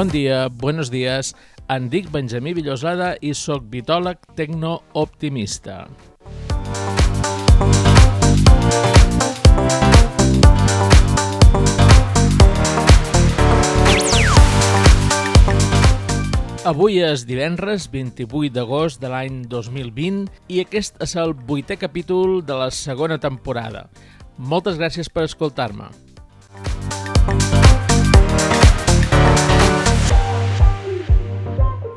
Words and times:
Bon 0.00 0.08
dia, 0.08 0.48
buenos 0.48 0.88
días. 0.88 1.34
Em 1.68 1.90
dic 1.92 2.06
Benjamí 2.08 2.54
Villosada 2.56 3.10
i 3.20 3.34
sóc 3.36 3.66
vitòleg 3.68 4.16
tecno-optimista. 4.32 5.74
Avui 16.64 16.96
és 17.04 17.28
divendres 17.28 17.90
28 17.92 18.56
d'agost 18.56 19.04
de 19.04 19.12
l'any 19.12 19.42
2020 19.52 20.30
i 20.48 20.64
aquest 20.64 20.96
és 21.04 21.18
el 21.20 21.36
vuitè 21.36 21.76
capítol 21.76 22.38
de 22.40 22.56
la 22.56 22.72
segona 22.72 23.20
temporada. 23.20 23.90
Moltes 24.38 24.80
gràcies 24.80 25.12
per 25.12 25.28
escoltar-me. 25.28 25.92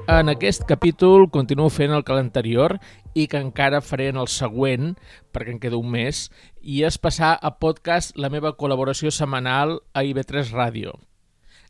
En 0.05 0.27
aquest 0.27 0.65
capítol 0.67 1.29
continuo 1.31 1.69
fent 1.71 1.93
el 1.95 2.01
que 2.03 2.15
l'anterior 2.17 2.73
i 3.15 3.23
que 3.31 3.39
encara 3.39 3.79
faré 3.79 4.09
en 4.11 4.17
el 4.19 4.27
següent, 4.27 4.97
perquè 5.31 5.53
en 5.55 5.61
queda 5.63 5.79
un 5.79 5.93
mes, 5.93 6.25
i 6.59 6.81
és 6.83 6.97
passar 6.99 7.37
a 7.39 7.53
podcast 7.55 8.19
la 8.19 8.27
meva 8.33 8.51
col·laboració 8.59 9.13
setmanal 9.15 9.77
a 9.95 10.03
IB3 10.03 10.51
Ràdio. 10.51 10.97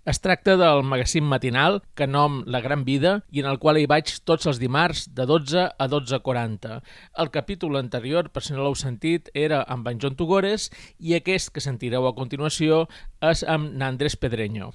Es 0.10 0.18
tracta 0.20 0.58
del 0.58 0.82
magazín 0.82 1.30
matinal 1.30 1.84
que 1.94 2.10
nom 2.10 2.42
La 2.48 2.60
Gran 2.60 2.84
Vida 2.90 3.20
i 3.30 3.46
en 3.46 3.52
el 3.52 3.60
qual 3.62 3.78
hi 3.78 3.86
vaig 3.86 4.10
tots 4.26 4.50
els 4.50 4.58
dimarts 4.60 5.06
de 5.14 5.30
12 5.30 5.70
a 5.70 5.88
12.40. 5.88 6.82
El 7.22 7.30
capítol 7.30 7.78
anterior, 7.78 8.32
per 8.34 8.42
si 8.42 8.58
no 8.58 8.66
l'heu 8.66 8.74
sentit, 8.76 9.30
era 9.36 9.62
amb 9.62 9.88
en 9.88 10.02
John 10.02 10.18
Tugores 10.18 10.72
i 10.98 11.14
aquest 11.14 11.54
que 11.54 11.62
sentireu 11.62 12.10
a 12.10 12.18
continuació 12.18 12.88
és 13.22 13.46
amb 13.46 13.78
Nandrés 13.78 14.18
Pedreño. 14.18 14.74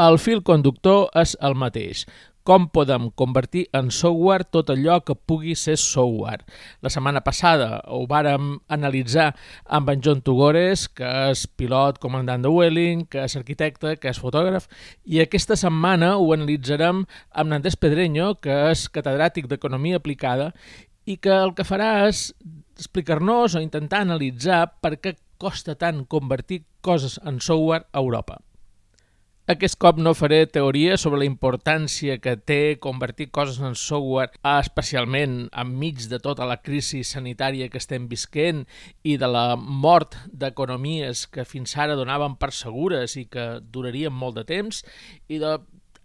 El 0.00 0.16
fil 0.22 0.40
conductor 0.46 1.10
és 1.18 1.34
el 1.42 1.58
mateix 1.58 2.06
com 2.44 2.66
podem 2.72 3.10
convertir 3.18 3.66
en 3.76 3.90
software 3.94 4.46
tot 4.48 4.70
allò 4.72 5.00
que 5.04 5.14
pugui 5.14 5.54
ser 5.58 5.76
software. 5.80 6.44
La 6.82 6.90
setmana 6.92 7.22
passada 7.24 7.82
ho 7.92 8.02
vàrem 8.10 8.56
analitzar 8.72 9.30
amb 9.66 9.90
en 9.92 10.02
John 10.04 10.22
Tugores, 10.24 10.86
que 10.88 11.08
és 11.30 11.46
pilot 11.46 12.00
comandant 12.02 12.42
de 12.42 12.52
Welling, 12.52 13.06
que 13.10 13.24
és 13.26 13.36
arquitecte, 13.36 13.96
que 14.00 14.10
és 14.10 14.20
fotògraf, 14.20 14.68
i 15.04 15.20
aquesta 15.22 15.58
setmana 15.58 16.16
ho 16.16 16.32
analitzarem 16.34 17.04
amb 17.30 17.52
Nandés 17.52 17.76
Pedreño, 17.76 18.34
que 18.40 18.56
és 18.70 18.88
catedràtic 18.92 19.48
d'Economia 19.50 20.00
Aplicada, 20.00 20.52
i 21.06 21.16
que 21.16 21.32
el 21.32 21.54
que 21.56 21.66
farà 21.66 22.06
és 22.08 22.30
explicar-nos 22.80 23.56
o 23.56 23.64
intentar 23.64 24.04
analitzar 24.04 24.66
per 24.80 24.96
què 25.00 25.16
costa 25.40 25.74
tant 25.80 26.04
convertir 26.04 26.64
coses 26.84 27.18
en 27.24 27.40
software 27.40 27.86
a 27.92 28.00
Europa. 28.04 28.40
Aquest 29.50 29.74
cop 29.82 29.96
no 29.98 30.12
faré 30.14 30.44
teoria 30.46 30.94
sobre 31.00 31.18
la 31.18 31.26
importància 31.26 32.20
que 32.22 32.36
té 32.36 32.76
convertir 32.78 33.26
coses 33.34 33.56
en 33.66 33.72
software, 33.74 34.36
especialment 34.46 35.48
enmig 35.62 36.04
de 36.12 36.20
tota 36.22 36.46
la 36.46 36.60
crisi 36.62 37.00
sanitària 37.08 37.66
que 37.72 37.80
estem 37.82 38.06
visquent 38.12 38.60
i 39.02 39.16
de 39.18 39.26
la 39.26 39.56
mort 39.58 40.14
d'economies 40.30 41.24
que 41.34 41.48
fins 41.48 41.74
ara 41.74 41.98
donaven 41.98 42.38
per 42.38 42.52
segures 42.54 43.16
i 43.18 43.24
que 43.26 43.48
durarien 43.74 44.14
molt 44.14 44.38
de 44.38 44.46
temps, 44.52 44.84
i 45.26 45.42
de 45.42 45.56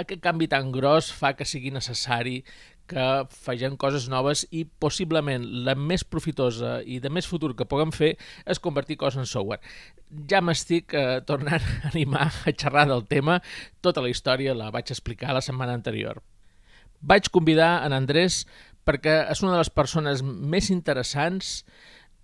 aquest 0.01 0.25
canvi 0.25 0.49
tan 0.49 0.73
gros 0.73 1.11
fa 1.13 1.35
que 1.37 1.45
sigui 1.45 1.69
necessari 1.75 2.39
que 2.89 3.05
fegem 3.31 3.75
coses 3.79 4.07
noves 4.11 4.45
i 4.51 4.63
possiblement 4.65 5.45
la 5.65 5.75
més 5.75 6.03
profitosa 6.03 6.77
i 6.85 6.99
de 7.03 7.09
més 7.09 7.27
futur 7.29 7.53
que 7.57 7.67
puguem 7.69 7.93
fer 7.95 8.13
és 8.45 8.61
convertir 8.61 8.99
coses 9.01 9.23
en 9.23 9.29
software. 9.29 9.61
Ja 10.29 10.41
m'estic 10.45 10.93
eh, 10.93 11.19
tornant 11.27 11.65
a 11.65 11.89
animar 11.91 12.29
a 12.29 12.53
xerrar 12.53 12.85
del 12.91 13.05
tema, 13.09 13.41
tota 13.81 14.03
la 14.05 14.11
història 14.13 14.55
la 14.57 14.71
vaig 14.73 14.93
explicar 14.93 15.33
la 15.33 15.43
setmana 15.45 15.75
anterior. 15.77 16.21
Vaig 17.01 17.29
convidar 17.33 17.85
en 17.85 17.93
Andrés 17.93 18.43
perquè 18.85 19.23
és 19.33 19.41
una 19.41 19.55
de 19.55 19.61
les 19.63 19.73
persones 19.73 20.21
més 20.23 20.69
interessants 20.73 21.63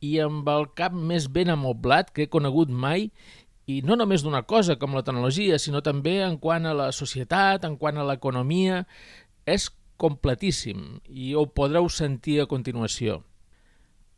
i 0.01 0.17
amb 0.21 0.47
el 0.49 0.67
cap 0.77 0.93
més 0.93 1.27
ben 1.29 1.51
amoblat 1.53 2.09
que 2.13 2.25
he 2.25 2.33
conegut 2.33 2.69
mai 2.69 3.09
i 3.69 3.81
no 3.85 3.95
només 3.97 4.23
d'una 4.25 4.41
cosa 4.49 4.75
com 4.81 4.95
la 4.97 5.03
tecnologia, 5.05 5.59
sinó 5.61 5.81
també 5.85 6.19
en 6.25 6.37
quant 6.41 6.65
a 6.65 6.73
la 6.75 6.89
societat, 6.95 7.65
en 7.65 7.77
quant 7.81 7.99
a 8.01 8.05
l'economia. 8.07 8.81
És 9.45 9.69
completíssim 10.01 11.01
i 11.07 11.35
ho 11.35 11.45
podreu 11.53 11.89
sentir 11.89 12.41
a 12.41 12.49
continuació. 12.49 13.21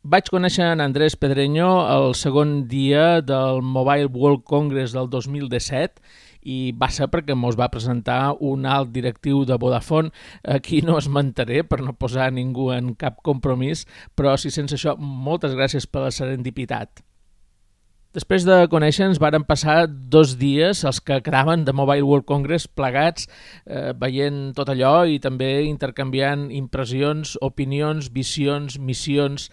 Vaig 0.04 0.26
conèixer 0.28 0.66
en 0.68 0.82
Andrés 0.84 1.14
Pedreño 1.16 1.68
el 1.88 2.10
segon 2.12 2.66
dia 2.68 3.22
del 3.24 3.62
Mobile 3.64 4.10
World 4.12 4.42
Congress 4.44 4.92
del 4.92 5.08
2017 5.08 6.02
i 6.44 6.56
va 6.76 6.90
ser 6.92 7.08
perquè 7.08 7.32
mos 7.32 7.56
va 7.56 7.70
presentar 7.72 8.34
un 8.44 8.66
alt 8.68 8.92
directiu 8.92 9.46
de 9.48 9.56
Vodafone. 9.56 10.12
Aquí 10.44 10.82
no 10.84 10.98
es 11.00 11.08
mantaré 11.08 11.64
per 11.64 11.80
no 11.80 11.96
posar 11.96 12.28
ningú 12.36 12.68
en 12.76 12.92
cap 13.00 13.22
compromís, 13.24 13.86
però 14.14 14.36
si 14.36 14.52
sense 14.52 14.76
això, 14.76 14.92
moltes 15.00 15.56
gràcies 15.56 15.88
per 15.88 16.04
la 16.04 16.12
serendipitat. 16.12 17.00
Després 18.14 18.44
de 18.46 18.60
conèixer-nos, 18.70 19.18
varen 19.18 19.42
passar 19.42 19.88
dos 19.90 20.36
dies 20.38 20.84
els 20.86 21.00
que 21.02 21.16
quedaven 21.26 21.64
de 21.66 21.72
Mobile 21.74 22.06
World 22.06 22.28
Congress 22.28 22.68
plegats, 22.70 23.26
eh, 23.66 23.90
veient 23.98 24.52
tot 24.54 24.70
allò 24.70 25.00
i 25.02 25.18
també 25.18 25.64
intercanviant 25.66 26.46
impressions, 26.54 27.34
opinions, 27.42 28.12
visions, 28.14 28.78
missions, 28.78 29.48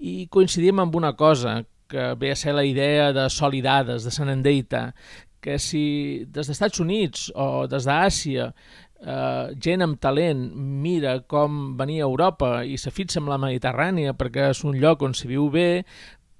i 0.00 0.24
coincidim 0.32 0.80
amb 0.80 0.96
una 0.96 1.12
cosa, 1.20 1.60
que 1.88 2.14
ve 2.16 2.32
a 2.32 2.36
ser 2.36 2.54
la 2.56 2.64
idea 2.64 3.12
de 3.12 3.28
Solidades, 3.28 4.04
de 4.04 4.10
Sant 4.12 4.32
Endeita, 4.32 4.94
que 5.40 5.58
si 5.58 6.24
des 6.24 6.32
dels 6.32 6.56
Estats 6.56 6.80
Units 6.80 7.28
o 7.36 7.66
des 7.70 7.84
d'Àsia 7.86 8.48
eh, 8.52 9.54
gent 9.62 9.84
amb 9.84 9.98
talent 10.02 10.48
mira 10.56 11.18
com 11.30 11.76
venia 11.78 12.04
a 12.04 12.08
Europa 12.10 12.50
i 12.64 12.76
se 12.78 12.90
fixa 12.90 13.20
en 13.20 13.28
la 13.30 13.38
Mediterrània 13.40 14.16
perquè 14.18 14.50
és 14.52 14.64
un 14.66 14.78
lloc 14.82 15.04
on 15.06 15.14
s'hi 15.14 15.30
viu 15.30 15.48
bé, 15.54 15.84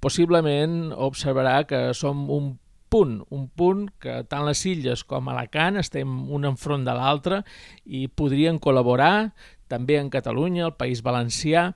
possiblement 0.00 0.92
observarà 0.94 1.62
que 1.68 1.88
som 1.94 2.28
un 2.30 2.56
punt, 2.88 3.20
un 3.30 3.48
punt 3.48 3.86
que 4.00 4.22
tant 4.30 4.46
les 4.48 4.64
illes 4.66 5.04
com 5.04 5.28
Alacant 5.28 5.76
estem 5.80 6.08
un 6.32 6.46
enfront 6.48 6.86
de 6.86 6.94
l'altre 6.96 7.42
i 7.84 8.06
podrien 8.08 8.60
col·laborar 8.60 9.30
també 9.68 9.98
en 10.00 10.08
Catalunya, 10.08 10.70
el 10.70 10.78
País 10.80 11.02
Valencià, 11.04 11.72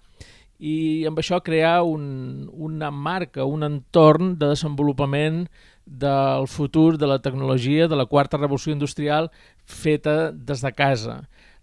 i 0.62 1.04
amb 1.08 1.18
això 1.18 1.40
crear 1.42 1.82
un, 1.82 2.48
una 2.52 2.92
marca, 2.94 3.44
un 3.44 3.66
entorn 3.66 4.36
de 4.38 4.52
desenvolupament 4.54 5.44
del 5.84 6.46
futur 6.46 6.96
de 6.96 7.08
la 7.10 7.18
tecnologia, 7.18 7.88
de 7.88 7.98
la 7.98 8.06
quarta 8.06 8.38
revolució 8.38 8.72
industrial 8.72 9.30
feta 9.66 10.30
des 10.30 10.62
de 10.62 10.72
casa. 10.72 11.16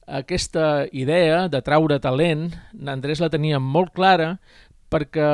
Aquesta 0.10 0.88
idea 0.92 1.48
de 1.48 1.62
traure 1.62 2.00
talent, 2.02 2.50
Andrés 2.86 3.22
la 3.22 3.30
tenia 3.30 3.60
molt 3.62 3.94
clara 3.96 4.40
perquè 4.90 5.26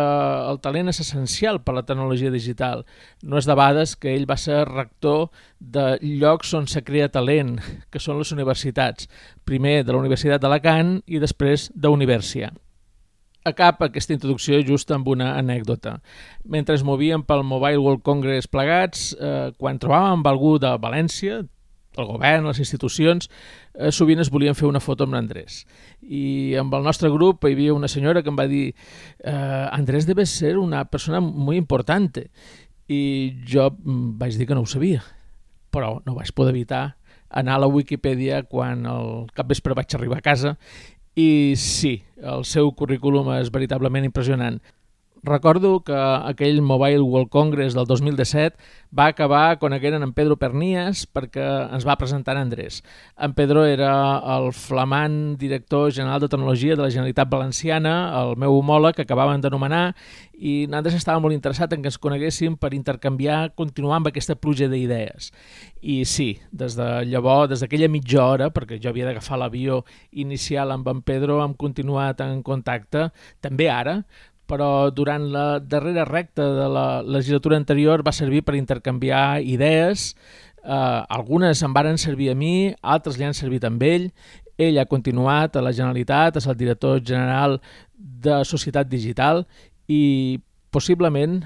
el 0.49 0.59
talent 0.63 0.91
és 0.91 0.99
essencial 1.03 1.61
per 1.63 1.73
a 1.73 1.77
la 1.79 1.85
tecnologia 1.87 2.31
digital. 2.33 2.83
No 3.23 3.39
és 3.39 3.47
de 3.47 3.55
vegades 3.55 3.95
que 3.95 4.13
ell 4.15 4.27
va 4.29 4.37
ser 4.39 4.65
rector 4.67 5.29
de 5.59 5.95
llocs 6.03 6.53
on 6.57 6.67
se 6.67 6.83
crea 6.83 7.11
talent, 7.11 7.57
que 7.91 8.01
són 8.03 8.19
les 8.19 8.33
universitats. 8.35 9.09
Primer 9.47 9.81
de 9.83 9.95
la 9.95 10.03
Universitat 10.03 10.43
d'Alacant 10.43 10.99
i 11.07 11.23
després 11.23 11.69
d'Universia. 11.73 12.51
Acab 13.45 13.83
aquesta 13.85 14.15
introducció 14.15 14.57
just 14.65 14.89
amb 14.91 15.07
una 15.07 15.35
anècdota. 15.37 15.99
Mentre 16.49 16.73
es 16.79 16.83
movíem 16.83 17.21
pel 17.21 17.43
Mobile 17.45 17.77
World 17.77 18.01
Congress 18.01 18.49
plegats, 18.49 19.11
eh, 19.13 19.51
quan 19.61 19.77
trobàvem 19.77 20.25
algú 20.25 20.55
de 20.57 20.71
València, 20.81 21.43
el 21.97 22.09
govern, 22.09 22.47
les 22.49 22.59
institucions, 22.59 23.29
eh, 23.73 23.91
sovint 23.91 24.21
es 24.23 24.31
volien 24.31 24.57
fer 24.57 24.67
una 24.67 24.81
foto 24.83 25.05
amb 25.05 25.15
l'Andrés. 25.15 25.63
I 26.01 26.55
amb 26.59 26.73
el 26.75 26.83
nostre 26.85 27.09
grup 27.13 27.45
hi 27.45 27.55
havia 27.55 27.75
una 27.75 27.91
senyora 27.91 28.23
que 28.23 28.31
em 28.33 28.37
va 28.39 28.47
dir 28.51 28.65
eh, 28.69 29.31
Andrés 29.71 30.07
debe 30.07 30.25
ser 30.25 30.57
una 30.57 30.85
persona 30.85 31.21
molt 31.21 31.57
important. 31.57 32.21
I 32.87 33.01
jo 33.49 33.71
vaig 34.19 34.37
dir 34.37 34.45
que 34.47 34.55
no 34.55 34.61
ho 34.61 34.69
sabia, 34.69 35.01
però 35.73 35.99
no 36.05 36.15
vaig 36.15 36.31
poder 36.35 36.53
evitar 36.53 36.97
anar 37.29 37.55
a 37.55 37.63
la 37.65 37.67
Wikipedia 37.67 38.43
quan 38.47 38.85
el 38.85 39.25
capvespre 39.35 39.75
vaig 39.75 39.95
arribar 39.95 40.19
a 40.21 40.25
casa 40.25 40.57
i 41.15 41.55
sí, 41.55 42.01
el 42.19 42.43
seu 42.43 42.73
currículum 42.75 43.29
és 43.37 43.47
veritablement 43.51 44.03
impressionant. 44.03 44.59
Recordo 45.25 45.79
que 45.83 45.91
aquell 45.91 46.61
Mobile 46.61 47.01
World 47.01 47.29
Congress 47.33 47.73
del 47.73 47.87
2017 47.89 48.61
va 48.93 49.07
acabar 49.07 49.57
coneguent 49.57 49.97
en 49.97 50.11
Pedro 50.13 50.35
Pernias 50.37 51.07
perquè 51.09 51.45
ens 51.73 51.87
va 51.87 51.95
presentar 51.97 52.35
en 52.35 52.43
Andrés. 52.43 52.83
En 53.17 53.33
Pedro 53.33 53.63
era 53.65 53.89
el 54.35 54.51
flamant 54.53 55.33
director 55.41 55.89
general 55.91 56.21
de 56.21 56.29
tecnologia 56.29 56.75
de 56.75 56.83
la 56.83 56.91
Generalitat 56.93 57.31
Valenciana, 57.31 57.95
el 58.21 58.35
meu 58.37 58.53
homòleg 58.59 58.99
que 58.99 59.07
acabaven 59.07 59.41
d'anomenar, 59.41 59.95
i 60.37 60.67
Andrés 60.69 60.99
estava 60.99 61.23
molt 61.23 61.33
interessat 61.33 61.73
en 61.73 61.81
que 61.81 61.89
ens 61.89 61.97
coneguéssim 61.97 62.59
per 62.61 62.75
intercanviar, 62.77 63.55
continuar 63.57 63.97
amb 63.97 64.11
aquesta 64.11 64.37
pluja 64.37 64.69
d'idees. 64.69 65.31
I 65.81 66.03
sí, 66.05 66.35
des 66.51 66.77
de 66.77 66.89
llavors, 67.09 67.49
des 67.49 67.65
d'aquella 67.65 67.89
mitja 67.89 68.21
hora, 68.21 68.51
perquè 68.53 68.77
jo 68.77 68.93
havia 68.93 69.09
d'agafar 69.09 69.41
l'avió 69.41 69.81
inicial 70.11 70.69
amb 70.75 70.87
en 70.93 71.01
Pedro, 71.01 71.41
hem 71.41 71.57
continuat 71.57 72.21
en 72.21 72.43
contacte, 72.45 73.09
també 73.41 73.71
ara, 73.73 74.03
però 74.45 74.89
durant 74.93 75.29
la 75.33 75.59
darrera 75.59 76.05
recta 76.05 76.45
de 76.53 76.67
la 76.69 76.87
legislatura 77.01 77.57
anterior 77.57 78.03
va 78.05 78.13
servir 78.13 78.43
per 78.45 78.55
intercanviar 78.55 79.41
idees 79.41 80.13
Eh, 80.65 81.05
algunes 81.09 81.61
em 81.61 81.73
varen 81.73 81.97
servir 82.01 82.31
a 82.31 82.35
mi, 82.35 82.73
altres 82.81 83.19
li 83.19 83.25
han 83.27 83.37
servit 83.37 83.65
amb 83.67 83.83
ell. 83.85 84.09
Ell 84.57 84.79
ha 84.81 84.87
continuat 84.89 85.55
a 85.55 85.61
la 85.61 85.73
Generalitat, 85.75 86.39
és 86.39 86.47
el 86.49 86.57
director 86.57 87.03
general 87.05 87.59
de 87.95 88.41
Societat 88.47 88.89
Digital 88.89 89.43
i 89.91 90.39
possiblement 90.73 91.43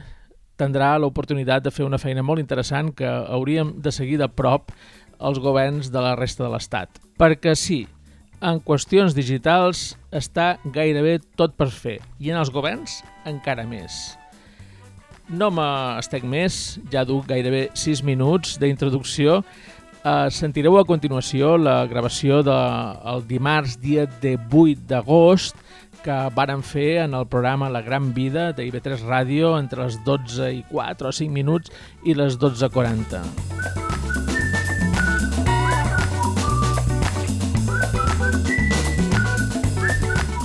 tindrà 0.60 0.94
l'oportunitat 1.00 1.66
de 1.66 1.72
fer 1.72 1.86
una 1.88 2.00
feina 2.00 2.24
molt 2.24 2.40
interessant 2.40 2.94
que 2.96 3.08
hauríem 3.08 3.76
de 3.84 3.92
seguir 3.92 4.20
de 4.22 4.30
prop 4.30 4.72
els 5.20 5.40
governs 5.44 5.92
de 5.92 6.04
la 6.04 6.16
resta 6.16 6.46
de 6.46 6.54
l'Estat. 6.54 7.02
Perquè 7.20 7.56
sí, 7.60 7.84
en 8.42 8.60
qüestions 8.64 9.16
digitals 9.16 9.94
està 10.16 10.56
gairebé 10.64 11.20
tot 11.40 11.56
per 11.60 11.70
fer 11.74 12.00
i 12.20 12.32
en 12.32 12.40
els 12.40 12.52
governs 12.54 13.02
encara 13.28 13.66
més. 13.68 14.16
No 15.30 15.52
m'estec 15.54 16.24
més, 16.26 16.80
ja 16.90 17.04
duc 17.06 17.28
gairebé 17.30 17.68
6 17.78 18.02
minuts 18.08 18.58
d'introducció. 18.62 19.44
Uh, 20.00 20.32
sentireu 20.32 20.80
a 20.80 20.86
continuació 20.88 21.58
la 21.60 21.84
gravació 21.86 22.40
del 22.42 23.20
de, 23.20 23.28
dimarts, 23.28 23.76
dia 23.84 24.08
de 24.24 24.38
8 24.40 24.88
d'agost, 24.90 25.60
que 26.02 26.18
varen 26.34 26.64
fer 26.64 27.04
en 27.04 27.14
el 27.14 27.28
programa 27.28 27.70
La 27.70 27.84
Gran 27.84 28.14
Vida 28.16 28.54
de 28.56 28.66
IB3 28.72 29.04
Ràdio 29.04 29.54
entre 29.60 29.84
les 29.86 30.00
12 30.08 30.50
i 30.56 30.64
4 30.72 31.12
o 31.12 31.14
5 31.20 31.36
minuts 31.36 31.76
i 32.08 32.16
les 32.16 32.40
12.40. 32.40 33.89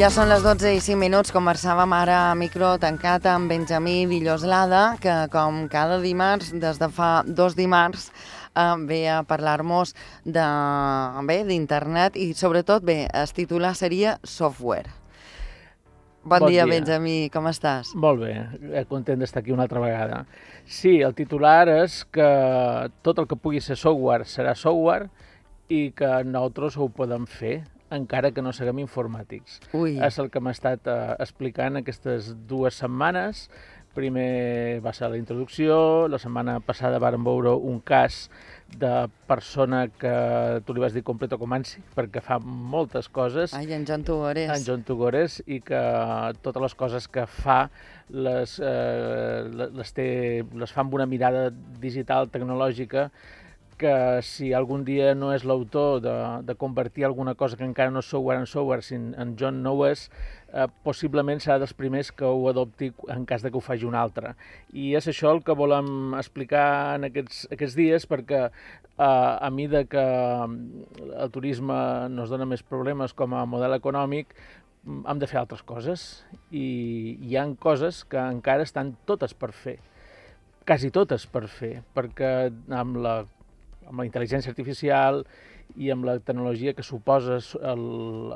Ja 0.05 0.11
són 0.12 0.29
les 0.29 0.43
12 0.45 0.69
i 0.77 0.81
5 0.85 1.01
minuts, 1.01 1.33
conversàvem 1.33 1.89
ara 1.97 2.29
a 2.29 2.35
micro 2.37 2.75
tancat 2.77 3.25
amb 3.31 3.49
Benjamí 3.49 4.05
Villoslada, 4.05 4.99
que 5.01 5.15
com 5.33 5.62
cada 5.73 5.97
dimarts, 6.03 6.51
des 6.61 6.77
de 6.77 6.89
fa 6.93 7.25
dos 7.25 7.56
dimarts, 7.56 8.12
eh, 8.53 8.77
ve 8.85 9.09
a 9.09 9.23
parlar-nos 9.25 9.95
d'internet 10.29 12.21
i 12.21 12.35
sobretot, 12.37 12.85
bé, 12.85 13.09
es 13.23 13.33
titula 13.33 13.73
seria 13.73 14.21
Software. 14.23 14.93
Bon, 16.21 16.37
bon 16.37 16.49
dia, 16.51 16.67
dia, 16.67 16.75
Benjamí, 16.75 17.31
com 17.33 17.49
estàs? 17.49 17.97
Molt 17.97 18.21
bé, 18.29 18.45
eh, 18.75 18.85
content 18.85 19.19
d'estar 19.19 19.41
aquí 19.41 19.53
una 19.56 19.62
altra 19.62 19.81
vegada. 19.81 20.27
Sí, 20.67 21.01
el 21.01 21.15
titular 21.15 21.69
és 21.81 22.05
que 22.05 22.91
tot 23.01 23.19
el 23.19 23.27
que 23.27 23.41
pugui 23.41 23.61
ser 23.65 23.81
software 23.81 24.29
serà 24.29 24.55
software 24.55 25.09
i 25.73 25.93
que 25.97 26.25
nosaltres 26.29 26.77
ho 26.77 26.91
podem 26.93 27.25
fer 27.25 27.65
encara 27.96 28.32
que 28.35 28.43
no 28.43 28.52
siguem 28.52 28.82
informàtics. 28.85 29.61
Ui. 29.76 29.96
És 30.02 30.19
el 30.23 30.31
que 30.32 30.43
m'ha 30.43 30.55
estat 30.55 30.91
eh, 30.91 30.99
explicant 31.25 31.81
aquestes 31.81 32.35
dues 32.49 32.82
setmanes. 32.82 33.49
Primer 33.94 34.81
va 34.82 34.91
ser 34.91 35.06
la 35.06 35.19
introducció, 35.20 36.08
la 36.11 36.19
setmana 36.19 36.56
passada 36.67 36.99
vàrem 36.99 37.23
veure 37.23 37.52
un 37.55 37.79
cas 37.79 38.25
de 38.75 38.91
persona 39.29 39.85
que 39.87 40.14
tu 40.67 40.75
li 40.75 40.82
vas 40.82 40.96
dir 40.96 41.05
completo 41.06 41.38
comanci, 41.38 41.79
perquè 41.94 42.19
fa 42.25 42.41
moltes 42.43 43.06
coses. 43.06 43.55
Ai, 43.55 43.69
en 43.76 43.87
Joan 43.87 44.02
Tugores. 44.02 44.50
En 44.50 44.67
Joan 44.67 44.82
Tugores, 44.82 45.38
i 45.46 45.61
que 45.62 45.82
totes 46.43 46.67
les 46.67 46.75
coses 46.75 47.06
que 47.06 47.29
fa 47.31 47.61
les, 48.11 48.58
eh, 48.58 49.46
les, 49.79 49.94
té, 49.94 50.08
les 50.43 50.75
fa 50.75 50.82
amb 50.82 50.99
una 50.99 51.06
mirada 51.06 51.46
digital, 51.79 52.32
tecnològica, 52.35 53.12
que 53.79 54.23
si 54.23 54.53
algun 54.55 54.85
dia 54.87 55.12
no 55.15 55.31
és 55.35 55.44
l'autor 55.44 56.00
de, 56.05 56.15
de 56.47 56.55
convertir 56.59 57.05
alguna 57.05 57.35
cosa 57.35 57.56
que 57.59 57.67
encara 57.67 57.93
no 57.93 58.03
és 58.03 58.09
software 58.11 58.41
en 58.41 58.49
software, 58.50 58.82
si 58.87 58.97
en 58.97 59.35
John 59.41 59.62
no 59.62 59.75
ho 59.75 59.85
és, 59.88 60.06
eh, 60.53 60.67
possiblement 60.87 61.43
serà 61.43 61.59
dels 61.62 61.75
primers 61.76 62.12
que 62.12 62.25
ho 62.25 62.49
adopti 62.50 62.93
en 63.12 63.26
cas 63.29 63.44
de 63.44 63.50
que 63.50 63.61
ho 63.61 63.65
faci 63.65 63.87
un 63.88 63.97
altre. 63.99 64.35
I 64.73 64.94
és 64.99 65.09
això 65.11 65.35
el 65.35 65.44
que 65.47 65.56
volem 65.59 66.17
explicar 66.19 66.67
en 66.97 67.09
aquests, 67.11 67.47
aquests 67.55 67.79
dies 67.79 68.09
perquè 68.11 68.43
eh, 68.49 69.05
a 69.05 69.50
mida 69.50 69.85
que 69.85 70.05
el 70.05 71.32
turisme 71.35 71.79
nos 72.11 72.31
dona 72.31 72.49
més 72.49 72.62
problemes 72.62 73.12
com 73.12 73.35
a 73.35 73.47
model 73.47 73.77
econòmic, 73.79 74.37
hem 74.85 75.19
de 75.19 75.27
fer 75.27 75.41
altres 75.41 75.62
coses 75.65 76.25
i 76.53 77.17
hi 77.25 77.38
han 77.41 77.55
coses 77.56 78.03
que 78.05 78.20
encara 78.20 78.67
estan 78.69 78.93
totes 79.09 79.32
per 79.32 79.55
fer 79.56 79.79
quasi 80.65 80.91
totes 80.91 81.27
per 81.29 81.44
fer, 81.53 81.82
perquè 81.94 82.31
amb 82.73 82.99
la 83.05 83.19
amb 83.89 84.01
la 84.01 84.07
intel·ligència 84.09 84.53
artificial 84.53 85.23
i 85.81 85.91
amb 85.91 86.07
la 86.07 86.19
tecnologia 86.21 86.75
que 86.77 86.85
suposa 86.87 87.39
el, 87.41 87.85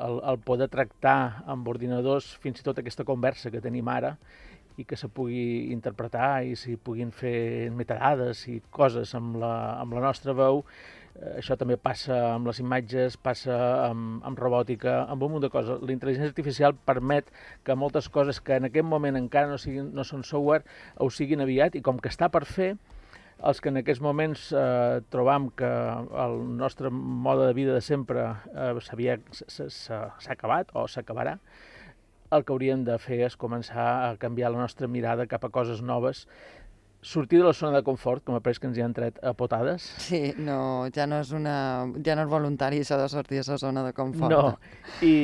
el, 0.00 0.21
el 0.33 0.39
poder 0.45 0.69
tractar 0.73 1.45
amb 1.47 1.69
ordinadors 1.69 2.33
fins 2.43 2.61
i 2.61 2.67
tot 2.67 2.81
aquesta 2.81 3.06
conversa 3.09 3.53
que 3.55 3.62
tenim 3.65 3.89
ara 3.93 4.17
i 4.79 4.85
que 4.87 4.97
se 4.97 5.09
pugui 5.11 5.73
interpretar 5.75 6.45
i 6.47 6.55
s'hi 6.56 6.77
puguin 6.79 7.11
fer 7.11 7.71
metadades 7.75 8.45
i 8.50 8.61
coses 8.71 9.15
amb 9.19 9.41
la, 9.43 9.53
amb 9.83 9.97
la 9.97 10.05
nostra 10.05 10.35
veu, 10.39 10.62
eh, 11.17 11.33
això 11.41 11.56
també 11.59 11.77
passa 11.83 12.19
amb 12.37 12.47
les 12.47 12.61
imatges, 12.62 13.17
passa 13.19 13.56
amb, 13.89 14.23
amb 14.29 14.39
robòtica, 14.39 15.01
amb 15.11 15.27
un 15.27 15.35
munt 15.35 15.43
de 15.43 15.51
coses. 15.51 15.83
La 15.83 15.94
intel·ligència 15.94 16.31
artificial 16.31 16.79
permet 16.91 17.33
que 17.67 17.75
moltes 17.75 18.06
coses 18.09 18.39
que 18.39 18.61
en 18.62 18.71
aquest 18.71 18.87
moment 18.87 19.19
encara 19.19 19.51
no, 19.51 19.59
siguin, 19.59 19.91
no 19.99 20.06
són 20.06 20.23
software 20.23 20.62
ho 21.03 21.11
siguin 21.11 21.43
aviat 21.43 21.75
i 21.75 21.83
com 21.83 21.99
que 21.99 22.15
està 22.15 22.31
per 22.31 22.44
fer, 22.47 22.77
els 23.38 23.61
que 23.62 23.70
en 23.70 23.81
aquests 23.81 24.02
moments 24.02 24.49
eh, 24.52 25.00
trobam 25.12 25.49
que 25.56 25.70
el 26.25 26.38
nostre 26.58 26.90
mode 26.90 27.46
de 27.46 27.55
vida 27.55 27.75
de 27.75 27.82
sempre 27.85 28.25
eh, 28.50 28.73
s'ha 28.82 30.00
acabat 30.35 30.73
o 30.75 30.87
s'acabarà, 30.90 31.38
el 32.31 32.44
que 32.44 32.52
hauríem 32.52 32.85
de 32.85 32.99
fer 33.00 33.23
és 33.25 33.37
començar 33.40 33.88
a 34.08 34.17
canviar 34.20 34.52
la 34.52 34.64
nostra 34.64 34.88
mirada 34.88 35.29
cap 35.31 35.46
a 35.46 35.52
coses 35.55 35.81
noves, 35.81 36.26
sortir 37.00 37.38
de 37.38 37.44
la 37.46 37.52
zona 37.52 37.79
de 37.79 37.85
confort, 37.87 38.25
com 38.26 38.35
a 38.35 38.40
pres 38.44 38.58
que 38.58 38.67
ens 38.69 38.76
hi 38.76 38.82
han 38.82 38.94
tret 38.94 39.20
a 39.23 39.32
potades. 39.38 39.87
Sí, 40.02 40.34
no, 40.37 40.88
ja 40.94 41.06
no 41.06 41.23
és, 41.23 41.31
una, 41.32 41.87
ja 42.05 42.17
no 42.19 42.26
és 42.26 42.32
voluntari 42.32 42.82
això 42.82 42.99
de 43.00 43.06
sortir 43.08 43.41
de 43.41 43.46
la 43.52 43.61
zona 43.62 43.84
de 43.87 43.94
confort. 43.96 44.34
No, 44.34 44.58
i, 45.00 45.14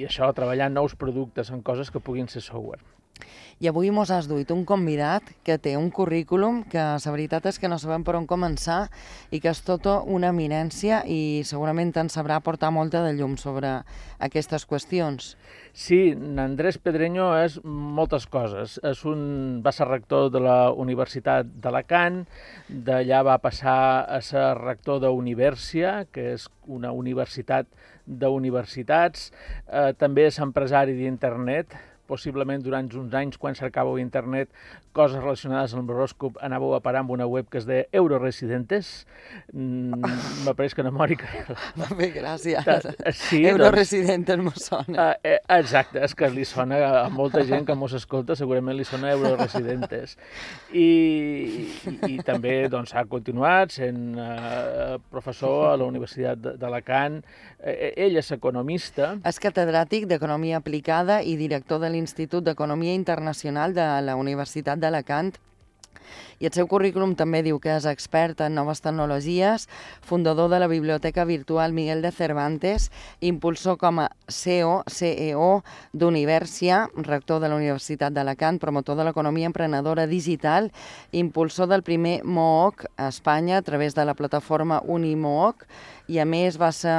i 0.00 0.06
això, 0.08 0.32
treballar 0.36 0.70
nous 0.72 0.96
productes 0.96 1.52
en 1.52 1.62
coses 1.62 1.92
que 1.92 2.00
puguin 2.02 2.32
ser 2.32 2.42
software. 2.42 2.82
I 3.60 3.68
avui 3.68 3.90
mos 3.92 4.08
has 4.08 4.24
duit 4.24 4.48
un 4.54 4.62
convidat 4.64 5.26
que 5.44 5.58
té 5.60 5.74
un 5.76 5.90
currículum 5.92 6.62
que 6.72 6.80
la 6.80 7.12
veritat 7.12 7.44
és 7.50 7.58
que 7.60 7.68
no 7.68 7.76
sabem 7.76 8.06
per 8.06 8.14
on 8.16 8.24
començar 8.24 8.86
i 9.28 9.36
que 9.36 9.50
és 9.52 9.60
tota 9.66 9.98
una 10.00 10.30
eminència 10.32 11.02
i 11.04 11.42
segurament 11.44 11.92
ens 12.00 12.16
sabrà 12.16 12.38
portar 12.40 12.70
molta 12.72 13.02
de 13.04 13.10
llum 13.18 13.34
sobre 13.36 13.74
aquestes 14.16 14.64
qüestions. 14.64 15.34
Sí, 15.76 16.16
Andrés 16.40 16.80
Pedreño 16.80 17.28
és 17.36 17.58
moltes 17.62 18.24
coses. 18.32 18.78
És 18.80 19.04
un, 19.04 19.60
va 19.60 19.76
ser 19.76 19.90
rector 19.90 20.32
de 20.32 20.40
la 20.40 20.72
Universitat 20.72 21.52
d'Alacant, 21.60 22.22
d'allà 22.88 23.20
va 23.28 23.36
passar 23.44 24.08
a 24.08 24.22
ser 24.24 24.54
rector 24.56 25.04
d'Universia, 25.04 26.06
que 26.08 26.30
és 26.32 26.48
una 26.64 26.96
universitat 26.96 27.68
d'universitats, 28.08 29.28
eh, 29.68 29.92
també 30.00 30.30
és 30.32 30.40
empresari 30.40 30.96
d'internet, 30.96 31.76
possiblement 32.10 32.66
durant 32.66 32.90
uns 32.98 33.14
anys, 33.14 33.38
quan 33.40 33.56
cercàveu 33.58 33.96
a 33.96 34.02
internet 34.02 34.50
coses 34.92 35.22
relacionades 35.22 35.74
amb 35.78 35.90
l'horòscop, 35.90 36.40
anàveu 36.42 36.74
a 36.74 36.80
parar 36.82 37.04
amb 37.04 37.12
una 37.14 37.26
web 37.30 37.46
que 37.50 37.60
es 37.60 37.66
deia 37.68 37.86
Euroresidentes. 37.94 38.90
Mm, 39.54 40.00
M'apareix 40.46 40.74
que 40.74 40.82
no 40.82 40.90
mori. 40.94 41.16
Bé, 41.98 42.10
gràcies. 42.16 42.66
Sí, 43.14 43.44
Euroresidentes 43.46 44.40
doncs, 44.40 44.66
sona. 44.66 45.10
Uh, 45.12 45.30
eh, 45.30 45.38
exacte, 45.60 46.02
és 46.02 46.14
que 46.18 46.30
li 46.32 46.46
sona 46.48 46.80
a 46.88 47.04
molta 47.12 47.44
gent 47.46 47.68
que 47.68 47.76
mos 47.78 47.94
escolta, 47.94 48.34
segurament 48.38 48.78
li 48.78 48.86
sona 48.88 49.12
Euroresidentes. 49.14 50.16
I, 50.74 50.88
i, 50.90 51.94
i 52.10 52.18
també 52.26 52.56
doncs, 52.72 52.94
ha 52.98 53.06
continuat 53.10 53.76
sent 53.78 54.18
uh, 54.18 54.98
professor 55.12 55.70
a 55.70 55.78
la 55.78 55.86
Universitat 55.86 56.58
d'Alacant. 56.58 57.20
Uh, 57.60 57.76
ell 57.94 58.18
és 58.18 58.32
economista. 58.34 59.12
És 59.28 59.38
catedràtic 59.42 60.08
d'Economia 60.10 60.58
Aplicada 60.58 61.20
i 61.22 61.36
director 61.38 61.78
de 61.78 61.86
l'Institut 61.86 61.99
d'Economia 62.44 62.94
Internacional 62.94 63.74
de 63.74 63.86
la 64.02 64.16
Universitat 64.16 64.78
d'Alacant. 64.78 65.32
I 66.40 66.48
el 66.48 66.54
seu 66.56 66.64
currículum 66.64 67.12
també 67.18 67.42
diu 67.44 67.58
que 67.60 67.74
és 67.76 67.84
expert 67.84 68.40
en 68.40 68.54
noves 68.56 68.80
tecnologies, 68.80 69.66
fundador 70.00 70.48
de 70.48 70.60
la 70.62 70.70
Biblioteca 70.72 71.26
Virtual 71.28 71.74
Miguel 71.76 72.00
de 72.00 72.12
Cervantes, 72.16 72.88
impulsor 73.20 73.76
com 73.76 74.00
a 74.00 74.08
CEO, 74.26 74.80
CEO 74.88 75.50
d'Universia, 75.92 76.86
rector 76.96 77.42
de 77.44 77.52
la 77.52 77.60
Universitat 77.60 78.16
d'Alacant, 78.16 78.58
promotor 78.58 78.96
de 78.96 79.04
l'economia 79.04 79.50
emprenedora 79.52 80.08
digital, 80.08 80.72
impulsor 81.12 81.68
del 81.68 81.84
primer 81.84 82.22
MOOC 82.24 82.86
a 82.96 83.12
Espanya 83.12 83.58
a 83.58 83.62
través 83.62 83.94
de 83.94 84.08
la 84.08 84.16
plataforma 84.16 84.80
Unimooc 84.88 85.68
i 86.08 86.18
a 86.18 86.24
més 86.24 86.56
va 86.58 86.72
ser 86.74 86.96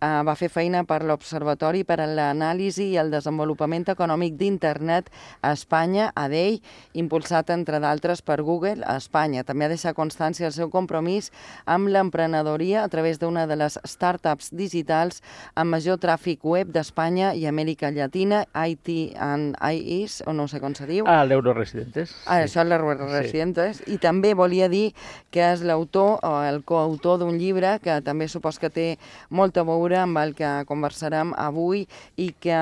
eh, 0.00 0.22
va 0.24 0.34
fer 0.38 0.48
feina 0.52 0.84
per 0.88 1.02
l'Observatori 1.06 1.84
per 1.84 1.98
a 2.02 2.06
l'Anàlisi 2.06 2.90
i 2.92 2.98
el 3.00 3.10
Desenvolupament 3.12 3.88
Econòmic 3.92 4.36
d'Internet 4.38 5.10
a 5.42 5.52
Espanya, 5.56 6.10
ADEI, 6.14 6.60
impulsat, 7.00 7.50
entre 7.54 7.80
d'altres, 7.82 8.22
per 8.22 8.40
Google 8.42 8.84
a 8.86 8.98
Espanya. 9.00 9.44
També 9.46 9.66
ha 9.66 9.72
deixat 9.72 9.96
constància 9.96 10.48
el 10.48 10.54
seu 10.56 10.70
compromís 10.70 11.30
amb 11.66 11.90
l'emprenedoria 11.92 12.84
a 12.84 12.88
través 12.92 13.18
d'una 13.18 13.46
de 13.50 13.58
les 13.58 13.78
startups 13.84 14.52
digitals 14.52 15.22
amb 15.54 15.74
major 15.74 15.98
tràfic 16.02 16.44
web 16.44 16.72
d'Espanya 16.74 17.32
i 17.34 17.46
Amèrica 17.50 17.90
Llatina, 17.94 18.44
IT 18.54 19.18
and 19.18 19.56
IES, 19.58 20.22
o 20.26 20.34
no 20.36 20.48
sé 20.48 20.60
com 20.60 20.74
se 20.74 20.86
diu. 20.86 21.06
Ah, 21.08 21.24
l'Euroresidentes. 21.24 22.14
Ah, 22.26 22.40
sí. 22.40 22.48
això 22.48 22.62
és 22.64 22.70
l'Euroresidentes. 22.70 23.82
Sí. 23.82 23.94
I 23.94 23.98
també 24.02 24.34
volia 24.38 24.68
dir 24.68 24.92
que 25.34 25.44
és 25.52 25.62
l'autor 25.66 26.18
o 26.24 26.34
el 26.44 26.62
coautor 26.68 27.18
d'un 27.22 27.38
llibre 27.38 27.78
que 27.82 28.00
també 28.04 28.28
supos 28.28 28.58
que 28.58 28.70
té 28.70 28.88
molt 29.30 29.56
a 29.58 29.64
veure 29.66 29.87
amb 29.96 30.18
el 30.20 30.34
que 30.36 30.48
conversarem 30.68 31.32
avui 31.38 31.86
i 32.16 32.28
que, 32.40 32.58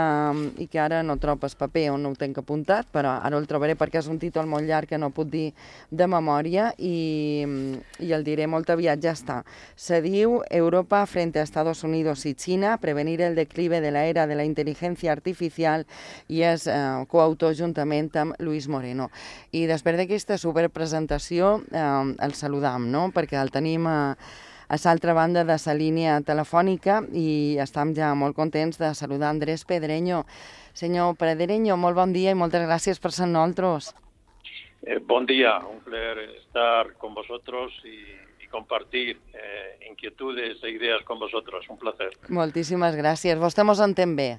i 0.62 0.66
que 0.70 0.80
ara 0.80 1.02
no 1.02 1.16
trobo 1.18 1.46
el 1.46 1.56
paper 1.58 1.90
on 1.90 2.02
no 2.04 2.12
ho 2.12 2.18
tenc 2.18 2.38
apuntat, 2.38 2.86
però 2.92 3.16
ara 3.18 3.38
el 3.38 3.48
trobaré 3.50 3.74
perquè 3.74 3.98
és 3.98 4.08
un 4.12 4.20
títol 4.22 4.46
molt 4.46 4.66
llarg 4.68 4.88
que 4.88 4.98
no 4.98 5.10
puc 5.10 5.30
dir 5.32 5.50
de 5.90 6.06
memòria 6.06 6.70
i, 6.78 7.44
i 7.98 8.12
el 8.12 8.24
diré 8.24 8.46
molt 8.46 8.70
aviat, 8.70 9.02
ja 9.02 9.12
està. 9.16 9.42
Se 9.74 10.00
diu 10.04 10.40
Europa 10.50 11.04
frente 11.06 11.40
a 11.40 11.42
Estados 11.42 11.82
Unidos 11.84 12.26
y 12.26 12.34
China, 12.34 12.76
prevenir 12.78 13.20
el 13.22 13.34
declive 13.34 13.80
de 13.80 13.90
la 13.90 14.06
era 14.06 14.26
de 14.26 14.34
la 14.34 14.44
inteligencia 14.44 15.12
artificial 15.12 15.86
i 16.28 16.42
és 16.46 16.66
eh, 16.70 16.78
coautor 17.10 17.54
juntament 17.56 18.12
amb 18.16 18.36
Luis 18.38 18.68
Moreno. 18.68 19.10
I 19.52 19.66
després 19.66 19.98
d'aquesta 19.98 20.38
superpresentació 20.38 21.60
eh, 21.72 21.86
el 22.22 22.34
saludam, 22.34 22.90
no? 22.90 23.08
perquè 23.14 23.40
el 23.40 23.50
tenim 23.54 23.86
a, 23.90 24.16
a 24.68 24.76
l'altra 24.82 25.14
banda 25.14 25.44
de 25.44 25.56
la 25.56 25.74
línia 25.74 26.20
telefònica 26.20 27.02
i 27.12 27.56
estem 27.62 27.94
ja 27.94 28.14
molt 28.14 28.34
contents 28.34 28.78
de 28.78 28.94
saludar 28.94 29.30
Andrés 29.30 29.64
Pedreño. 29.64 30.24
Senyor 30.74 31.16
Pedreño, 31.16 31.76
molt 31.76 31.96
bon 31.96 32.12
dia 32.12 32.30
i 32.30 32.34
moltes 32.34 32.66
gràcies 32.66 33.00
per 33.00 33.12
ser 33.12 33.28
nosaltres. 33.28 33.94
Eh, 34.82 34.98
bon 34.98 35.26
dia, 35.26 35.58
un 35.66 35.80
placer 35.80 36.18
estar 36.36 36.94
con 36.94 37.14
vosotros 37.14 37.72
y, 37.84 37.96
y 38.44 38.48
compartir 38.48 39.18
eh, 39.32 39.88
inquietudes 39.88 40.62
e 40.62 40.70
ideas 40.70 41.02
con 41.04 41.18
vosotros. 41.18 41.64
Un 41.68 41.78
placer. 41.78 42.10
Moltíssimes 42.28 42.94
gràcies. 42.94 43.38
Vostè 43.38 43.64
mos 43.64 43.80
entén 43.80 44.14
bé? 44.16 44.36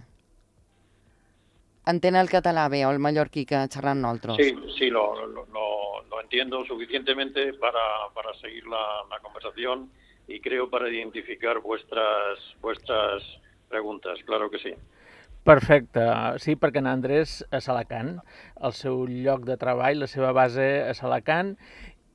Entén 1.87 2.15
el 2.19 2.27
català 2.27 2.67
bé 2.67 2.83
o 2.85 2.91
el 2.91 2.99
mallorquí 2.99 3.45
que 3.47 3.63
xerrant 3.71 4.01
nosaltres? 4.03 4.35
Sí, 4.35 4.55
sí, 4.77 4.89
lo, 4.89 5.25
lo, 5.25 5.45
lo, 5.55 5.67
lo 6.09 6.21
entiendo 6.21 6.65
suficientemente 6.65 7.53
para, 7.53 8.11
para 8.13 8.33
seguir 8.41 8.67
la, 8.67 8.83
la 9.09 9.19
conversación 9.19 9.89
y 10.27 10.39
creo 10.41 10.69
para 10.69 10.89
identificar 10.89 11.59
vuestras, 11.59 12.39
vuestras 12.61 13.23
preguntas, 13.69 14.19
claro 14.25 14.49
que 14.49 14.59
sí. 14.59 14.73
Perfecte. 15.47 16.03
Sí, 16.43 16.57
perquè 16.59 16.81
en 16.83 16.89
Andrés 16.91 17.39
és 17.55 17.67
a 17.69 17.71
Alacant, 17.71 18.17
el 18.67 18.73
seu 18.75 19.05
lloc 19.07 19.45
de 19.47 19.55
treball, 19.55 20.01
la 20.03 20.09
seva 20.11 20.33
base 20.35 20.65
és 20.89 20.99
a 20.99 21.05
Alacant, 21.07 21.53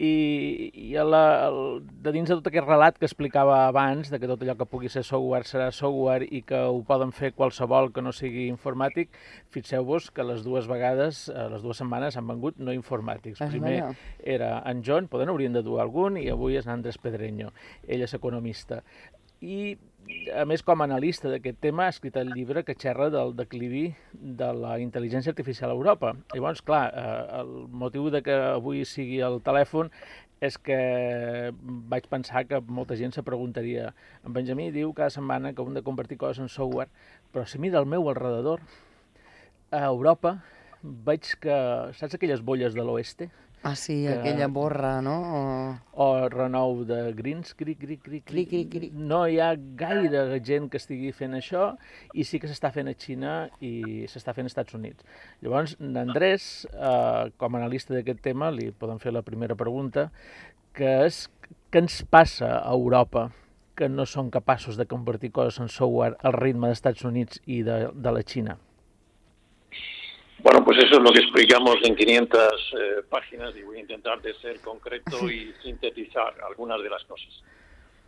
i, 0.03 0.71
i 0.75 0.97
a 0.99 1.05
la, 1.07 1.23
el, 1.47 1.59
de 2.03 2.13
dins 2.15 2.27
de 2.27 2.35
tot 2.35 2.49
aquest 2.51 2.67
relat 2.67 2.97
que 2.99 3.07
explicava 3.07 3.61
abans, 3.69 4.11
de 4.11 4.19
que 4.19 4.27
tot 4.27 4.43
allò 4.43 4.57
que 4.59 4.67
pugui 4.67 4.91
ser 4.91 5.05
software 5.07 5.47
serà 5.47 5.69
software 5.75 6.27
i 6.27 6.43
que 6.47 6.59
ho 6.59 6.81
poden 6.89 7.15
fer 7.15 7.31
qualsevol 7.37 7.93
que 7.95 8.03
no 8.03 8.11
sigui 8.17 8.49
informàtic, 8.51 9.15
fixeu-vos 9.55 10.11
que 10.11 10.27
les 10.27 10.43
dues 10.43 10.67
vegades, 10.71 11.29
eh, 11.31 11.47
les 11.55 11.63
dues 11.63 11.79
setmanes 11.79 12.19
han 12.19 12.27
vengut 12.27 12.59
no 12.59 12.75
informàtics. 12.75 13.39
És 13.39 13.55
Primer 13.55 13.79
era 14.35 14.57
en 14.67 14.83
John, 14.83 15.07
poden 15.13 15.31
haurien 15.31 15.55
de 15.55 15.63
dur 15.63 15.79
algun, 15.83 16.19
i 16.19 16.27
avui 16.35 16.59
és 16.59 16.67
en 16.67 16.75
Andrés 16.81 16.99
Pedreño, 16.99 17.53
ell 17.87 18.03
és 18.03 18.19
economista. 18.19 18.83
I, 19.43 19.77
a 20.39 20.45
més, 20.47 20.63
com 20.63 20.81
a 20.81 20.87
analista 20.87 21.31
d'aquest 21.31 21.59
tema, 21.65 21.89
ha 21.89 21.93
escrit 21.95 22.17
el 22.21 22.31
llibre 22.31 22.63
que 22.63 22.77
xerra 22.79 23.09
del 23.11 23.35
declivi 23.35 23.89
de 24.13 24.51
la 24.55 24.77
intel·ligència 24.79 25.35
artificial 25.35 25.73
a 25.73 25.79
Europa. 25.79 26.13
Llavors, 26.35 26.63
clar, 26.63 26.85
eh, 26.95 27.41
el 27.41 27.51
motiu 27.83 28.07
de 28.15 28.23
que 28.23 28.37
avui 28.53 28.85
sigui 28.87 29.19
el 29.27 29.41
telèfon 29.43 29.91
és 30.43 30.59
que 30.59 30.79
vaig 31.91 32.09
pensar 32.11 32.45
que 32.51 32.59
molta 32.79 32.97
gent 32.99 33.15
se 33.15 33.23
preguntaria 33.23 33.93
en 34.27 34.35
Benjamí 34.35 34.73
diu 34.75 34.91
cada 34.95 35.15
setmana 35.15 35.53
que 35.55 35.63
hem 35.63 35.77
de 35.77 35.85
convertir 35.87 36.19
coses 36.19 36.43
en 36.43 36.51
software, 36.51 36.91
però 37.31 37.47
si 37.47 37.61
mira 37.63 37.79
al 37.79 37.87
meu 37.87 38.09
alrededor, 38.11 38.63
a 39.71 39.85
Europa 39.87 40.41
veig 40.83 41.35
que, 41.43 41.57
saps 41.95 42.19
aquelles 42.19 42.43
bolles 42.43 42.75
de 42.75 42.83
l'oeste? 42.83 43.31
Ah, 43.65 43.77
sí, 43.77 44.03
que- 44.03 44.15
aquella 44.19 44.49
borra, 44.49 45.01
no? 45.03 45.15
O... 45.39 46.05
o 46.05 46.29
renou 46.29 46.85
de 46.85 47.13
Greens, 47.15 47.53
cric, 47.55 47.79
cric, 47.79 48.01
cric, 48.03 48.25
Cric, 48.27 48.49
cric, 48.49 48.71
cric. 48.73 48.93
No 48.93 49.21
hi 49.31 49.39
ha 49.39 49.53
gaire 49.57 50.41
gent 50.43 50.67
que 50.73 50.81
estigui 50.81 51.13
fent 51.15 51.37
això 51.39 51.69
i 52.15 52.25
sí 52.27 52.41
que 52.43 52.51
s'està 52.51 52.73
fent 52.75 52.91
a 52.91 52.95
Xina 52.99 53.35
i 53.61 54.03
s'està 54.11 54.35
fent 54.35 54.49
als 54.49 54.57
Estats 54.57 54.75
Units. 54.75 55.05
Llavors, 55.43 55.77
Andrés, 55.81 56.67
eh, 56.73 57.31
com 57.39 57.55
a 57.55 57.61
analista 57.63 57.95
d'aquest 57.95 58.21
tema, 58.27 58.51
li 58.51 58.73
poden 58.73 58.99
fer 58.99 59.13
la 59.15 59.23
primera 59.23 59.55
pregunta, 59.55 60.09
que 60.75 61.05
és 61.07 61.29
què 61.71 61.85
ens 61.85 62.03
passa 62.11 62.57
a 62.59 62.73
Europa 62.75 63.29
que 63.79 63.89
no 63.89 64.05
són 64.05 64.29
capaços 64.31 64.77
de 64.77 64.85
convertir 64.91 65.31
coses 65.33 65.61
en 65.63 65.71
software 65.73 66.17
al 66.23 66.35
ritme 66.35 66.67
dels 66.69 66.81
Estats 66.83 67.05
Units 67.09 67.39
i 67.47 67.63
de, 67.63 67.79
de 67.95 68.11
la 68.13 68.21
Xina? 68.27 68.59
Bueno, 70.43 70.65
pues 70.65 70.79
eso 70.79 70.97
es 70.97 71.03
lo 71.03 71.13
que 71.13 71.21
explicamos 71.21 71.77
en 71.83 71.95
500 71.95 72.41
eh, 72.43 73.03
páginas 73.09 73.55
y 73.57 73.63
voy 73.63 73.79
a 73.79 73.81
intentar 73.81 74.21
de 74.21 74.35
ser 74.35 74.61
concreto 74.61 75.31
y 75.31 75.53
sintetizar 75.63 76.35
algunas 76.47 76.83
de 76.83 76.91
las 76.91 77.05
cosas. 77.05 77.43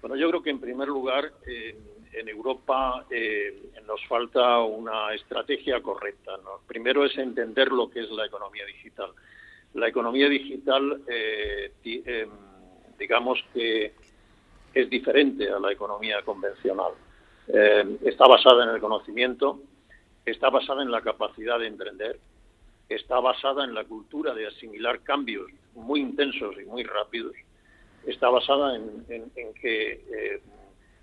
Bueno, 0.01 0.17
yo 0.17 0.29
creo 0.29 0.43
que 0.43 0.51
en 0.51 0.61
primer 0.61 0.89
lugar 0.89 1.33
eh, 1.47 1.77
en 2.15 2.29
Europa 2.29 3.07
eh, 3.11 3.71
nos 3.87 4.05
falta 4.07 4.61
una 4.63 5.13
estrategia 5.15 5.83
correcta. 5.83 6.37
¿no? 6.39 6.61
Primero 6.67 7.05
es 7.05 7.17
entender 7.19 7.71
lo 7.73 7.91
que 7.91 8.01
es 8.01 8.11
la 8.11 8.27
economía 8.27 8.65
digital. 8.67 9.11
La 9.75 9.89
economía 9.89 10.29
digital, 10.29 11.03
eh, 11.09 11.73
em, 11.85 12.31
digamos 12.99 13.45
que 13.53 13.93
es 14.73 14.91
diferente 14.91 15.51
a 15.51 15.59
la 15.59 15.73
economía 15.73 16.23
convencional. 16.23 16.93
Eh, 17.49 17.99
está 18.05 18.27
basada 18.27 18.65
en 18.65 18.71
el 18.71 18.81
conocimiento, 18.81 19.61
está 20.25 20.51
basada 20.51 20.83
en 20.83 20.91
la 20.91 21.01
capacidad 21.01 21.59
de 21.59 21.67
emprender, 21.67 22.19
está 22.89 23.21
basada 23.21 23.65
en 23.65 23.75
la 23.75 23.85
cultura 23.85 24.35
de 24.35 24.47
asimilar 24.47 25.01
cambios 25.01 25.51
muy 25.75 26.01
intensos 26.01 26.55
y 26.61 26.65
muy 26.65 26.85
rápidos, 26.85 27.35
está 28.07 28.29
basada 28.29 28.77
en, 28.77 29.05
que 29.61 29.93
eh, 29.93 30.43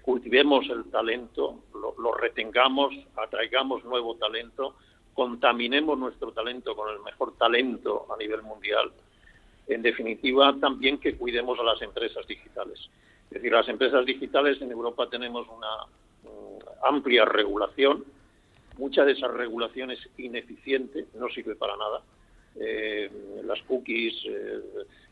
cultivemos 0.02 0.70
el 0.70 0.86
talento, 0.92 1.64
lo, 1.74 1.96
lo 1.98 2.14
retengamos, 2.14 2.94
atraigamos 3.16 3.84
nuevo 3.84 4.16
talento, 4.16 4.76
contaminemos 5.14 5.98
nuestro 5.98 6.32
talento 6.32 6.76
con 6.76 6.94
el 6.94 7.02
mejor 7.02 7.36
talento 7.38 8.08
a 8.14 8.18
nivel 8.18 8.44
mundial. 8.44 8.92
En 9.68 9.82
definitiva, 9.82 10.56
también 10.60 11.00
que 11.00 11.16
cuidemos 11.16 11.60
a 11.60 11.64
las 11.64 11.82
empresas 11.82 12.26
digitales. 12.28 12.90
Es 13.26 13.36
decir, 13.36 13.52
las 13.52 13.68
empresas 13.70 14.06
digitales 14.06 14.62
en 14.62 14.72
Europa 14.72 15.08
tenemos 15.10 15.48
una 15.48 15.86
mm, 16.24 16.86
amplia 16.86 17.26
regulación, 17.26 18.04
mucha 18.82 19.06
de 19.06 19.12
esa 19.14 19.28
regulación 19.28 19.92
es 19.92 20.00
ineficiente, 20.18 21.06
no 21.14 21.28
sirve 21.30 21.56
para 21.56 21.76
nada. 21.78 22.02
Eh, 22.60 23.10
las 23.46 23.62
cookies, 23.64 24.14
eh, 24.26 24.60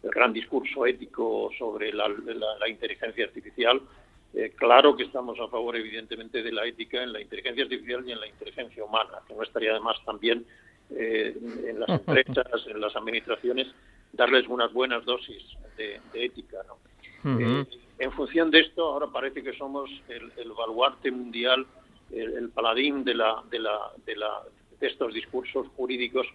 el 0.03 0.09
gran 0.09 0.33
discurso 0.33 0.85
ético 0.85 1.49
sobre 1.57 1.93
la, 1.93 2.07
la- 2.09 2.57
la 2.59 2.67
inteligencia 2.67 3.25
artificial. 3.25 3.79
Eh, 4.33 4.51
claro 4.55 4.95
que 4.97 5.03
estamos 5.03 5.39
a 5.39 5.47
favor, 5.47 5.75
evidentemente, 5.75 6.43
de 6.43 6.51
la 6.51 6.65
ética 6.65 7.01
en 7.03 7.13
la 7.13 7.21
inteligencia 7.21 7.63
artificial 7.63 8.03
y 8.07 8.11
en 8.11 8.19
la 8.19 8.27
inteligencia 8.27 8.83
humana, 8.83 9.19
que 9.27 9.33
no 9.35 9.43
estaría 9.43 9.71
además 9.71 9.97
también 10.05 10.45
eh, 10.91 11.35
en 11.67 11.79
las 11.79 11.89
empresas, 11.99 12.65
en 12.67 12.81
las 12.81 12.95
administraciones, 12.95 13.67
darles 14.13 14.47
unas 14.47 14.73
buenas 14.73 15.05
dosis 15.05 15.43
de, 15.77 15.99
de 16.13 16.25
ética. 16.25 16.57
¿no? 16.67 16.77
Eh, 17.39 17.65
en 17.99 18.11
función 18.13 18.49
de 18.51 18.59
esto, 18.61 18.83
ahora 18.85 19.07
parece 19.07 19.43
que 19.43 19.53
somos 19.53 19.89
el, 20.09 20.31
el 20.37 20.51
baluarte 20.51 21.11
mundial, 21.11 21.65
el, 22.11 22.49
paladín 22.49 23.03
de, 23.03 23.13
la, 23.15 23.43
de, 23.49 23.59
la, 23.59 23.91
de, 24.05 24.15
la, 24.15 24.41
de 24.79 24.87
estos 24.87 25.13
discursos 25.13 25.67
jurídicos 25.75 26.27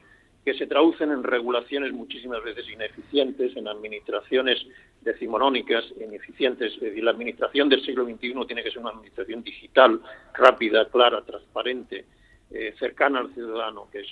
que 0.44 0.54
se 0.54 0.66
traducen 0.66 1.10
en 1.10 1.22
regulaciones 1.22 1.92
muchísimas 1.92 2.42
veces 2.44 2.68
ineficientes, 2.68 3.56
en 3.56 3.66
administraciones 3.66 4.64
decimonónicas 5.00 5.84
ineficientes. 5.98 6.76
La 6.80 7.12
administración 7.12 7.68
del 7.70 7.82
siglo 7.84 8.04
XXI 8.04 8.34
tiene 8.46 8.62
que 8.62 8.70
ser 8.70 8.80
una 8.80 8.90
administración 8.90 9.42
digital, 9.42 10.00
rápida, 10.34 10.86
clara, 10.90 11.22
transparente, 11.22 12.04
eh, 12.50 12.74
cercana 12.78 13.20
al 13.20 13.32
ciudadano, 13.32 13.88
que 13.90 14.02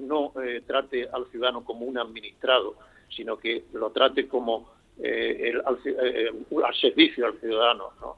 no 0.00 0.32
eh, 0.42 0.62
trate 0.66 1.08
al 1.12 1.26
ciudadano 1.30 1.64
como 1.64 1.86
un 1.86 1.96
administrado, 1.96 2.74
sino 3.08 3.36
que 3.38 3.64
lo 3.72 3.90
trate 3.90 4.26
como 4.26 4.70
eh, 5.00 5.50
el- 5.50 5.62
al, 5.64 5.78
eh, 5.84 6.30
al 6.66 6.74
servicio 6.74 7.24
al 7.26 7.38
ciudadano, 7.38 7.92
¿no? 8.00 8.16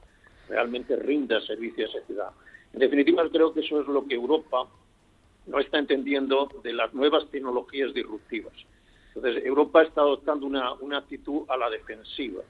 realmente 0.49 0.95
rinda 0.95 1.39
servicio 1.41 1.85
a 1.85 1.89
ese 1.89 2.01
ciudadano. 2.07 2.37
En 2.73 2.79
definitiva, 2.79 3.27
creo 3.29 3.53
que 3.53 3.61
eso 3.61 3.81
es 3.81 3.87
lo 3.87 4.05
que 4.07 4.15
Europa 4.15 4.67
no 5.47 5.59
está 5.59 5.79
entendiendo 5.79 6.49
de 6.63 6.73
las 6.73 6.93
nuevas 6.93 7.29
tecnologías 7.29 7.93
disruptivas. 7.93 8.53
Entonces, 9.13 9.43
Europa 9.45 9.83
está 9.83 10.01
adoptando 10.01 10.45
una, 10.45 10.97
actitud 10.97 11.43
a 11.49 11.57
la 11.57 11.69
defensiva. 11.69 12.43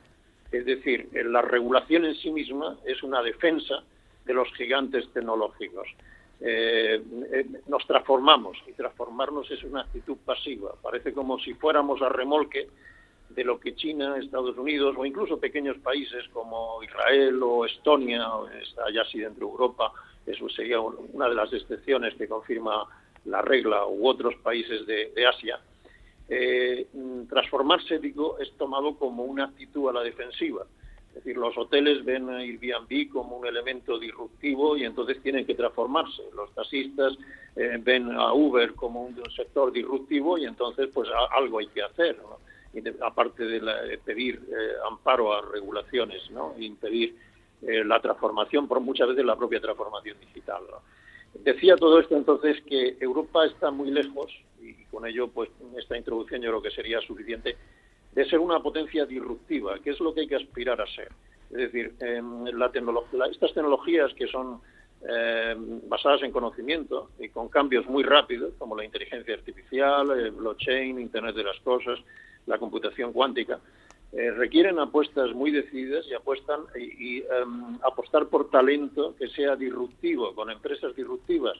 Es 0.51 0.65
decir, 0.65 1.09
eh, 1.13 1.23
la 1.23 1.41
regulación 1.41 2.05
en 2.05 2.15
sí 2.15 2.29
misma 2.29 2.77
es 2.85 3.01
una 3.03 3.23
defensa 3.23 3.83
de 4.25 4.33
los 4.33 4.51
gigantes 4.53 5.11
tecnológicos. 5.13 5.87
Eh, 6.39 7.01
eh, 7.33 7.45
nos 7.67 7.85
transformamos 7.87 8.57
y 8.67 8.73
transformarnos 8.73 9.49
es 9.49 9.63
una 9.63 9.81
actitud 9.81 10.17
pasiva. 10.25 10.73
Parece 10.81 11.13
como 11.13 11.39
si 11.39 11.53
fuéramos 11.53 12.01
a 12.01 12.09
remolque 12.09 12.67
de 13.29 13.43
lo 13.43 13.59
que 13.59 13.75
China, 13.75 14.17
Estados 14.17 14.57
Unidos 14.57 14.95
o 14.97 15.05
incluso 15.05 15.39
pequeños 15.39 15.77
países 15.77 16.27
como 16.33 16.83
Israel 16.83 17.41
o 17.41 17.65
Estonia, 17.65 18.27
allá 18.85 19.05
sí 19.11 19.19
dentro 19.19 19.47
de 19.47 19.51
Europa, 19.51 19.93
eso 20.25 20.49
sería 20.49 20.79
una 20.79 21.27
de 21.27 21.35
las 21.35 21.51
excepciones 21.53 22.15
que 22.15 22.27
confirma 22.27 22.87
la 23.25 23.41
regla, 23.41 23.85
u 23.87 24.07
otros 24.07 24.35
países 24.41 24.85
de, 24.85 25.11
Asia, 25.25 25.59
eh, 26.27 26.87
transformarse, 27.29 27.99
digo, 27.99 28.39
es 28.39 28.51
tomado 28.57 28.95
como 28.95 29.23
una 29.23 29.45
actitud 29.45 29.89
a 29.89 29.93
la 29.93 30.01
defensiva. 30.01 30.65
Es 31.09 31.15
decir, 31.15 31.35
los 31.35 31.57
hoteles 31.57 32.05
ven 32.05 32.29
a 32.29 32.37
Airbnb 32.37 33.09
como 33.11 33.37
un 33.37 33.45
elemento 33.45 33.99
disruptivo 33.99 34.77
y 34.77 34.85
entonces 34.85 35.21
tienen 35.21 35.45
que 35.45 35.55
transformarse. 35.55 36.23
Los 36.33 36.53
taxistas 36.53 37.17
eh, 37.57 37.77
ven 37.81 38.11
a 38.13 38.33
Uber 38.33 38.73
como 38.75 39.03
un, 39.03 39.15
sector 39.35 39.73
disruptivo 39.73 40.37
y 40.37 40.45
entonces 40.45 40.89
pues 40.93 41.09
algo 41.35 41.59
hay 41.59 41.67
que 41.67 41.83
hacer, 41.83 42.17
aparte 43.01 43.43
de, 43.43 43.97
pedir 44.05 44.35
eh, 44.35 44.73
amparo 44.89 45.33
a 45.33 45.41
regulaciones, 45.41 46.31
¿no? 46.31 46.55
impedir 46.57 47.13
eh, 47.67 47.83
la 47.85 47.99
transformación, 47.99 48.67
por 48.67 48.79
muchas 48.79 49.09
veces 49.09 49.25
la 49.25 49.35
propia 49.35 49.61
transformación 49.61 50.17
digital. 50.19 50.63
Decía 51.33 51.75
todo 51.75 51.99
esto 51.99 52.15
entonces 52.15 52.61
que 52.63 52.97
Europa 52.99 53.45
está 53.45 53.71
muy 53.71 53.91
lejos, 53.91 54.31
y 54.61 54.83
con 54.85 55.05
ello 55.05 55.27
pues 55.27 55.49
esta 55.77 55.97
introducción 55.97 56.41
yo 56.41 56.49
creo 56.49 56.61
que 56.61 56.71
sería 56.71 56.99
suficiente, 57.01 57.55
de 58.13 58.25
ser 58.25 58.39
una 58.39 58.59
potencia 58.61 59.05
disruptiva, 59.05 59.79
que 59.79 59.91
es 59.91 59.99
lo 59.99 60.13
que 60.13 60.21
hay 60.21 60.27
que 60.27 60.35
aspirar 60.35 60.81
a 60.81 60.87
ser. 60.87 61.09
Es 61.51 61.71
decir, 61.71 61.93
la 61.99 62.71
estas 63.29 63.53
tecnologías 63.53 64.13
que 64.13 64.27
son 64.27 64.61
em, 65.01 65.81
basadas 65.87 66.23
en 66.23 66.31
conocimiento 66.31 67.09
y 67.19 67.29
con 67.29 67.49
cambios 67.49 67.85
muy 67.87 68.03
rápidos, 68.03 68.53
como 68.57 68.75
la 68.75 68.85
inteligencia 68.85 69.33
artificial, 69.33 70.11
el 70.11 70.31
blockchain, 70.31 70.99
Internet 70.99 71.35
de 71.35 71.43
las 71.43 71.59
Cosas, 71.59 71.99
la 72.45 72.57
computación 72.57 73.11
cuántica, 73.13 73.59
eh, 74.13 74.31
requieren 74.31 74.79
apuestas 74.79 75.33
muy 75.33 75.51
decididas 75.51 76.05
y 76.09 76.13
apuestan 76.13 76.61
y, 76.75 77.19
em, 77.19 77.79
apostar 77.81 78.27
por 78.27 78.49
talento 78.49 79.15
que 79.17 79.29
sea 79.29 79.55
disruptivo, 79.55 80.35
con 80.35 80.49
empresas 80.49 80.95
disruptivas. 80.95 81.57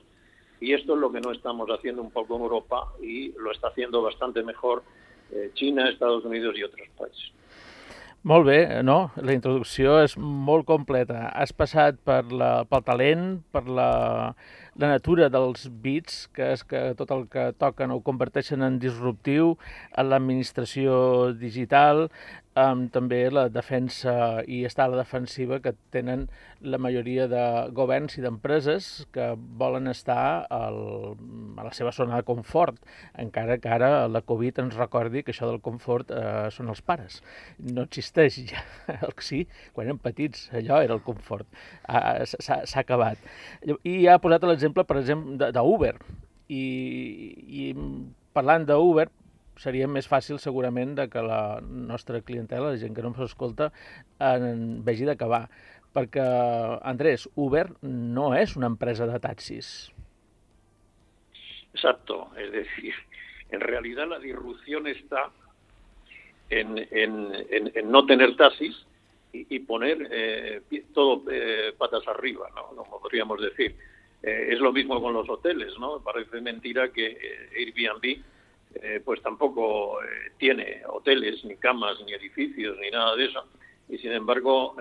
Y 0.60 0.74
esto 0.74 0.94
es 0.94 1.00
lo 1.00 1.12
que 1.12 1.22
no 1.22 1.32
estamos 1.32 1.68
haciendo 1.70 2.02
un 2.02 2.12
poco 2.12 2.36
en 2.36 2.42
Europa 2.42 2.94
y 3.02 3.32
lo 3.34 3.52
está 3.52 3.70
haciendo 3.70 4.02
bastante 4.02 4.44
mejor 4.44 4.84
eh, 5.32 5.52
China, 5.54 5.90
Estados 5.90 6.26
Unidos 6.26 6.58
i 6.58 6.64
altres 6.64 6.90
països. 7.00 7.32
Molt 8.22 8.46
bé, 8.46 8.84
no? 8.86 9.10
La 9.18 9.34
introducció 9.34 9.96
és 10.04 10.14
molt 10.20 10.68
completa. 10.68 11.32
Has 11.34 11.56
passat 11.58 11.98
per 12.06 12.28
la, 12.30 12.68
talent, 12.86 13.40
per 13.50 13.64
la, 13.66 14.36
la 14.80 14.88
natura 14.88 15.28
dels 15.32 15.68
bits, 15.84 16.28
que 16.36 16.52
és 16.56 16.64
que 16.64 16.84
tot 17.00 17.12
el 17.12 17.26
que 17.32 17.50
toquen 17.60 17.92
ho 17.92 18.00
converteixen 18.06 18.64
en 18.64 18.80
disruptiu, 18.80 19.58
en 19.98 20.12
l'administració 20.12 21.32
digital, 21.36 22.08
amb 22.60 22.90
també 22.92 23.22
la 23.32 23.46
defensa 23.48 24.44
i 24.44 24.66
estar 24.68 24.86
a 24.86 24.92
la 24.92 24.98
defensiva 25.00 25.62
que 25.64 25.72
tenen 25.94 26.26
la 26.60 26.78
majoria 26.78 27.28
de 27.32 27.44
governs 27.72 28.18
i 28.18 28.24
d'empreses 28.26 29.06
que 29.16 29.30
volen 29.60 29.88
estar 29.88 30.48
al, 30.52 31.16
a 31.56 31.64
la 31.64 31.72
seva 31.72 31.94
zona 31.96 32.20
de 32.20 32.28
confort, 32.28 32.76
encara 33.16 33.58
que 33.58 33.72
ara 33.72 34.08
la 34.12 34.22
Covid 34.22 34.60
ens 34.66 34.76
recordi 34.76 35.24
que 35.24 35.32
això 35.32 35.48
del 35.48 35.62
confort 35.64 36.12
eh, 36.12 36.50
són 36.52 36.70
els 36.74 36.84
pares. 36.84 37.22
No 37.58 37.88
existeix 37.88 38.42
ja. 38.52 38.66
El 39.02 39.16
que 39.16 39.24
sí, 39.24 39.46
quan 39.72 39.88
érem 39.88 40.02
petits, 40.02 40.50
allò 40.52 40.82
era 40.84 40.94
el 40.98 41.02
confort. 41.06 41.48
S'ha 41.88 42.82
acabat. 42.82 43.20
I 43.88 43.96
ha 44.08 44.20
posat 44.22 44.44
l'exemple, 44.48 44.84
per 44.88 45.00
exemple, 45.00 45.52
d'Uber. 45.56 45.96
I, 46.52 46.64
I 47.48 47.72
parlant 48.36 48.68
d'Uber, 48.68 49.08
seria 49.62 49.88
més 49.88 50.08
fàcil 50.10 50.40
segurament 50.42 50.96
de 50.98 51.08
que 51.12 51.22
la 51.26 51.62
nostra 51.62 52.22
clientela, 52.26 52.72
la 52.74 52.82
gent 52.82 52.96
que 52.98 53.06
no 53.06 53.14
ens 53.14 53.22
escolta, 53.28 53.70
en 54.20 54.82
vegi 54.88 55.06
d'acabar. 55.08 55.46
Perquè, 55.94 56.26
Andrés, 56.88 57.28
Uber 57.36 57.68
no 57.84 58.32
és 58.38 58.56
una 58.58 58.72
empresa 58.72 59.08
de 59.10 59.20
taxis. 59.24 59.92
Exacto, 61.74 62.30
es 62.38 62.52
decir, 62.52 62.94
en 63.52 63.62
realidad 63.62 64.08
la 64.08 64.20
disrupción 64.20 64.88
está 64.88 65.30
en, 66.50 66.78
en, 66.78 67.34
en, 67.50 67.72
en 67.76 67.92
no 67.92 68.06
tener 68.06 68.36
taxis 68.36 68.86
y, 69.32 69.56
y 69.56 69.60
poner 69.60 70.08
eh, 70.12 70.62
todo 70.94 71.24
eh, 71.32 71.74
patas 71.78 72.08
arriba, 72.08 72.50
¿no? 72.56 72.76
Como 72.76 73.00
podríamos 73.00 73.40
decir. 73.42 73.76
Eh, 74.24 74.50
es 74.52 74.60
lo 74.60 74.72
mismo 74.72 75.02
con 75.02 75.14
los 75.14 75.28
hoteles, 75.30 75.78
¿no? 75.80 76.00
Parece 76.00 76.42
mentira 76.42 76.92
que 76.92 77.08
eh, 77.08 77.50
Airbnb 77.58 78.22
eh, 78.76 79.02
pues 79.04 79.22
tampoco 79.22 80.00
tiene 80.38 80.82
hoteles, 80.88 81.44
ni 81.46 81.56
camas, 81.58 82.00
ni 82.06 82.14
edificios, 82.14 82.78
ni 82.80 82.90
nada 82.90 83.16
de 83.16 83.26
eso. 83.26 83.44
Y 83.90 83.98
sin 83.98 84.14
embargo, 84.14 84.76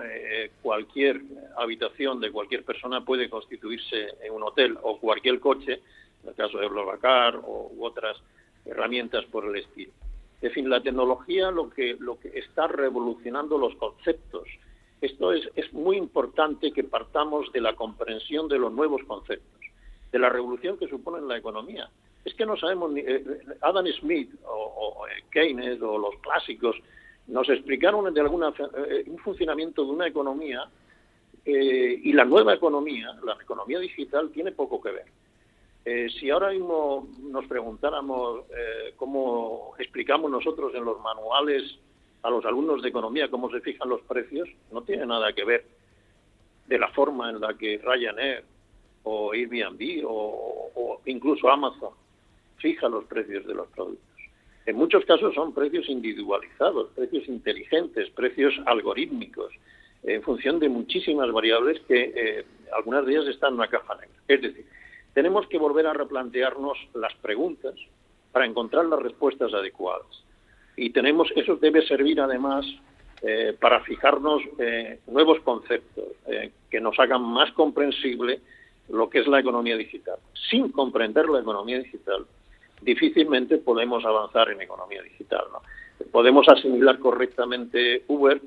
cualquier 0.61 1.21
habitación 1.57 2.21
de 2.21 2.31
cualquier 2.31 2.63
persona 2.63 3.03
puede 3.03 3.29
constituirse 3.29 4.07
en 4.21 4.31
un 4.31 4.43
hotel 4.43 4.77
o 4.81 4.99
cualquier 4.99 5.41
coche, 5.41 5.81
en 6.23 6.29
el 6.29 6.35
caso 6.35 6.59
de 6.59 6.69
Blobacar 6.69 7.35
o 7.35 7.71
u 7.75 7.85
otras 7.85 8.15
herramientas 8.65 9.25
por 9.25 9.45
el 9.45 9.57
estilo. 9.57 9.91
En 10.41 10.51
fin, 10.51 10.69
la 10.69 10.81
tecnología 10.81 11.51
lo 11.51 11.69
que, 11.69 11.95
lo 11.99 12.19
que 12.19 12.29
está 12.39 12.67
revolucionando 12.67 13.57
los 13.57 13.75
conceptos, 13.75 14.47
esto 14.99 15.33
es, 15.33 15.47
es 15.55 15.71
muy 15.71 15.97
importante 15.97 16.71
que 16.71 16.83
partamos 16.83 17.51
de 17.51 17.61
la 17.61 17.75
comprensión 17.75 18.47
de 18.47 18.57
los 18.57 18.71
nuevos 18.71 19.03
conceptos, 19.03 19.61
de 20.11 20.19
la 20.19 20.29
revolución 20.29 20.77
que 20.77 20.87
supone 20.87 21.25
la 21.25 21.37
economía. 21.37 21.89
Es 22.23 22.33
que 22.35 22.45
no 22.45 22.55
sabemos, 22.55 22.91
ni, 22.91 23.01
eh, 23.01 23.23
Adam 23.61 23.85
Smith 23.99 24.31
o, 24.45 25.05
eh, 25.07 25.23
Keynes 25.31 25.81
o 25.81 25.97
los 25.97 26.15
clásicos 26.21 26.75
nos 27.27 27.49
explicaron 27.49 28.13
de 28.13 28.21
alguna 28.21 28.49
eh, 28.49 29.03
un 29.07 29.17
funcionamiento 29.19 29.83
de 29.83 29.91
una 29.91 30.07
economía 30.07 30.69
y 31.43 32.13
la 32.13 32.23
nueva 32.23 32.53
economía, 32.53 33.17
la 33.25 33.33
economía 33.33 33.79
digital, 33.79 34.29
tiene 34.29 34.51
poco 34.51 34.79
que 34.79 34.91
ver. 34.91 36.11
si 36.11 36.29
ahora 36.29 36.51
mismo 36.51 37.07
nos 37.19 37.47
preguntáramos 37.47 38.41
cómo 38.95 39.73
explicamos 39.79 40.29
nosotros 40.29 40.71
en 40.75 40.85
los 40.85 41.01
manuales 41.01 41.79
a 42.21 42.29
los 42.29 42.45
alumnos 42.45 42.83
de 42.83 42.89
economía 42.89 43.31
cómo 43.31 43.49
se 43.49 43.59
fijan 43.61 43.89
los 43.89 44.01
precios, 44.01 44.47
no 44.71 44.83
tiene 44.83 45.07
nada 45.07 45.33
que 45.33 45.43
ver 45.43 45.65
de 46.67 46.77
la 46.77 46.89
forma 46.89 47.31
en 47.31 47.41
la 47.41 47.55
que 47.55 47.81
Ryanair 47.83 48.43
o 49.01 49.31
Airbnb 49.31 50.03
o 50.05 51.01
incluso 51.05 51.49
Amazon 51.49 51.93
fija 52.61 52.87
los 52.89 53.05
precios 53.05 53.45
de 53.45 53.53
los 53.53 53.67
productos. 53.69 54.07
En 54.65 54.75
muchos 54.75 55.03
casos 55.05 55.33
son 55.33 55.53
precios 55.53 55.89
individualizados, 55.89 56.89
precios 56.95 57.27
inteligentes, 57.27 58.09
precios 58.11 58.53
algorítmicos, 58.65 59.51
en 60.03 60.21
función 60.21 60.59
de 60.59 60.69
muchísimas 60.69 61.31
variables 61.31 61.79
que 61.87 62.13
eh, 62.15 62.45
algunas 62.75 63.05
de 63.05 63.13
ellas 63.13 63.27
están 63.27 63.49
en 63.49 63.55
una 63.55 63.67
caja 63.67 63.95
negra. 63.95 64.15
Es 64.27 64.41
decir, 64.41 64.65
tenemos 65.13 65.47
que 65.47 65.57
volver 65.57 65.87
a 65.87 65.93
replantearnos 65.93 66.77
las 66.93 67.13
preguntas 67.15 67.75
para 68.31 68.45
encontrar 68.45 68.85
las 68.85 69.01
respuestas 69.01 69.53
adecuadas 69.53 70.23
y 70.75 70.89
tenemos 70.91 71.29
eso 71.35 71.57
debe 71.57 71.85
servir 71.85 72.19
además 72.19 72.65
eh, 73.21 73.55
para 73.59 73.81
fijarnos 73.81 74.41
eh, 74.57 74.99
nuevos 75.07 75.39
conceptos 75.41 76.05
eh, 76.27 76.51
que 76.69 76.81
nos 76.81 76.97
hagan 76.99 77.21
más 77.21 77.51
comprensible 77.51 78.39
lo 78.89 79.09
que 79.09 79.19
es 79.19 79.27
la 79.27 79.39
economía 79.39 79.77
digital. 79.77 80.17
Sin 80.49 80.71
comprender 80.71 81.29
la 81.29 81.39
economía 81.39 81.79
digital, 81.79 82.25
difícilmente 82.81 83.57
podemos 83.57 84.03
avanzar 84.05 84.49
en 84.49 84.61
economía 84.61 85.01
digital. 85.01 85.45
¿no? 85.51 85.61
Podemos 86.11 86.47
asimilar 86.49 86.99
correctamente 86.99 88.03
Uber, 88.07 88.41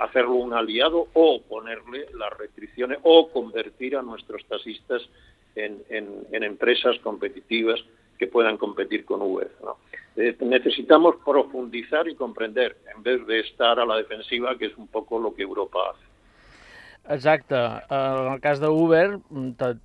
hacerlo 0.00 0.34
un 0.34 0.52
aliado 0.52 1.06
o 1.12 1.42
ponerle 1.42 2.06
las 2.18 2.36
restricciones 2.36 2.98
o 3.04 3.30
convertir 3.30 3.96
a 3.96 4.02
nuestros 4.02 4.44
taxistas 4.46 5.00
en, 5.54 5.84
empresas 6.30 6.98
competitivas 7.00 7.80
que 8.18 8.26
puedan 8.26 8.56
competir 8.56 9.04
con 9.04 9.22
Uber. 9.22 9.50
¿no? 9.62 9.76
Eh, 10.16 10.36
necesitamos 10.40 11.16
profundizar 11.24 12.08
i 12.08 12.14
comprender, 12.14 12.76
en 12.94 13.02
vez 13.02 13.24
de 13.26 13.40
estar 13.40 13.78
a 13.78 13.86
la 13.86 13.96
defensiva, 13.96 14.56
que 14.58 14.66
és 14.66 14.76
un 14.76 14.88
poc 14.90 15.08
lo 15.16 15.30
que 15.34 15.46
Europa 15.46 15.90
hace. 15.90 16.06
Exacte. 17.14 17.56
En 17.56 18.32
el 18.34 18.40
cas 18.42 18.60
d'Uber, 18.60 19.20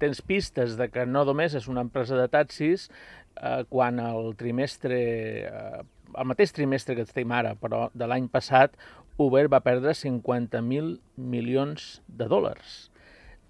tens 0.02 0.22
pistes 0.26 0.76
de 0.78 0.90
que 0.90 1.06
no 1.06 1.24
només 1.26 1.56
és 1.56 1.70
una 1.72 1.86
empresa 1.86 2.18
de 2.18 2.28
taxis, 2.28 2.90
eh, 3.36 3.64
quan 3.70 4.00
el 4.00 4.34
trimestre, 4.40 5.00
eh, 5.46 5.84
el 6.16 6.28
mateix 6.28 6.54
trimestre 6.56 6.96
que 6.96 7.06
estem 7.08 7.32
ara, 7.32 7.56
però 7.60 7.90
de 7.94 8.08
l'any 8.08 8.28
passat, 8.32 8.76
Uber 9.18 9.48
va 9.52 9.62
perdre 9.64 9.94
50.000 9.96 10.98
milions 11.16 12.02
de 12.08 12.28
dòlars. 12.28 12.92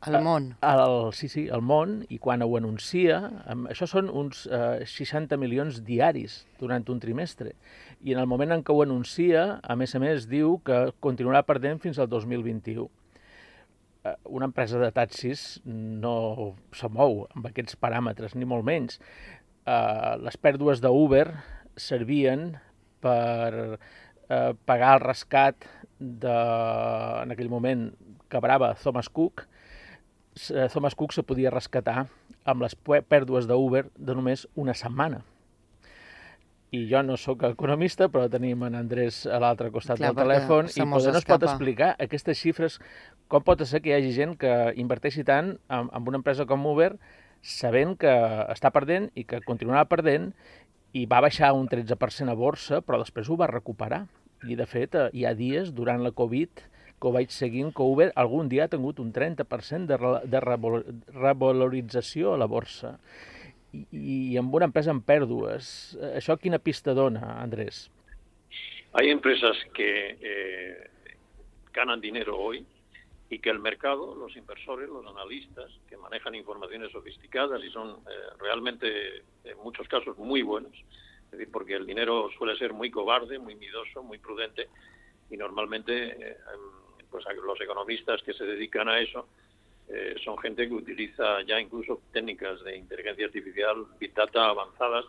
Al 0.06 0.19
món. 0.21 0.52
El, 0.62 1.13
sí, 1.17 1.26
sí, 1.32 1.48
al 1.50 1.63
món, 1.65 2.04
i 2.13 2.19
quan 2.21 2.43
ho 2.45 2.52
anuncia, 2.60 3.15
això 3.71 3.88
són 3.89 4.12
uns 4.13 4.43
eh, 4.45 4.84
60 4.86 5.39
milions 5.41 5.80
diaris 5.88 6.43
durant 6.60 6.86
un 6.93 7.00
trimestre. 7.02 7.56
I 8.06 8.13
en 8.13 8.21
el 8.21 8.30
moment 8.30 8.54
en 8.54 8.62
què 8.62 8.76
ho 8.76 8.84
anuncia, 8.84 9.60
a 9.63 9.76
més 9.80 9.95
a 9.98 10.04
més, 10.04 10.28
diu 10.30 10.60
que 10.67 10.91
continuarà 11.02 11.41
perdent 11.48 11.82
fins 11.82 11.98
al 11.98 12.12
2021. 12.12 12.86
eh, 14.06 14.13
una 14.26 14.45
empresa 14.45 14.78
de 14.78 14.91
taxis 14.91 15.62
no 15.65 16.54
se 16.78 16.89
mou 16.93 17.26
amb 17.34 17.50
aquests 17.50 17.78
paràmetres, 17.82 18.36
ni 18.36 18.45
molt 18.45 18.65
menys. 18.67 19.00
Uh, 19.65 20.15
les 20.21 20.38
pèrdues 20.38 20.82
d'Uber 20.82 21.25
servien 21.75 22.51
per 23.01 23.49
uh, 23.75 24.54
pagar 24.69 24.95
el 24.97 25.04
rescat 25.04 25.65
de, 25.99 26.36
en 27.23 27.34
aquell 27.34 27.49
moment, 27.49 27.88
que 28.30 28.41
brava 28.43 28.75
Thomas 28.82 29.10
Cook. 29.10 29.47
Thomas 30.73 30.97
Cook 30.99 31.15
se 31.15 31.23
podia 31.23 31.54
rescatar 31.54 32.04
amb 32.45 32.65
les 32.65 32.75
pèrdues 33.08 33.47
d'Uber 33.47 33.88
de 33.95 34.17
només 34.17 34.43
una 34.60 34.75
setmana 34.75 35.23
i 36.75 36.86
jo 36.89 37.01
no 37.06 37.17
sóc 37.19 37.43
economista, 37.47 38.08
però 38.12 38.28
tenim 38.32 38.63
en 38.67 38.75
Andrés 38.78 39.23
a 39.30 39.39
l'altre 39.41 39.71
costat 39.73 39.99
Clar, 39.99 40.12
del 40.12 40.23
telèfon 40.23 40.71
i 40.73 40.88
poder 40.89 41.13
no 41.13 41.21
es 41.21 41.28
pot 41.28 41.45
explicar 41.47 41.91
aquestes 42.01 42.41
xifres, 42.41 42.80
com 43.32 43.43
pot 43.45 43.63
ser 43.69 43.82
que 43.84 43.91
hi 43.91 43.97
hagi 43.99 44.13
gent 44.15 44.36
que 44.41 44.51
inverteixi 44.82 45.25
tant 45.28 45.56
en, 45.56 45.88
en 45.88 46.10
una 46.12 46.21
empresa 46.21 46.47
com 46.49 46.65
Uber 46.71 46.93
sabent 47.45 47.93
que 48.01 48.12
està 48.49 48.71
perdent 48.73 49.12
i 49.13 49.23
que 49.29 49.43
continuarà 49.45 49.86
perdent 49.89 50.31
i 50.97 51.05
va 51.12 51.21
baixar 51.21 51.51
un 51.53 51.67
13% 51.69 52.31
a 52.31 52.38
borsa, 52.39 52.81
però 52.81 52.97
després 53.01 53.29
ho 53.29 53.38
va 53.38 53.51
recuperar. 53.51 54.05
I, 54.45 54.55
de 54.58 54.65
fet, 54.69 54.95
eh, 54.95 55.10
hi 55.13 55.25
ha 55.25 55.36
dies 55.38 55.71
durant 55.75 56.01
la 56.03 56.13
Covid 56.15 56.63
que 56.95 57.10
ho 57.10 57.12
vaig 57.12 57.34
seguint, 57.36 57.73
que 57.75 57.84
Uber 57.84 58.10
algun 58.15 58.49
dia 58.49 58.65
ha 58.65 58.71
tingut 58.71 59.01
un 59.03 59.12
30% 59.13 59.86
de, 59.91 59.97
re, 59.99 60.12
de 60.31 60.41
revalorització 61.19 62.34
a 62.34 62.39
la 62.39 62.47
borsa 62.49 62.95
i 63.91 64.38
amb 64.39 64.53
una 64.55 64.69
empresa 64.69 64.93
en 64.95 65.01
pèrdues. 65.03 65.67
¿Això 66.15 66.38
quina 66.39 66.62
pista 66.63 66.95
dona, 66.95 67.36
Andrés? 67.41 67.89
Hay 68.95 69.12
empresas 69.12 69.60
que 69.75 70.15
eh, 70.15 70.88
ganan 71.75 71.99
dinero 71.99 72.38
hoy 72.39 72.63
y 73.29 73.39
que 73.39 73.49
el 73.49 73.59
mercado, 73.59 74.15
los 74.15 74.35
inversores, 74.35 74.88
los 74.88 75.05
analistas, 75.05 75.71
que 75.89 75.97
manejan 75.97 76.35
informaciones 76.35 76.91
sofisticadas 76.91 77.63
y 77.63 77.69
son 77.71 77.91
eh, 77.91 78.35
realmente, 78.39 79.23
en 79.43 79.57
muchos 79.63 79.88
casos, 79.88 80.17
muy 80.17 80.43
buenos, 80.43 80.73
es 80.73 81.31
decir, 81.31 81.49
porque 81.51 81.73
el 81.73 81.85
dinero 81.85 82.29
suele 82.38 82.57
ser 82.57 82.73
muy 82.73 82.91
cobarde, 82.91 83.39
muy 83.39 83.55
miedoso, 83.55 84.03
muy 84.03 84.19
prudente, 84.19 84.69
y 85.29 85.38
normalmente 85.38 86.29
eh, 86.29 86.38
pues 87.09 87.25
los 87.43 87.59
economistas 87.61 88.21
que 88.21 88.33
se 88.33 88.43
dedican 88.43 88.88
a 88.89 88.99
eso 88.99 89.27
eh, 89.88 90.15
son 90.23 90.38
gente 90.38 90.67
que 90.67 90.73
utiliza 90.73 91.41
ya 91.43 91.59
incluso 91.59 92.01
técnicas 92.11 92.63
de 92.63 92.77
inteligencia 92.77 93.25
artificial, 93.25 93.85
big 93.99 94.13
data 94.13 94.49
avanzadas, 94.49 95.05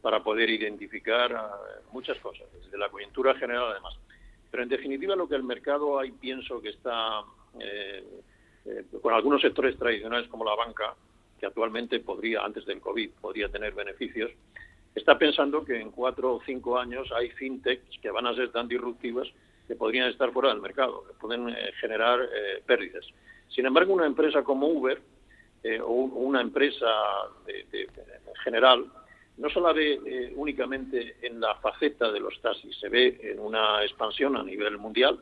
para 0.00 0.22
poder 0.22 0.48
identificar 0.50 1.32
uh, 1.32 1.92
muchas 1.92 2.18
cosas, 2.18 2.46
desde 2.52 2.78
la 2.78 2.88
coyuntura 2.88 3.34
general 3.34 3.72
además. 3.72 3.94
Pero 4.52 4.62
en 4.62 4.68
definitiva 4.68 5.16
lo 5.16 5.26
que 5.26 5.34
el 5.34 5.42
mercado 5.42 5.98
ahí 5.98 6.12
pienso 6.12 6.62
que 6.62 6.68
está 6.68 7.22
eh, 7.58 8.04
eh, 8.66 8.84
con 9.00 9.12
algunos 9.12 9.40
sectores 9.40 9.76
tradicionales 9.76 10.28
como 10.28 10.44
la 10.44 10.54
banca, 10.54 10.94
que 11.40 11.46
actualmente 11.46 11.98
podría, 11.98 12.44
antes 12.44 12.64
del 12.66 12.80
COVID, 12.80 13.10
podría 13.20 13.48
tener 13.48 13.72
beneficios, 13.72 14.30
está 14.94 15.18
pensando 15.18 15.64
que 15.64 15.80
en 15.80 15.90
cuatro 15.90 16.34
o 16.34 16.42
cinco 16.44 16.78
años 16.78 17.10
hay 17.12 17.30
fintechs 17.30 17.98
que 18.00 18.10
van 18.10 18.26
a 18.26 18.34
ser 18.34 18.52
tan 18.52 18.68
disruptivas 18.68 19.26
que 19.66 19.74
podrían 19.74 20.10
estar 20.10 20.30
fuera 20.32 20.50
del 20.50 20.60
mercado, 20.60 21.04
que 21.06 21.14
pueden 21.14 21.48
eh, 21.48 21.72
generar 21.80 22.20
eh, 22.22 22.62
pérdidas. 22.66 23.06
Sin 23.48 23.66
embargo, 23.66 23.94
una 23.94 24.06
empresa 24.06 24.42
como 24.44 24.66
Uber 24.68 25.00
eh, 25.62 25.80
o 25.80 25.92
una 25.92 26.40
empresa 26.40 26.86
de, 27.46 27.64
de, 27.70 27.82
en 27.82 28.34
general 28.44 28.86
no 29.38 29.48
se 29.48 29.60
la 29.60 29.72
ve 29.72 30.00
eh, 30.04 30.32
únicamente 30.36 31.16
en 31.22 31.40
la 31.40 31.54
faceta 31.56 32.10
de 32.12 32.20
los 32.20 32.40
taxis, 32.40 32.78
se 32.78 32.88
ve 32.88 33.18
en 33.22 33.38
una 33.38 33.82
expansión 33.82 34.36
a 34.36 34.42
nivel 34.42 34.78
mundial, 34.78 35.18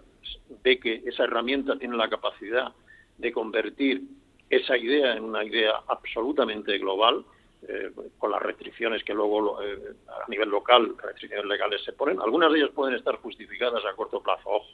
ve 0.62 0.78
que 0.78 1.02
esa 1.06 1.24
herramienta 1.24 1.78
tiene 1.78 1.96
la 1.96 2.10
capacidad 2.10 2.72
de 3.18 3.32
convertir 3.32 4.02
esa 4.48 4.76
idea 4.76 5.14
en 5.14 5.24
una 5.24 5.44
idea 5.44 5.80
absolutamente 5.86 6.76
global, 6.78 7.24
eh, 7.68 7.90
con 8.18 8.30
las 8.30 8.42
restricciones 8.42 9.04
que 9.04 9.14
luego 9.14 9.62
eh, 9.62 9.94
a 10.08 10.28
nivel 10.28 10.48
local, 10.48 10.94
restricciones 11.02 11.46
legales 11.46 11.82
se 11.84 11.92
ponen. 11.92 12.20
Algunas 12.20 12.50
de 12.52 12.58
ellas 12.58 12.70
pueden 12.74 12.96
estar 12.96 13.16
justificadas 13.16 13.84
a 13.84 13.94
corto 13.94 14.22
plazo, 14.22 14.48
ojo. 14.48 14.66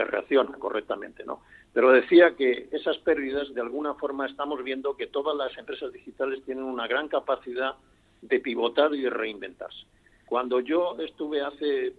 Se 0.00 0.04
reacciona 0.06 0.52
correctamente, 0.58 1.24
¿no? 1.24 1.42
Pero 1.74 1.92
decía 1.92 2.34
que 2.34 2.68
esas 2.72 2.96
pérdidas, 2.98 3.52
de 3.52 3.60
alguna 3.60 3.92
forma, 3.94 4.24
estamos 4.24 4.64
viendo 4.64 4.96
que 4.96 5.08
todas 5.08 5.36
las 5.36 5.56
empresas 5.58 5.92
digitales 5.92 6.42
tienen 6.46 6.64
una 6.64 6.86
gran 6.86 7.06
capacidad 7.06 7.74
de 8.22 8.40
pivotar 8.40 8.94
y 8.94 9.02
de 9.02 9.10
reinventarse. 9.10 9.84
Cuando 10.24 10.60
yo 10.60 10.96
estuve 10.98 11.42
hace 11.42 11.92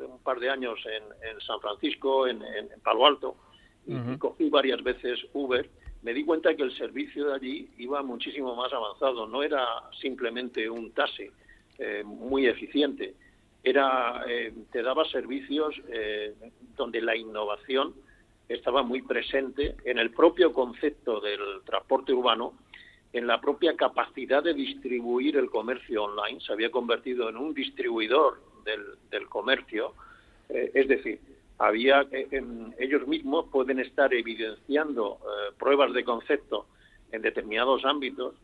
un 0.00 0.18
par 0.24 0.40
de 0.40 0.50
años 0.50 0.80
en, 0.86 1.40
San 1.40 1.60
Francisco, 1.60 2.26
en, 2.26 2.42
Palo 2.82 3.06
Alto, 3.06 3.36
y, 3.86 4.18
cogí 4.18 4.50
varias 4.50 4.82
veces 4.82 5.20
Uber, 5.32 5.70
me 6.02 6.12
di 6.12 6.24
cuenta 6.24 6.56
que 6.56 6.64
el 6.64 6.76
servicio 6.76 7.28
de 7.28 7.34
allí 7.34 7.70
iba 7.78 8.02
muchísimo 8.02 8.56
más 8.56 8.72
avanzado. 8.72 9.28
No 9.28 9.44
era 9.44 9.64
simplemente 10.00 10.68
un 10.68 10.90
taxi 10.90 11.30
eh, 11.78 12.02
muy 12.04 12.46
eficiente, 12.46 13.14
era 13.66 14.22
eh, 14.28 14.54
te 14.70 14.80
daba 14.80 15.04
servicios 15.06 15.74
eh, 15.88 16.32
donde 16.76 17.00
la 17.00 17.16
innovación 17.16 17.94
estaba 18.48 18.84
muy 18.84 19.02
presente 19.02 19.74
en 19.84 19.98
el 19.98 20.12
propio 20.12 20.52
concepto 20.52 21.20
del 21.20 21.40
transporte 21.64 22.12
urbano, 22.12 22.54
en 23.12 23.26
la 23.26 23.40
propia 23.40 23.74
capacidad 23.74 24.44
de 24.44 24.54
distribuir 24.54 25.36
el 25.36 25.50
comercio 25.50 26.04
online, 26.04 26.40
se 26.40 26.52
había 26.52 26.70
convertido 26.70 27.28
en 27.28 27.36
un 27.36 27.54
distribuidor 27.54 28.40
del, 28.64 29.28
comercio, 29.28 29.94
eh, 30.48 30.70
es 30.72 30.86
decir, 30.86 31.18
había 31.58 32.06
ellos 32.78 33.08
mismos 33.08 33.46
pueden 33.50 33.80
estar 33.80 34.14
evidenciando 34.14 35.18
pruebas 35.58 35.92
de 35.94 36.04
concepto 36.04 36.66
en 37.10 37.22
determinados 37.22 37.82
ámbitos 37.86 38.34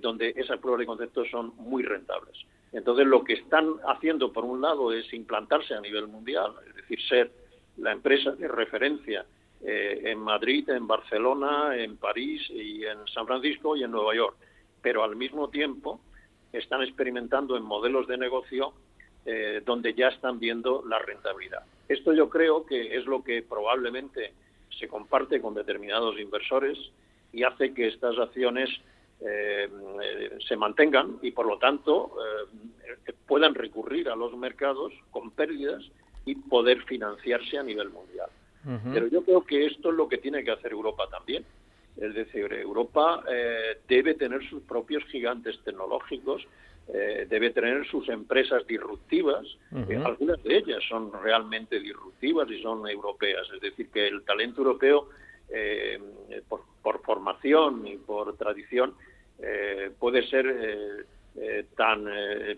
donde 0.00 0.34
esas 0.36 0.58
pruebas 0.58 0.80
de 0.80 0.86
concepto 0.86 1.24
son 1.26 1.52
muy 1.58 1.84
rentables. 1.84 2.36
Entonces, 2.74 3.06
lo 3.06 3.24
que 3.24 3.34
están 3.34 3.76
haciendo, 3.86 4.32
por 4.32 4.44
un 4.44 4.60
lado, 4.60 4.92
es 4.92 5.10
implantarse 5.14 5.74
a 5.74 5.80
nivel 5.80 6.08
mundial, 6.08 6.52
es 6.68 6.74
decir, 6.74 7.00
ser 7.08 7.30
la 7.76 7.92
empresa 7.92 8.32
de 8.32 8.48
referencia 8.48 9.24
eh, 9.62 10.02
en 10.04 10.18
Madrid, 10.18 10.68
en 10.68 10.86
Barcelona, 10.86 11.76
en 11.76 11.96
París 11.96 12.42
y 12.50 12.84
en 12.84 13.06
San 13.06 13.26
Francisco 13.26 13.76
y 13.76 13.84
en 13.84 13.90
Nueva 13.90 14.14
York. 14.14 14.36
Pero 14.82 15.02
al 15.04 15.16
mismo 15.16 15.48
tiempo 15.48 16.00
están 16.52 16.82
experimentando 16.82 17.56
en 17.56 17.62
modelos 17.62 18.06
de 18.06 18.18
negocio 18.18 18.74
eh, 19.24 19.62
donde 19.64 19.94
ya 19.94 20.08
están 20.08 20.38
viendo 20.38 20.84
la 20.86 20.98
rentabilidad. 20.98 21.62
Esto 21.88 22.12
yo 22.12 22.28
creo 22.28 22.66
que 22.66 22.96
es 22.96 23.06
lo 23.06 23.24
que 23.24 23.42
probablemente 23.42 24.34
se 24.78 24.88
comparte 24.88 25.40
con 25.40 25.54
determinados 25.54 26.18
inversores 26.18 26.78
y 27.32 27.44
hace 27.44 27.72
que 27.72 27.88
estas 27.88 28.18
acciones 28.18 28.68
eh, 29.20 29.70
se 30.46 30.56
mantengan 30.56 31.18
y 31.22 31.30
por 31.30 31.46
lo 31.46 31.56
tanto 31.58 32.12
puedan 33.26 33.54
recurrir 33.54 34.08
a 34.08 34.16
los 34.16 34.36
mercados 34.36 34.92
con 35.10 35.30
pérdidas 35.30 35.82
y 36.24 36.34
poder 36.34 36.82
financiarse 36.84 37.58
a 37.58 37.62
nivel 37.62 37.90
mundial. 37.90 38.28
Pero 38.94 39.08
yo 39.08 39.22
creo 39.22 39.44
que 39.44 39.66
esto 39.66 39.90
es 39.90 39.94
lo 39.94 40.08
que 40.08 40.16
tiene 40.16 40.42
que 40.42 40.50
hacer 40.50 40.72
Europa 40.72 41.06
también. 41.10 41.44
Es 41.98 42.14
decir, 42.14 42.50
Europa 42.50 43.22
eh, 43.30 43.78
debe 43.86 44.14
tener 44.14 44.42
sus 44.48 44.62
propios 44.62 45.04
gigantes 45.04 45.60
tecnológicos, 45.64 46.46
debe 46.86 47.50
tener 47.50 47.86
sus 47.86 48.08
empresas 48.08 48.66
disruptivas. 48.66 49.46
algunas 50.04 50.42
de 50.42 50.56
ellas 50.56 50.82
son 50.88 51.12
realmente 51.22 51.78
disruptivas 51.78 52.50
y 52.50 52.62
son 52.62 52.88
europeas. 52.88 53.46
Es 53.54 53.60
decir, 53.60 53.88
que 53.90 54.06
el 54.06 54.22
talento 54.22 54.62
europeo, 54.62 55.08
por, 56.48 56.62
por, 56.82 57.02
formación 57.02 57.86
y 57.86 57.96
por 57.96 58.34
tradición, 58.36 58.94
eh, 59.38 59.90
puede 59.98 60.26
ser 60.28 61.06
eh, 61.36 61.60
eh, 61.60 61.66
tan 61.76 62.04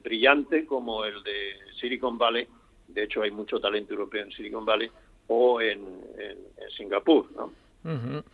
brillante 0.02 0.66
como 0.66 1.04
el 1.04 1.22
de 1.22 1.56
Silicon 1.80 2.18
Valley. 2.18 2.46
De 2.88 3.04
hecho, 3.04 3.22
hay 3.22 3.30
mucho 3.30 3.60
talento 3.60 3.92
europeu 3.92 4.22
en 4.22 4.30
Silicon 4.30 4.64
Valley 4.64 4.90
o 5.28 5.60
en, 5.60 5.80
en, 6.18 6.38
en 6.56 6.70
Singapur. 6.76 7.30
No? 7.32 7.52
Uh 7.84 7.90
-huh. 7.90 8.24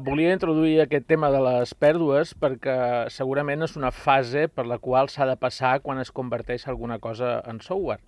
volia 0.00 0.32
introduir 0.32 0.80
aquest 0.80 1.06
tema 1.06 1.30
de 1.30 1.40
les 1.40 1.74
pèrdues 1.74 2.34
perquè 2.38 3.08
segurament 3.08 3.62
és 3.62 3.76
una 3.76 3.90
fase 3.90 4.48
per 4.48 4.66
la 4.66 4.78
qual 4.78 5.08
s'ha 5.08 5.26
de 5.26 5.36
passar 5.36 5.80
quan 5.80 5.98
es 5.98 6.12
converteix 6.12 6.68
alguna 6.68 6.98
cosa 6.98 7.42
en 7.46 7.60
software. 7.60 8.02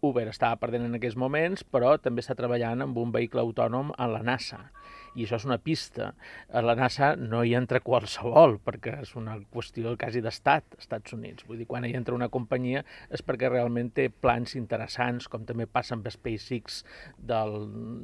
Uber 0.00 0.28
estava 0.28 0.56
perdent 0.56 0.86
en 0.86 0.94
aquells 0.94 1.16
moments, 1.16 1.64
però 1.64 1.98
també 1.98 2.22
està 2.22 2.34
treballant 2.38 2.82
amb 2.82 2.98
un 2.98 3.12
vehicle 3.12 3.40
autònom 3.40 3.92
en 3.98 4.12
la 4.12 4.22
NASA. 4.22 4.70
I 5.18 5.26
això 5.26 5.38
és 5.40 5.46
una 5.48 5.58
pista. 5.62 6.12
A 6.54 6.62
la 6.64 6.76
NASA 6.78 7.12
no 7.18 7.42
hi 7.44 7.54
entra 7.58 7.82
qualsevol, 7.84 8.58
perquè 8.64 8.98
és 9.02 9.14
una 9.18 9.38
qüestió 9.52 9.94
quasi 9.98 10.22
d'estat, 10.24 10.78
Estats 10.78 11.16
Units. 11.16 11.46
Vull 11.48 11.62
dir, 11.62 11.68
quan 11.70 11.86
hi 11.86 11.94
entra 11.98 12.16
una 12.16 12.30
companyia 12.32 12.84
és 13.14 13.24
perquè 13.26 13.50
realment 13.50 13.90
té 13.96 14.08
plans 14.08 14.54
interessants, 14.58 15.28
com 15.28 15.46
també 15.48 15.66
passa 15.66 15.96
amb 15.96 16.08
SpaceX 16.12 16.82
del, 17.18 17.58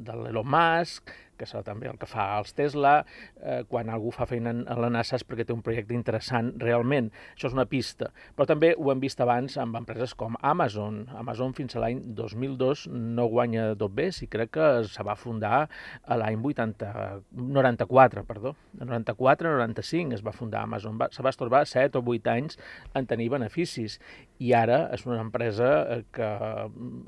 de 0.05 0.19
l'Elon 0.21 0.51
Musk, 0.55 1.13
que 1.37 1.47
és 1.47 1.55
també 1.65 1.89
el 1.89 1.97
que 2.01 2.09
fa 2.09 2.27
els 2.39 2.53
Tesla, 2.57 3.05
eh, 3.41 3.63
quan 3.69 3.89
algú 3.89 4.11
fa 4.15 4.27
feina 4.29 4.53
a 4.67 4.77
la 4.79 4.89
NASA 4.93 5.19
és 5.19 5.25
perquè 5.27 5.45
té 5.45 5.53
un 5.53 5.63
projecte 5.65 5.95
interessant 5.95 6.53
realment. 6.61 7.11
Això 7.35 7.49
és 7.49 7.57
una 7.57 7.67
pista. 7.69 8.11
Però 8.35 8.47
també 8.49 8.73
ho 8.77 8.91
hem 8.91 9.01
vist 9.03 9.21
abans 9.21 9.57
amb 9.61 9.77
empreses 9.79 10.15
com 10.17 10.37
Amazon. 10.41 11.05
Amazon 11.15 11.53
fins 11.57 11.75
a 11.75 11.83
l'any 11.83 12.01
2002 12.17 12.87
no 12.91 13.27
guanya 13.31 13.71
tot 13.79 13.93
bé, 13.95 14.11
si 14.15 14.27
crec 14.31 14.53
que 14.55 14.69
se 14.87 15.03
va 15.03 15.15
fundar 15.19 15.65
a 16.03 16.17
l'any 16.19 16.39
94, 16.39 18.23
perdó. 18.27 18.55
En 18.79 18.89
94-95 18.89 20.13
es 20.19 20.23
va 20.25 20.35
fundar 20.35 20.63
Amazon. 20.63 20.97
Va, 20.99 21.09
se 21.11 21.23
va 21.23 21.33
estorbar 21.33 21.65
7 21.67 21.99
o 21.99 22.03
8 22.05 22.31
anys 22.31 22.59
en 22.95 23.07
tenir 23.09 23.29
beneficis 23.33 23.99
i 24.39 24.53
ara 24.55 24.85
és 24.95 25.05
una 25.07 25.21
empresa 25.23 25.69
eh, 25.95 26.01
que 26.15 26.29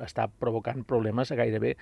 està 0.03 0.27
provocant 0.39 0.83
problemes 0.87 1.31
a 1.31 1.39
gairebé 1.39 1.75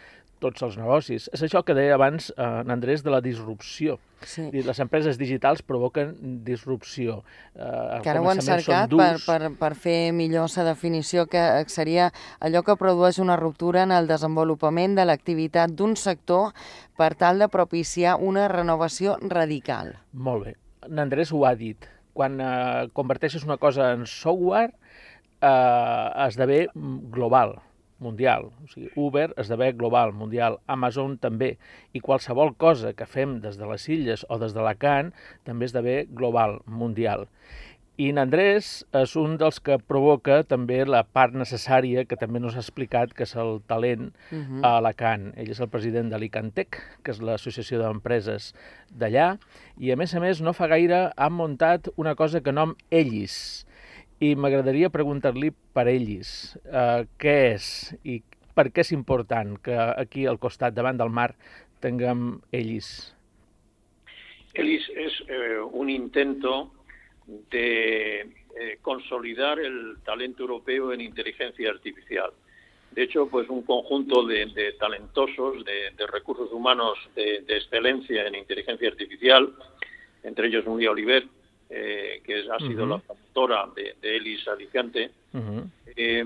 tots 0.44 0.66
els 0.66 0.78
negocis. 0.78 1.30
És 1.34 1.44
això 1.46 1.62
que 1.66 1.76
deia 1.78 1.96
abans 1.96 2.32
eh, 2.38 2.64
Andrés 2.68 3.04
de 3.04 3.12
la 3.12 3.22
disrupció. 3.22 4.00
Sí. 4.26 4.50
Les 4.52 4.80
empreses 4.80 5.20
digitals 5.20 5.62
provoquen 5.62 6.16
disrupció. 6.46 7.24
Eh, 7.54 8.00
que 8.02 8.10
ara 8.10 8.22
ho 8.24 8.30
han 8.32 8.42
cercat 8.42 8.90
per, 8.90 9.20
per, 9.26 9.52
per 9.60 9.72
fer 9.78 10.14
millor 10.16 10.50
la 10.56 10.66
definició, 10.72 11.28
que 11.30 11.44
seria 11.70 12.12
allò 12.40 12.64
que 12.66 12.78
produeix 12.80 13.20
una 13.22 13.38
ruptura 13.38 13.84
en 13.84 13.94
el 13.94 14.08
desenvolupament 14.10 14.96
de 14.98 15.06
l'activitat 15.06 15.76
d'un 15.76 15.96
sector 15.96 16.56
per 16.98 17.14
tal 17.16 17.40
de 17.40 17.50
propiciar 17.52 18.18
una 18.18 18.48
renovació 18.48 19.20
radical. 19.22 19.94
Molt 20.14 20.50
bé. 20.50 20.56
Andrés 20.90 21.32
ho 21.32 21.46
ha 21.46 21.54
dit. 21.56 21.86
Quan 22.16 22.40
eh, 22.40 22.88
converteixes 22.94 23.44
una 23.44 23.58
cosa 23.58 23.92
en 23.94 24.06
software, 24.08 24.74
eh, 25.42 26.10
esdevé 26.26 26.66
global 26.74 27.60
mundial. 28.00 28.52
O 28.64 28.68
sigui, 28.72 28.90
Uber 28.96 29.32
esdevé 29.42 29.72
global, 29.74 30.14
mundial, 30.14 30.60
Amazon 30.68 31.18
també, 31.22 31.56
i 31.94 32.02
qualsevol 32.04 32.56
cosa 32.60 32.94
que 32.94 33.08
fem 33.08 33.40
des 33.44 33.60
de 33.60 33.70
les 33.70 33.88
illes 33.90 34.26
o 34.30 34.40
des 34.42 34.54
de 34.56 34.64
Alacant 34.64 35.14
també 35.48 35.70
esdevé 35.70 36.04
global, 36.12 36.60
mundial. 36.66 37.28
I 37.96 38.10
Nandrés 38.12 38.82
és 39.00 39.14
un 39.16 39.38
dels 39.40 39.62
que 39.64 39.78
provoca 39.80 40.42
també 40.44 40.82
la 40.84 41.06
part 41.08 41.32
necessària 41.40 42.04
que 42.04 42.18
també 42.20 42.42
nos 42.44 42.58
ha 42.58 42.60
explicat, 42.60 43.14
que 43.16 43.24
és 43.24 43.36
el 43.40 43.62
talent 43.72 44.10
uh 44.10 44.36
-huh. 44.36 44.60
a 44.68 44.78
Alacant. 44.78 45.32
Ell 45.38 45.50
és 45.50 45.62
el 45.62 45.70
president 45.70 46.12
de 46.12 46.20
l'Icantec, 46.20 46.82
que 47.04 47.12
és 47.12 47.22
l'associació 47.22 47.80
d'empreses 47.80 48.54
d'allà, 48.92 49.38
i 49.78 49.92
a 49.92 49.96
més 49.96 50.14
a 50.14 50.20
més 50.20 50.42
no 50.42 50.52
fa 50.52 50.68
gaire 50.68 51.14
han 51.16 51.34
muntat 51.34 51.88
una 51.96 52.16
cosa 52.16 52.42
que 52.42 52.52
nom 52.52 52.76
Ellis, 52.92 53.66
i 54.24 54.36
m'agradaria 54.36 54.92
preguntar-li 54.94 55.52
per 55.76 55.88
ells 55.92 56.56
eh, 56.64 57.04
què 57.20 57.36
és 57.56 57.68
i 58.04 58.22
per 58.56 58.70
què 58.72 58.86
és 58.86 58.94
important 58.96 59.58
que 59.60 59.76
aquí 59.76 60.24
al 60.26 60.40
costat, 60.40 60.74
davant 60.74 60.98
del 60.98 61.12
mar, 61.12 61.34
tinguem 61.84 62.40
ells. 62.56 63.16
ELIS 64.56 64.88
es 64.96 65.20
eh, 65.28 65.60
un 65.60 65.90
intento 65.90 66.72
de 67.52 68.22
eh, 68.22 68.78
consolidar 68.82 69.60
el 69.60 69.98
talento 70.06 70.44
europeo 70.44 70.94
en 70.94 71.02
inteligencia 71.02 71.70
artificial. 71.70 72.32
De 72.92 73.04
hecho, 73.04 73.28
pues 73.28 73.50
un 73.50 73.64
conjunto 73.64 74.26
de, 74.26 74.74
talentosos, 74.80 75.66
de, 75.66 75.92
de, 75.98 76.08
recursos 76.08 76.50
humanos 76.54 76.98
de, 77.14 77.42
de, 77.42 77.58
excelencia 77.58 78.26
en 78.26 78.36
inteligencia 78.36 78.88
artificial, 78.88 79.54
entre 80.24 80.48
ellos 80.48 80.66
Nuria 80.66 80.92
Oliver, 80.92 81.28
eh, 81.78 82.22
que 82.24 82.46
ha 82.50 82.58
sido 82.60 82.86
la 82.86 83.00
promotora 83.00 83.68
de, 83.76 83.96
de 84.02 84.16
Elis 84.16 84.48
Alicante, 84.48 85.12
eh, 85.98 86.24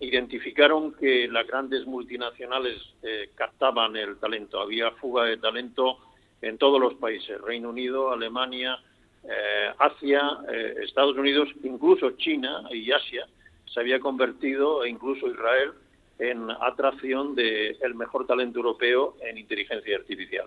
identificaron 0.00 0.92
que 0.92 1.28
las 1.28 1.46
grandes 1.46 1.86
multinacionales 1.86 2.76
eh, 3.02 3.30
captaban 3.34 3.96
el 3.96 4.18
talento. 4.18 4.60
Había 4.60 4.90
fuga 4.90 5.24
de 5.24 5.38
talento 5.38 5.96
en 6.42 6.58
todos 6.58 6.78
los 6.78 6.92
países, 6.94 7.40
Reino 7.40 7.70
Unido, 7.70 8.12
Alemania, 8.12 8.78
eh, 9.24 9.70
Asia, 9.78 10.40
Estados 10.82 11.16
Unidos, 11.16 11.48
incluso 11.64 12.10
China 12.10 12.64
y 12.70 12.92
Asia, 12.92 13.26
se 13.72 13.80
había 13.80 13.98
convertido, 13.98 14.84
e 14.84 14.90
incluso 14.90 15.26
Israel, 15.26 15.72
en 16.18 16.50
atracción 16.50 17.34
del 17.34 17.78
el 17.80 17.94
mejor 17.94 18.26
talento 18.26 18.58
europeo 18.58 19.16
en 19.22 19.38
inteligencia 19.38 19.96
artificial. 19.96 20.46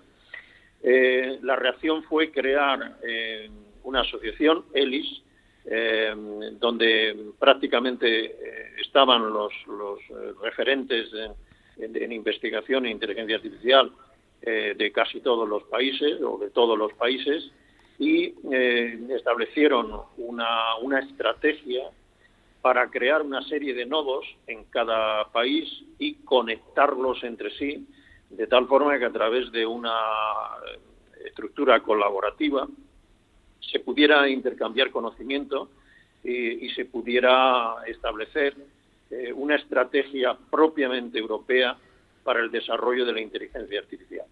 La 1.42 1.56
reacción 1.56 2.02
fue 2.04 2.30
crear 2.30 2.96
eh, 3.02 3.50
una 3.90 4.02
asociación, 4.02 4.64
ELIS, 4.72 5.22
eh, 5.64 6.14
donde 6.58 7.32
prácticamente 7.38 8.26
eh, 8.26 8.32
estaban 8.80 9.32
los, 9.32 9.52
eh, 9.52 10.32
referentes 10.40 11.10
en, 11.76 12.12
investigación 12.12 12.86
e 12.86 12.90
inteligencia 12.90 13.36
artificial 13.36 13.90
de 14.42 14.92
casi 14.92 15.20
todos 15.20 15.46
los 15.48 15.62
países 15.64 16.20
o 16.22 16.38
de 16.38 16.50
todos 16.50 16.78
los 16.78 16.92
países 16.94 17.50
y 17.98 18.34
establecieron 19.10 20.00
una, 20.16 20.76
una 20.82 21.00
estrategia 21.00 21.84
para 22.62 22.90
crear 22.90 23.22
una 23.22 23.42
serie 23.42 23.74
de 23.74 23.86
nodos 23.86 24.24
en 24.46 24.64
cada 24.64 25.30
país 25.30 25.68
y 25.98 26.14
conectarlos 26.24 27.22
entre 27.22 27.50
sí 27.58 27.86
de 28.30 28.46
tal 28.46 28.66
forma 28.66 28.98
que 28.98 29.06
a 29.06 29.12
través 29.12 29.50
de 29.52 29.64
una 29.66 29.94
estructura 31.24 31.80
colaborativa 31.82 32.66
se 33.60 33.80
pudiera 33.80 34.28
intercambiar 34.28 34.90
conocimiento 34.90 35.68
y, 36.22 36.66
y 36.66 36.70
se 36.70 36.84
pudiera 36.84 37.76
establecer 37.86 38.54
eh, 39.10 39.32
una 39.32 39.56
estrategia 39.56 40.36
propiamente 40.50 41.18
europea 41.18 41.76
para 42.22 42.40
el 42.40 42.50
desarrollo 42.50 43.04
de 43.04 43.12
la 43.12 43.20
inteligencia 43.20 43.80
artificial. 43.80 44.26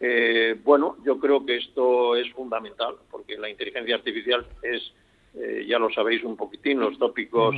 Eh, 0.00 0.56
bueno, 0.64 0.96
yo 1.04 1.18
creo 1.18 1.44
que 1.44 1.56
esto 1.56 2.16
es 2.16 2.32
fundamental, 2.32 2.96
porque 3.10 3.36
la 3.36 3.50
inteligencia 3.50 3.96
artificial 3.96 4.46
es, 4.62 4.92
eh, 5.34 5.66
ya 5.68 5.78
lo 5.78 5.90
sabéis 5.90 6.24
un 6.24 6.36
poquitín, 6.36 6.80
los 6.80 6.98
tópicos, 6.98 7.54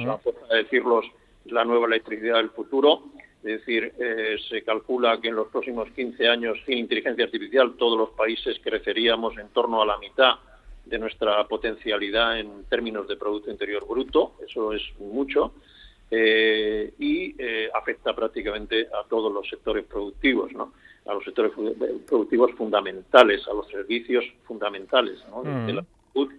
a 0.51 0.55
decirlos, 0.55 1.07
la 1.47 1.65
nueva 1.65 1.87
electricidad 1.87 2.37
del 2.37 2.51
futuro. 2.51 3.05
Es 3.39 3.61
decir, 3.61 3.93
eh, 3.99 4.37
se 4.49 4.63
calcula 4.63 5.21
que 5.21 5.29
en 5.29 5.37
los 5.37 5.49
próximos 5.49 5.91
15 5.91 6.29
años, 6.29 6.59
sin 6.67 6.79
inteligencia 6.79 7.25
artificial, 7.25 7.75
todos 7.77 7.99
los 7.99 8.11
países 8.11 8.59
creceríamos 8.63 9.37
en 9.39 9.49
torno 9.49 9.83
a 9.83 9.87
la 9.87 9.99
mitad 9.99 10.35
de 10.85 10.99
nuestra 10.99 11.47
potencialidad 11.47 12.39
en 12.39 12.65
términos 12.65 13.09
de 13.09 13.17
Producto 13.17 13.51
Interior 13.51 13.87
Bruto, 13.87 14.35
eso 14.47 14.73
es 14.73 14.83
mucho, 14.99 15.55
eh, 16.11 16.93
y 16.99 17.35
eh, 17.39 17.71
afecta 17.73 18.15
prácticamente 18.15 18.87
a 18.87 19.09
todos 19.09 19.33
los 19.33 19.49
sectores 19.49 19.85
productivos, 19.87 20.53
¿no? 20.53 20.73
a 21.07 21.15
los 21.15 21.25
sectores 21.25 21.53
productivos 22.07 22.53
fundamentales, 22.53 23.47
a 23.49 23.55
los 23.55 23.69
servicios 23.69 24.25
fundamentales, 24.45 25.19
¿no? 25.31 25.43
Mm. 25.43 25.67
de 25.67 25.73
la 25.73 25.85
salud 26.13 26.33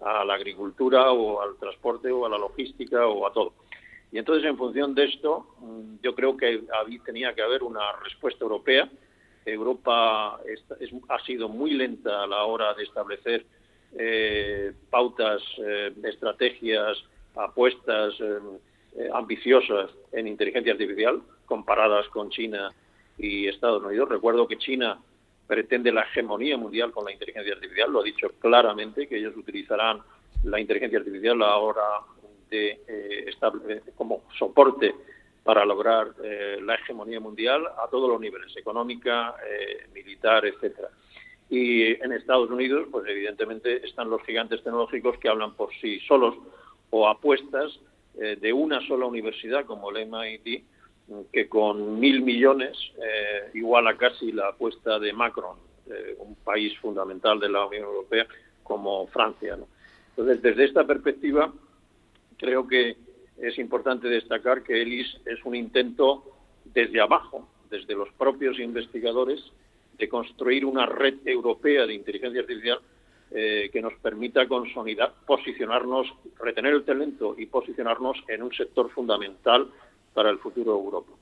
a 0.00 0.24
la 0.24 0.34
agricultura 0.34 1.12
o 1.12 1.40
al 1.40 1.56
transporte 1.56 2.10
o 2.10 2.26
a 2.26 2.28
la 2.28 2.38
logística 2.38 3.06
o 3.06 3.26
a 3.26 3.32
todo. 3.32 3.52
Y 4.12 4.18
entonces, 4.18 4.44
en 4.48 4.56
función 4.56 4.94
de 4.94 5.04
esto, 5.04 5.46
mm, 5.60 5.96
yo 6.02 6.14
creo 6.14 6.36
que 6.36 6.62
tenía 7.04 7.34
que 7.34 7.42
haber 7.42 7.62
una 7.62 7.92
respuesta 8.02 8.44
europea. 8.44 8.90
Europa 9.44 10.40
es, 10.46 10.62
es, 10.80 10.90
ha 11.08 11.18
sido 11.24 11.48
muy 11.48 11.72
lenta 11.72 12.24
a 12.24 12.26
la 12.26 12.44
hora 12.44 12.74
de 12.74 12.82
establecer 12.84 13.46
eh, 13.98 14.72
pautas, 14.90 15.42
eh, 15.58 15.92
estrategias, 16.04 16.96
apuestas 17.36 18.14
eh, 18.20 18.38
eh, 18.96 19.08
ambiciosas 19.12 19.90
en 20.12 20.26
inteligencia 20.26 20.72
artificial 20.72 21.22
comparadas 21.46 22.08
con 22.08 22.30
China 22.30 22.72
y 23.18 23.48
Estados 23.48 23.82
Unidos. 23.82 24.08
Recuerdo 24.08 24.46
que 24.46 24.58
China 24.58 24.98
pretende 25.46 25.92
la 25.92 26.02
hegemonía 26.02 26.56
mundial 26.56 26.92
con 26.92 27.04
la 27.04 27.12
inteligencia 27.12 27.54
artificial, 27.54 27.90
lo 27.90 28.00
ha 28.00 28.04
dicho 28.04 28.28
claramente, 28.38 29.08
que 29.08 29.18
ellos 29.18 29.36
utilizarán 29.36 30.00
la 30.44 30.60
inteligencia 30.60 30.98
artificial 30.98 31.42
a 31.42 31.46
la 31.46 31.56
hora 31.56 31.82
de 32.48 32.80
como 33.96 34.24
soporte 34.38 34.94
para 35.44 35.64
lograr 35.64 36.08
eh, 36.22 36.58
la 36.62 36.74
hegemonía 36.74 37.20
mundial 37.20 37.66
a 37.66 37.88
todos 37.88 38.08
los 38.08 38.20
niveles, 38.20 38.56
económica, 38.56 39.34
militar, 39.92 40.44
etcétera. 40.46 40.88
Y 41.50 42.00
en 42.02 42.12
Estados 42.12 42.48
Unidos, 42.48 42.86
pues 42.90 43.04
evidentemente 43.08 43.84
están 43.84 44.08
los 44.08 44.22
gigantes 44.22 44.62
tecnológicos 44.62 45.18
que 45.18 45.28
hablan 45.28 45.54
por 45.54 45.70
sí 45.80 45.98
solos 46.00 46.36
o 46.90 47.08
apuestas 47.08 47.78
eh, 48.18 48.36
de 48.40 48.52
una 48.52 48.80
sola 48.86 49.06
universidad 49.06 49.64
como 49.64 49.90
el 49.90 50.06
MIT, 50.06 50.64
que 51.32 51.48
con 51.48 51.98
mil 51.98 52.22
millones 52.22 52.78
eh, 53.02 53.50
iguala 53.54 53.96
casi 53.96 54.30
la 54.30 54.48
apuesta 54.48 55.00
de 55.00 55.12
Macron, 55.12 55.56
eh, 55.90 56.14
un 56.18 56.36
país 56.36 56.76
fundamental 56.78 57.40
de 57.40 57.48
la 57.48 57.66
Unión 57.66 57.84
Europea 57.84 58.26
como 58.62 59.08
Francia. 59.08 59.58
Entonces, 60.10 60.42
desde 60.42 60.64
esta 60.64 60.86
perspectiva, 60.86 61.52
creo 62.36 62.68
que 62.68 62.96
es 63.38 63.58
importante 63.58 64.08
destacar 64.08 64.62
que 64.62 64.82
ELIS 64.82 65.20
es 65.26 65.44
un 65.44 65.56
intento 65.56 66.24
desde 66.64 67.00
abajo, 67.00 67.48
desde 67.70 67.94
los 67.94 68.08
propios 68.12 68.58
investigadores, 68.60 69.40
de 70.00 70.08
construir 70.08 70.64
una 70.64 70.86
red 70.86 71.18
europea 71.24 71.86
de 71.86 71.94
inteligencia 71.94 72.40
artificial 72.40 72.80
eh, 73.30 73.70
que 73.72 73.80
nos 73.80 73.94
permita 74.02 74.48
consolidar, 74.48 75.12
posicionarnos, 75.26 76.12
retener 76.40 76.74
el 76.74 76.84
talento 76.84 77.36
y 77.38 77.46
posicionarnos 77.46 78.16
en 78.26 78.42
un 78.42 78.52
sector 78.52 78.90
fundamental 78.90 79.68
para 80.12 80.30
el 80.30 80.38
futuro 80.38 80.72
de 80.72 80.80
Europa. 80.80 81.12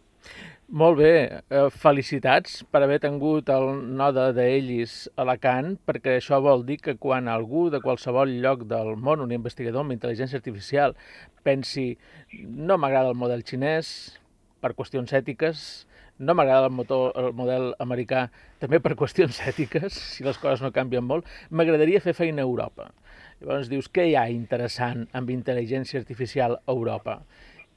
Molt 0.68 0.98
bé, 0.98 1.40
eh, 1.48 1.70
felicitats 1.72 2.58
per 2.68 2.82
haver 2.84 2.98
tingut 3.00 3.48
el 3.48 3.70
node 3.96 4.26
d'Ellis 4.36 4.96
a 5.14 5.22
Alacant, 5.24 5.78
perquè 5.88 6.18
això 6.18 6.42
vol 6.44 6.66
dir 6.68 6.76
que 6.84 6.96
quan 7.00 7.28
algú 7.32 7.70
de 7.72 7.80
qualsevol 7.80 8.34
lloc 8.42 8.66
del 8.68 8.96
món, 8.96 9.22
un 9.24 9.32
investigador 9.32 9.80
amb 9.80 9.96
intel·ligència 9.96 10.36
artificial, 10.36 10.92
pensi 11.42 11.96
no 12.44 12.76
m'agrada 12.76 13.08
el 13.08 13.16
model 13.16 13.46
xinès 13.48 14.18
per 14.60 14.74
qüestions 14.76 15.14
ètiques, 15.16 15.87
no 16.18 16.34
m'agrada 16.34 16.68
el, 16.68 16.74
motor, 16.74 17.12
el 17.18 17.32
model 17.38 17.72
americà 17.82 18.26
també 18.62 18.80
per 18.82 18.96
qüestions 18.98 19.40
ètiques, 19.50 19.98
si 20.16 20.26
les 20.26 20.38
coses 20.42 20.64
no 20.64 20.72
canvien 20.74 21.06
molt, 21.06 21.28
m'agradaria 21.50 22.02
fer 22.04 22.16
feina 22.16 22.42
a 22.42 22.48
Europa. 22.48 22.90
Llavors 23.40 23.70
dius, 23.70 23.90
què 23.94 24.08
hi 24.08 24.16
ha 24.18 24.26
interessant 24.34 25.06
amb 25.14 25.30
intel·ligència 25.30 26.00
artificial 26.02 26.58
a 26.58 26.74
Europa? 26.74 27.22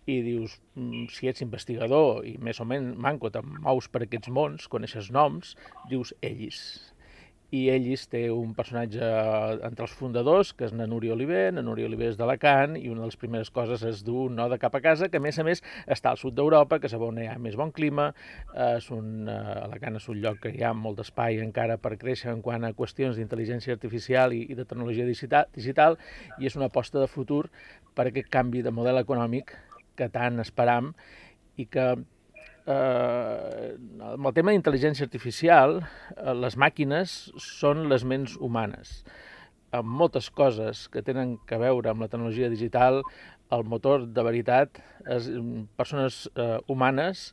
i 0.10 0.22
dius, 0.26 0.56
mm, 0.76 1.06
si 1.14 1.30
ets 1.30 1.44
investigador 1.46 2.26
i 2.26 2.34
més 2.42 2.60
o 2.60 2.66
menys 2.66 2.98
manco 2.98 3.30
te'n 3.30 3.60
mous 3.62 3.88
per 3.88 4.02
aquests 4.06 4.32
mons, 4.34 4.68
coneixes 4.68 5.12
noms, 5.14 5.56
dius 5.92 6.14
ells. 6.26 6.91
I 7.52 7.66
ells 7.74 8.06
té 8.08 8.22
un 8.32 8.54
personatge 8.56 9.08
entre 9.68 9.84
els 9.84 9.96
fundadors, 10.00 10.54
que 10.56 10.64
és 10.70 10.76
na 10.76 10.86
Núria 10.88 11.12
Oliver, 11.12 11.50
na 11.52 11.64
Núria 11.66 11.90
Oliver 11.90 12.08
és 12.14 12.20
d'Alacant, 12.20 12.78
i 12.80 12.88
una 12.88 13.04
de 13.04 13.10
les 13.10 13.20
primeres 13.20 13.52
coses 13.52 13.84
és 13.88 14.04
dur 14.08 14.30
un 14.30 14.38
node 14.40 14.56
cap 14.62 14.78
a 14.78 14.82
casa, 14.84 15.10
que 15.12 15.20
a 15.20 15.24
més 15.24 15.40
a 15.40 15.44
més 15.44 15.60
està 15.84 16.14
al 16.14 16.20
sud 16.22 16.38
d'Europa, 16.38 16.80
que 16.80 16.88
és 16.88 16.96
on 16.96 17.20
hi 17.20 17.28
ha 17.28 17.36
més 17.44 17.58
bon 17.60 17.74
clima, 17.76 18.12
és 18.78 18.88
un, 18.96 19.28
uh, 19.28 19.66
Alacant 19.66 20.00
és 20.00 20.08
un 20.14 20.22
lloc 20.24 20.40
que 20.46 20.54
hi 20.56 20.64
ha 20.64 20.72
molt 20.78 21.02
d'espai 21.02 21.42
encara 21.44 21.76
per 21.82 21.98
créixer 22.00 22.32
en 22.32 22.40
quant 22.46 22.64
a 22.64 22.72
qüestions 22.78 23.20
d'intel·ligència 23.20 23.76
artificial 23.76 24.32
i, 24.32 24.46
i 24.48 24.56
de 24.56 24.66
tecnologia 24.66 25.10
digital, 25.10 25.52
digital, 25.56 26.00
i 26.40 26.48
és 26.48 26.56
una 26.56 26.72
aposta 26.72 27.04
de 27.04 27.12
futur 27.12 27.44
per 27.96 28.08
aquest 28.08 28.32
canvi 28.32 28.64
de 28.64 28.72
model 28.72 29.04
econòmic 29.04 29.52
que 30.00 30.08
tant 30.10 30.40
esperam 30.40 30.94
i 31.60 31.68
que 31.68 31.92
eh, 32.68 33.74
amb 34.12 34.30
el 34.30 34.34
tema 34.38 34.54
d'intel·ligència 34.54 35.08
artificial, 35.08 35.82
eh, 36.16 36.34
les 36.38 36.58
màquines 36.58 37.32
són 37.42 37.88
les 37.90 38.06
ments 38.06 38.38
humanes. 38.40 39.02
Amb 39.72 39.88
moltes 39.88 40.30
coses 40.30 40.88
que 40.92 41.02
tenen 41.02 41.38
que 41.48 41.58
veure 41.58 41.90
amb 41.90 42.04
la 42.04 42.10
tecnologia 42.12 42.50
digital, 42.52 43.02
el 43.52 43.64
motor 43.68 44.06
de 44.08 44.24
veritat 44.24 44.80
és 45.08 45.28
persones 45.80 46.26
eh, 46.36 46.60
humanes 46.68 47.32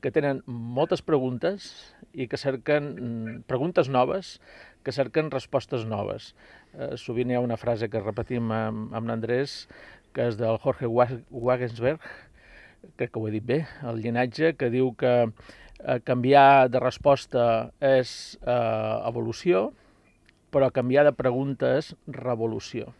que 0.00 0.10
tenen 0.10 0.40
moltes 0.46 1.02
preguntes 1.04 1.70
i 2.12 2.26
que 2.26 2.40
cerquen 2.40 2.90
mm, 2.90 3.36
preguntes 3.50 3.90
noves, 3.92 4.38
que 4.82 4.94
cerquen 4.96 5.30
respostes 5.30 5.84
noves. 5.86 6.32
Eh, 6.72 6.96
sovint 6.96 7.30
hi 7.30 7.36
ha 7.38 7.44
una 7.44 7.60
frase 7.60 7.90
que 7.92 8.02
repetim 8.02 8.50
amb, 8.54 8.94
amb 8.96 9.10
l'Andrés, 9.10 9.66
que 10.16 10.26
és 10.26 10.38
del 10.40 10.58
Jorge 10.58 10.88
Wagensberg, 10.90 12.02
crec 12.96 13.12
que 13.12 13.20
ho 13.20 13.28
he 13.28 13.34
dit 13.34 13.46
bé, 13.46 13.64
el 13.86 14.00
llinatge, 14.04 14.54
que 14.60 14.70
diu 14.72 14.92
que 14.98 15.14
eh, 15.26 15.98
canviar 16.04 16.68
de 16.72 16.80
resposta 16.82 17.44
és 17.80 18.38
eh, 18.42 18.94
evolució, 19.08 19.70
però 20.50 20.70
canviar 20.74 21.06
de 21.06 21.14
pregunta 21.16 21.76
és 21.78 21.94
revolució. 22.10 22.90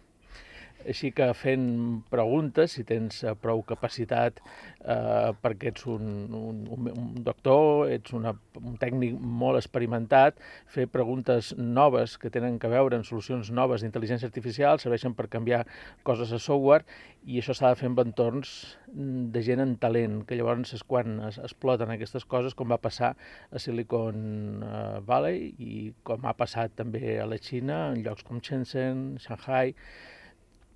Així 0.88 1.10
que 1.12 1.26
fent 1.36 1.66
preguntes, 2.12 2.76
si 2.76 2.84
tens 2.88 3.20
eh, 3.24 3.34
prou 3.36 3.62
capacitat 3.68 4.40
eh, 4.40 5.30
perquè 5.42 5.70
ets 5.74 5.86
un, 5.90 6.06
un, 6.36 6.88
un 6.90 7.10
doctor, 7.26 7.90
ets 7.92 8.14
una, 8.16 8.32
un 8.60 8.78
tècnic 8.80 9.18
molt 9.20 9.60
experimentat, 9.60 10.40
fer 10.70 10.86
preguntes 10.88 11.52
noves 11.58 12.16
que 12.20 12.32
tenen 12.32 12.58
que 12.62 12.70
veure 12.72 12.96
en 12.96 13.04
solucions 13.04 13.52
noves 13.52 13.84
d'intel·ligència 13.84 14.30
artificial 14.30 14.80
serveixen 14.80 15.16
per 15.16 15.28
canviar 15.32 15.66
coses 16.06 16.32
a 16.32 16.40
software 16.40 16.84
i 17.28 17.40
això 17.40 17.52
s'ha 17.56 17.72
de 17.74 17.76
fer 17.76 17.90
en 17.90 17.98
entorns 18.00 18.52
de 18.88 19.42
gent 19.44 19.60
en 19.60 19.74
talent, 19.82 20.22
que 20.24 20.38
llavors 20.38 20.72
és 20.76 20.84
quan 20.88 21.18
es, 21.28 21.36
exploten 21.42 21.92
aquestes 21.92 22.24
coses, 22.24 22.56
com 22.56 22.72
va 22.72 22.80
passar 22.80 23.12
a 23.52 23.60
Silicon 23.60 24.64
eh, 24.64 25.00
Valley 25.06 25.50
i 25.58 25.74
com 26.06 26.24
ha 26.24 26.36
passat 26.38 26.72
també 26.80 27.18
a 27.20 27.28
la 27.28 27.38
Xina, 27.40 27.90
en 27.92 28.00
llocs 28.06 28.24
com 28.24 28.40
Shenzhen, 28.40 29.20
Shanghai, 29.20 29.74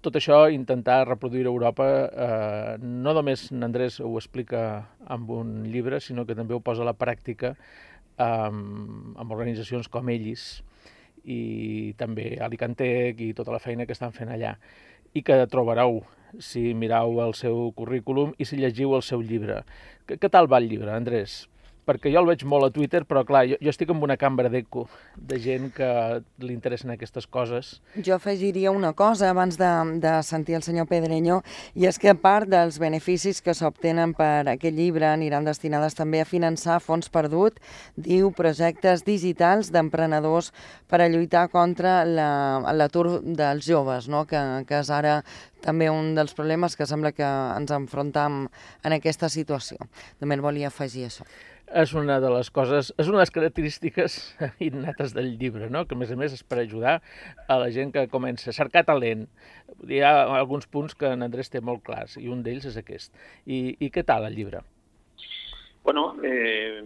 tot 0.04 0.18
això 0.20 0.44
intentar 0.52 1.06
reproduir 1.08 1.46
Europa, 1.48 1.86
eh, 2.04 2.76
no 2.80 3.14
només 3.16 3.48
n'Andrés 3.52 3.98
ho 4.04 4.12
explica 4.20 4.64
amb 5.08 5.30
un 5.32 5.56
llibre, 5.72 6.00
sinó 6.00 6.26
que 6.28 6.36
també 6.36 6.54
ho 6.54 6.60
posa 6.60 6.84
a 6.84 6.88
la 6.90 6.96
pràctica 6.98 7.54
amb, 8.20 9.16
amb 9.18 9.32
organitzacions 9.32 9.88
com 9.88 10.08
ells 10.12 10.62
i 11.24 11.94
també 11.96 12.36
Alicantec 12.44 13.22
i 13.24 13.32
tota 13.32 13.54
la 13.54 13.62
feina 13.62 13.86
que 13.88 13.96
estan 13.96 14.12
fent 14.12 14.30
allà 14.34 14.54
i 15.14 15.22
que 15.24 15.40
trobareu 15.50 16.02
si 16.42 16.74
mirau 16.74 17.20
el 17.24 17.34
seu 17.38 17.70
currículum 17.78 18.34
i 18.38 18.44
si 18.44 18.58
llegiu 18.58 18.94
el 18.96 19.02
seu 19.06 19.22
llibre. 19.22 19.62
Què 20.06 20.28
tal 20.28 20.50
va 20.50 20.60
el 20.60 20.68
llibre, 20.68 20.92
Andrés? 20.92 21.44
Perquè 21.86 22.12
jo 22.12 22.22
el 22.22 22.28
veig 22.28 22.44
molt 22.48 22.68
a 22.68 22.72
Twitter, 22.74 23.04
però 23.08 23.24
clar, 23.26 23.44
jo, 23.50 23.58
jo 23.60 23.72
estic 23.72 23.92
amb 23.92 24.04
una 24.06 24.16
cambra 24.20 24.50
d'eco 24.52 24.86
de 25.16 25.38
gent 25.42 25.70
que 25.76 25.88
li 26.42 26.54
interessen 26.54 26.92
aquestes 26.94 27.26
coses. 27.26 27.78
Jo 27.96 28.16
afegiria 28.16 28.72
una 28.74 28.94
cosa 28.96 29.30
abans 29.30 29.58
de, 29.60 29.70
de 30.02 30.14
sentir 30.26 30.56
el 30.58 30.64
senyor 30.66 30.88
Pedreño, 30.90 31.40
i 31.74 31.88
és 31.88 31.98
que 32.00 32.12
a 32.12 32.18
part 32.18 32.48
dels 32.50 32.78
beneficis 32.82 33.42
que 33.44 33.54
s'obtenen 33.56 34.14
per 34.16 34.46
aquest 34.54 34.76
llibre 34.76 35.08
aniran 35.10 35.46
destinades 35.46 35.96
també 35.98 36.22
a 36.22 36.28
finançar 36.28 36.80
fons 36.82 37.10
perdut, 37.12 37.60
diu 37.96 38.32
projectes 38.34 39.04
digitals 39.06 39.72
d'emprenedors 39.74 40.52
per 40.90 41.02
a 41.04 41.08
lluitar 41.08 41.48
contra 41.52 42.02
l'atur 42.04 43.06
la, 43.08 43.18
dels 43.44 43.66
joves, 43.66 44.08
no? 44.08 44.24
que, 44.28 44.40
que 44.68 44.80
és 44.80 44.92
ara 44.92 45.20
també 45.64 45.88
un 45.88 46.12
dels 46.16 46.36
problemes 46.36 46.76
que 46.76 46.86
sembla 46.86 47.14
que 47.16 47.24
ens 47.24 47.72
enfrontam 47.72 48.44
en 48.84 48.96
aquesta 48.96 49.30
situació. 49.32 49.80
També 50.20 50.36
volia 50.44 50.68
afegir 50.68 51.08
això 51.08 51.24
és 51.74 51.92
una 51.98 52.20
de 52.22 52.30
les 52.30 52.50
coses, 52.54 52.92
és 52.94 53.08
una 53.10 53.18
de 53.18 53.24
les 53.24 53.32
característiques 53.34 54.16
innates 54.68 55.14
del 55.16 55.32
llibre, 55.40 55.68
no? 55.72 55.84
que 55.88 55.96
a 55.96 55.98
més 55.98 56.12
a 56.14 56.18
més 56.18 56.37
és 56.37 56.44
per 56.46 56.60
ajudar 56.62 57.00
a 57.50 57.58
la 57.58 57.70
gent 57.74 57.90
que 57.94 58.06
comença 58.12 58.50
a 58.50 58.56
cercar 58.56 58.84
talent. 58.87 59.26
Hi 59.90 60.00
ha 60.06 60.12
alguns 60.38 60.68
punts 60.70 60.94
que 60.94 61.10
en 61.10 61.26
Andrés 61.26 61.50
té 61.50 61.60
molt 61.60 61.82
clars 61.87 62.14
i 62.20 62.28
un 62.30 62.44
d'ells 62.46 62.68
és 62.70 62.78
aquest. 62.78 63.12
I, 63.44 63.74
I 63.82 63.90
què 63.90 64.06
tal 64.06 64.28
el 64.28 64.38
llibre? 64.38 64.62
Bueno, 65.84 66.14
eh, 66.22 66.84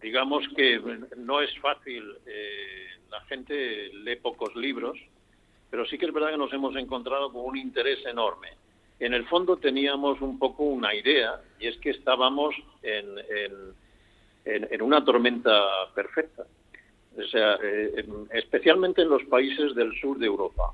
digamos 0.00 0.48
que 0.56 0.80
no 1.16 1.40
es 1.42 1.52
fácil, 1.60 2.08
eh, 2.26 2.88
la 3.12 3.20
gente 3.28 3.90
lee 4.02 4.16
pocos 4.16 4.56
libros, 4.56 4.98
pero 5.70 5.84
sí 5.86 5.98
que 5.98 6.06
es 6.06 6.12
verdad 6.12 6.30
que 6.30 6.38
nos 6.38 6.52
hemos 6.52 6.74
encontrado 6.76 7.30
con 7.32 7.44
un 7.44 7.56
interés 7.56 8.04
enorme 8.06 8.63
en 9.00 9.14
el 9.14 9.26
fondo 9.26 9.56
teníamos 9.56 10.20
un 10.20 10.38
poco 10.38 10.64
una 10.64 10.94
idea, 10.94 11.40
y 11.58 11.66
es 11.66 11.76
que 11.78 11.90
estábamos 11.90 12.54
en, 12.82 13.18
en, 13.18 14.68
en 14.70 14.82
una 14.82 15.04
tormenta 15.04 15.62
perfecta. 15.94 16.44
O 17.16 17.22
sea, 17.28 17.58
eh, 17.62 18.04
especialmente 18.32 19.02
en 19.02 19.08
los 19.08 19.22
países 19.24 19.74
del 19.74 19.92
sur 20.00 20.18
de 20.18 20.26
Europa. 20.26 20.72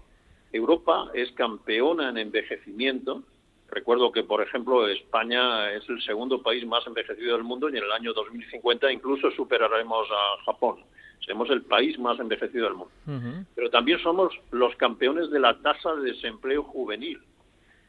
Europa 0.52 1.11
es 1.14 1.30
campeona 1.33 2.09
en 2.09 2.18
envejecimiento. 2.18 3.22
Recuerdo 3.68 4.11
que, 4.11 4.24
por 4.24 4.42
ejemplo, 4.42 4.88
España 4.88 5.70
es 5.72 5.88
el 5.88 6.02
segundo 6.02 6.42
país 6.42 6.66
más 6.66 6.85
envejecido 6.87 7.35
del 7.35 7.44
mundo 7.44 7.68
y 7.68 7.76
en 7.76 7.85
el 7.85 7.92
año 7.92 8.12
2050 8.12 8.90
incluso 8.90 9.30
superaremos 9.33 10.09
a 10.11 10.44
Japón. 10.44 10.83
Seremos 11.20 11.50
el 11.50 11.62
país 11.62 11.98
más 11.98 12.18
envejecido 12.18 12.64
del 12.64 12.74
mundo. 12.74 12.92
Uh 13.06 13.11
-huh. 13.11 13.46
Pero 13.54 13.70
también 13.70 13.98
somos 14.00 14.33
los 14.50 14.74
campeones 14.76 15.30
de 15.30 15.38
la 15.38 15.56
tasa 15.61 15.94
de 15.94 16.12
desempleo 16.12 16.62
juvenil 16.64 17.20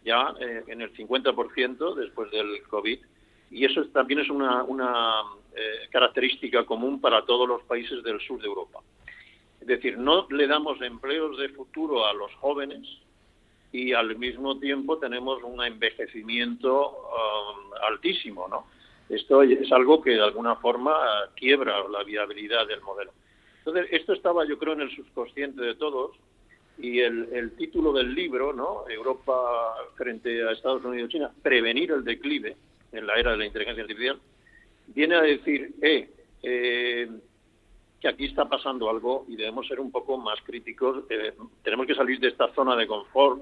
ya 0.04 0.34
eh, 0.40 0.64
en 0.68 0.82
el 0.82 0.94
50% 0.94 1.96
después 1.96 2.32
del 2.32 2.64
COVID. 2.64 3.00
Y 3.52 3.66
eso 3.66 3.84
también 3.88 4.22
es 4.22 4.30
una, 4.30 4.64
una 4.64 5.22
eh, 5.56 5.88
característica 5.92 6.66
común 6.66 7.02
para 7.02 7.26
todos 7.26 7.48
los 7.48 7.64
países 7.64 8.04
del 8.04 8.20
sur 8.22 8.40
de 8.40 8.48
Europa. 8.48 8.80
Es 9.60 9.68
decir, 9.68 9.98
no 9.98 10.28
le 10.30 10.48
damos 10.48 10.82
empleos 10.82 11.38
de 11.38 11.50
futuro 11.50 12.06
a 12.06 12.14
los 12.14 12.34
jóvenes 12.36 12.88
y 13.72 13.94
al 13.94 14.18
mismo 14.18 14.60
tiempo 14.60 14.98
tenemos 14.98 15.44
un 15.44 15.64
envejecimiento 15.64 16.90
um, 16.90 17.74
altísimo, 17.88 18.48
¿no? 18.48 18.66
Esto 19.08 19.44
es 19.44 19.72
algo 19.72 20.02
que 20.02 20.12
de 20.12 20.24
alguna 20.24 20.56
forma 20.56 20.94
quiebra 21.36 21.88
la 21.90 22.04
viabilidad 22.04 22.66
del 22.66 22.82
modelo. 22.82 23.12
Entonces, 23.60 23.88
esto 23.92 24.14
estaba 24.14 24.48
yo 24.48 24.58
creo 24.58 24.74
en 24.74 24.82
el 24.82 24.96
subconsciente 24.96 25.62
de 25.62 25.76
todos 25.76 26.16
y 26.78 27.00
el, 27.00 27.30
el, 27.32 27.52
título 27.56 27.94
del 27.94 28.14
libro, 28.14 28.54
¿no? 28.54 28.90
Europa 28.90 29.76
frente 29.96 30.44
a 30.44 30.52
Estados 30.52 30.84
Unidos 30.84 31.10
y 31.10 31.14
China, 31.14 31.32
prevenir 31.42 31.92
el 31.92 32.04
declive 32.04 32.56
en 32.92 33.08
la 33.08 33.16
era 33.16 33.32
de 33.32 33.38
la 33.38 33.46
inteligencia 33.46 33.84
artificial, 33.84 34.20
viene 34.88 35.16
a 35.16 35.22
decir 35.22 35.74
eh, 35.82 36.10
eh, 36.44 37.10
que 38.00 38.08
aquí 38.08 38.26
está 38.26 38.46
pasando 38.46 38.90
algo 38.90 39.26
y 39.28 39.36
debemos 39.36 39.68
ser 39.68 39.80
un 39.80 39.92
poco 39.92 40.18
más 40.18 40.40
críticos. 40.42 41.06
Eh, 41.10 41.34
tenemos 41.64 41.86
que 41.86 41.96
salir 41.96 42.20
de 42.20 42.30
esta 42.30 42.54
zona 42.54 42.76
de 42.76 42.88
confort 42.88 43.42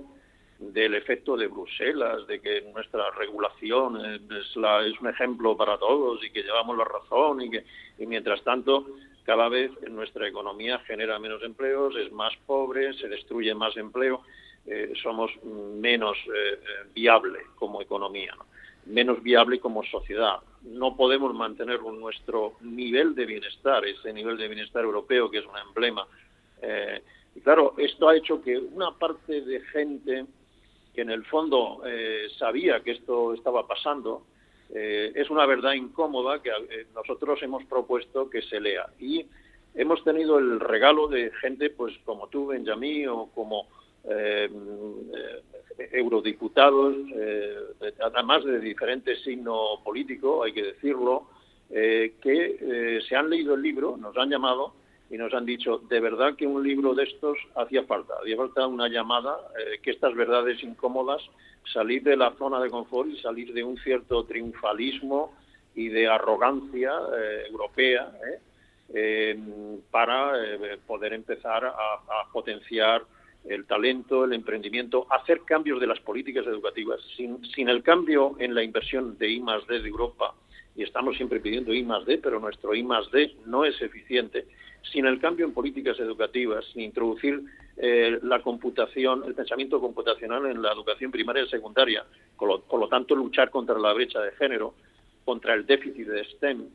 del 0.59 0.93
efecto 0.95 1.37
de 1.37 1.47
Bruselas, 1.47 2.27
de 2.27 2.41
que 2.41 2.61
nuestra 2.73 3.09
regulación 3.11 3.97
es, 4.05 4.55
la, 4.57 4.85
es 4.85 4.99
un 4.99 5.07
ejemplo 5.07 5.55
para 5.55 5.77
todos 5.77 6.21
y 6.23 6.29
que 6.31 6.43
llevamos 6.43 6.77
la 6.77 6.83
razón 6.83 7.41
y 7.41 7.49
que 7.49 7.63
y 7.97 8.05
mientras 8.05 8.43
tanto 8.43 8.87
cada 9.29 9.47
vez 9.47 9.71
nuestra 9.87 10.27
economía 10.27 10.79
genera 10.87 11.19
menos 11.19 11.43
empleos, 11.43 11.95
es 11.95 12.11
más 12.11 12.33
pobre, 12.47 12.95
se 12.95 13.07
destruye 13.07 13.53
más 13.53 13.77
empleo, 13.77 14.23
eh, 14.65 14.91
somos 15.03 15.29
menos 15.43 16.17
eh, 16.35 16.57
viable 16.95 17.37
como 17.53 17.79
economía, 17.79 18.35
menos 18.87 19.21
viable 19.21 19.59
como 19.59 19.83
sociedad. 19.83 20.39
No 20.63 20.97
podemos 20.97 21.31
mantener 21.35 21.79
nuestro 21.83 22.53
nivel 22.61 23.13
de 23.13 23.27
bienestar, 23.27 23.85
ese 23.85 24.11
nivel 24.13 24.35
de 24.35 24.47
bienestar 24.47 24.83
europeo 24.83 25.29
que 25.29 25.37
es 25.37 25.45
un 25.45 25.59
emblema. 25.59 26.07
Eh, 26.63 26.99
y 27.35 27.41
claro, 27.41 27.75
esto 27.77 28.09
ha 28.09 28.17
hecho 28.17 28.41
que 28.41 28.57
una 28.57 28.97
parte 28.97 29.41
de 29.41 29.61
gente 29.61 30.25
que 30.95 31.01
en 31.01 31.11
el 31.11 31.23
fondo 31.25 31.83
eh, 31.85 32.29
sabía 32.39 32.79
que 32.79 32.93
esto 32.93 33.35
estaba 33.35 33.67
pasando, 33.67 34.23
eh, 34.73 35.11
es 35.15 35.29
una 35.29 35.45
verdad 35.45 35.73
incómoda 35.73 36.41
que 36.41 36.49
eh, 36.49 36.85
nosotros 36.93 37.41
hemos 37.41 37.63
propuesto 37.65 38.29
que 38.29 38.41
se 38.41 38.59
lea. 38.59 38.87
Y 38.99 39.25
hemos 39.75 40.03
tenido 40.03 40.37
el 40.37 40.59
regalo 40.59 41.07
de 41.07 41.31
gente 41.41 41.69
pues 41.69 41.97
como 42.05 42.27
tú, 42.27 42.47
Benjamín, 42.47 43.07
o 43.09 43.27
como 43.33 43.67
eurodiputados, 45.91 46.95
además 47.99 48.43
de 48.45 48.59
diferente 48.59 49.15
signo 49.17 49.81
político, 49.83 50.43
hay 50.43 50.53
que 50.53 50.63
decirlo, 50.63 51.27
que 51.69 53.01
se 53.07 53.15
han 53.15 53.29
leído 53.29 53.53
el 53.55 53.61
libro, 53.61 53.97
nos 53.97 54.15
han 54.17 54.29
llamado 54.29 54.73
y 55.09 55.17
nos 55.17 55.33
han 55.33 55.45
dicho, 55.45 55.79
de 55.89 55.99
verdad 55.99 56.35
que 56.35 56.45
un 56.45 56.63
libro 56.63 56.93
de 56.93 57.03
estos 57.03 57.37
hacía 57.55 57.83
falta, 57.83 58.13
hacía 58.21 58.37
falta 58.37 58.67
una 58.67 58.87
llamada, 58.87 59.37
eh, 59.57 59.79
que 59.81 59.91
estas 59.91 60.13
verdades 60.13 60.61
incómodas, 60.63 61.21
salir 61.73 62.03
de 62.03 62.15
la 62.15 62.31
zona 62.37 62.59
de 62.59 62.69
confort 62.69 63.09
y 63.09 63.19
salir 63.19 63.53
de 63.53 63.63
un 63.63 63.77
cierto 63.77 64.23
triunfalismo 64.25 65.33
y 65.75 65.87
de 65.87 66.07
arrogancia 66.07 66.91
eh, 67.17 67.43
europea 67.49 68.11
eh, 68.93 69.37
para 69.91 70.33
poder 70.87 71.13
empezar 71.13 71.65
a, 71.65 71.69
a, 71.69 72.31
potenciar 72.31 73.03
el 73.45 73.65
talento, 73.65 74.25
el 74.25 74.33
emprendimiento, 74.33 75.07
hacer 75.11 75.41
cambios 75.41 75.79
de 75.79 75.87
las 75.87 75.99
políticas 75.99 76.45
educativas. 76.45 76.99
Sin, 77.15 77.43
sin 77.53 77.69
el 77.69 77.83
cambio 77.83 78.35
en 78.39 78.55
la 78.55 78.63
inversión 78.63 79.17
de 79.17 79.29
I 79.29 79.39
más 79.39 79.65
D 79.67 79.79
de 79.79 79.87
Europa, 79.87 80.33
y 80.75 80.83
estamos 80.83 81.17
siempre 81.17 81.39
pidiendo 81.39 81.73
I 81.73 81.83
más 81.83 82.05
D, 82.05 82.17
pero 82.17 82.39
nuestro 82.39 82.73
I 82.73 82.83
más 82.83 83.09
D 83.11 83.35
no 83.45 83.63
es 83.63 83.79
eficiente, 83.81 84.47
sin 84.83 85.05
el 85.05 85.19
cambio 85.19 85.45
en 85.45 85.53
políticas 85.53 85.99
educativas, 85.99 86.65
sin 86.73 86.81
introducir 86.81 87.43
eh, 87.77 88.19
la 88.23 88.41
computación, 88.41 89.23
el 89.25 89.35
pensamiento 89.35 89.79
computacional 89.79 90.45
en 90.47 90.61
la 90.61 90.71
educación 90.71 91.11
primaria 91.11 91.43
y 91.43 91.49
secundaria, 91.49 92.05
por 92.37 92.79
lo, 92.79 92.87
tanto 92.87 93.15
luchar 93.15 93.49
contra 93.49 93.77
la 93.77 93.93
brecha 93.93 94.19
de 94.19 94.31
género, 94.31 94.73
contra 95.25 95.53
el 95.53 95.65
déficit 95.65 96.07
de 96.07 96.23
STEM, 96.25 96.65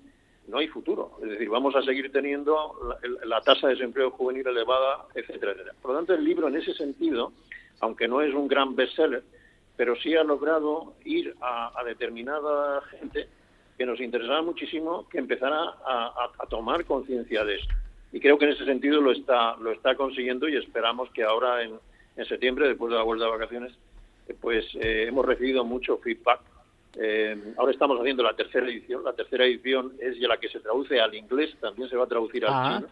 no 0.46 0.59
hay 0.59 0.68
futuro. 0.68 1.18
Es 1.22 1.30
decir, 1.30 1.48
vamos 1.48 1.74
a 1.74 1.82
seguir 1.82 2.12
teniendo 2.12 2.78
la, 3.24 3.40
tasa 3.40 3.68
de 3.68 3.74
desempleo 3.74 4.11
juvenil 4.11 4.46
elevada, 4.46 5.07
etcétera, 5.14 5.52
etcétera. 5.52 5.74
Por 5.80 5.92
lo 5.92 5.96
tanto, 5.98 6.14
el 6.14 6.24
libro 6.24 6.48
en 6.48 6.57
ese 6.57 6.74
sentido, 6.74 7.32
aunque 7.80 8.07
no 8.07 8.20
es 8.20 8.34
un 8.34 8.46
gran 8.46 8.76
bestseller, 8.76 9.24
pero 9.76 9.96
sí 9.96 10.14
ha 10.14 10.22
logrado 10.22 10.94
ir 11.05 11.34
a, 11.40 11.82
determinada 11.84 12.82
gente 12.82 13.26
que 13.76 13.86
nos 13.86 14.00
interesaba 14.00 14.42
muchísimo 14.42 15.09
que 15.09 15.18
empezara 15.18 15.74
a 15.84 16.46
tomar 16.48 16.84
conciencia 16.84 17.44
de 17.44 17.57
esto 17.57 17.74
y 18.14 18.20
creo 18.20 18.38
que 18.38 18.44
en 18.44 18.52
ese 18.52 18.64
sentido 18.64 19.00
lo 19.00 19.10
está 19.10 19.56
lo 19.56 19.72
está 19.72 19.96
consiguiendo 19.96 20.48
y 20.48 20.56
esperamos 20.56 21.10
que 21.10 21.24
ahora 21.24 21.64
en, 21.64 21.72
en 22.16 22.24
septiembre 22.26 22.68
después 22.68 22.92
de 22.92 22.96
la 22.96 23.02
vuelta 23.02 23.24
de 23.24 23.30
vacaciones 23.32 23.72
eh, 24.28 24.36
pues 24.40 24.64
eh, 24.76 25.06
hemos 25.08 25.26
recibido 25.26 25.64
mucho 25.64 25.98
feedback. 25.98 26.40
Eh, 26.96 27.36
ahora 27.58 27.72
estamos 27.72 27.98
haciendo 27.98 28.22
la 28.22 28.36
tercera 28.36 28.68
edición. 28.68 29.02
La 29.02 29.14
tercera 29.14 29.44
edición 29.44 29.94
es 30.00 30.16
ya 30.20 30.28
la 30.28 30.36
que 30.36 30.48
se 30.48 30.60
traduce 30.60 31.00
al 31.00 31.12
inglés 31.12 31.56
también 31.60 31.90
se 31.90 31.96
va 31.96 32.04
a 32.04 32.06
traducir 32.06 32.46
al 32.46 32.52
ah. 32.54 32.76
chino. 32.76 32.88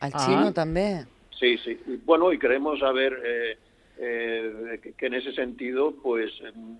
Al 0.00 0.12
chino 0.14 0.48
ah. 0.48 0.52
también. 0.52 1.06
Sí 1.38 1.56
sí. 1.58 1.80
Y, 1.86 1.96
bueno 1.98 2.32
y 2.32 2.38
queremos 2.40 2.80
saber 2.80 3.56
que, 3.96 4.94
que, 4.98 5.06
en 5.06 5.14
ese 5.14 5.32
sentido 5.32 5.94
pues 6.02 6.32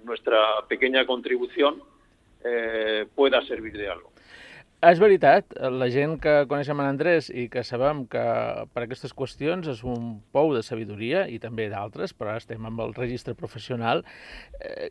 nuestra 0.03 0.39
pequeña 0.69 1.07
contribución 1.07 1.81
pueda 3.15 3.43
servir 3.47 3.75
de 3.75 3.89
algo 3.89 4.11
és 4.81 4.97
veritat, 4.97 5.53
la 5.77 5.91
gent 5.93 6.15
que 6.25 6.33
coneixem 6.49 6.79
en 6.81 6.87
Andrés 6.89 7.27
i 7.29 7.43
que 7.53 7.61
sabem 7.69 8.07
que 8.09 8.23
per 8.73 8.87
aquestes 8.87 9.13
qüestions 9.13 9.69
és 9.69 9.83
un 9.85 10.15
pou 10.33 10.55
de 10.55 10.63
sabidoria 10.65 11.27
i 11.29 11.37
també 11.43 11.67
d'altres, 11.69 12.15
però 12.17 12.33
ara 12.33 12.41
estem 12.41 12.65
amb 12.65 12.81
el 12.87 12.95
registre 12.97 13.35
professional, 13.37 14.01
eh, 14.65 14.89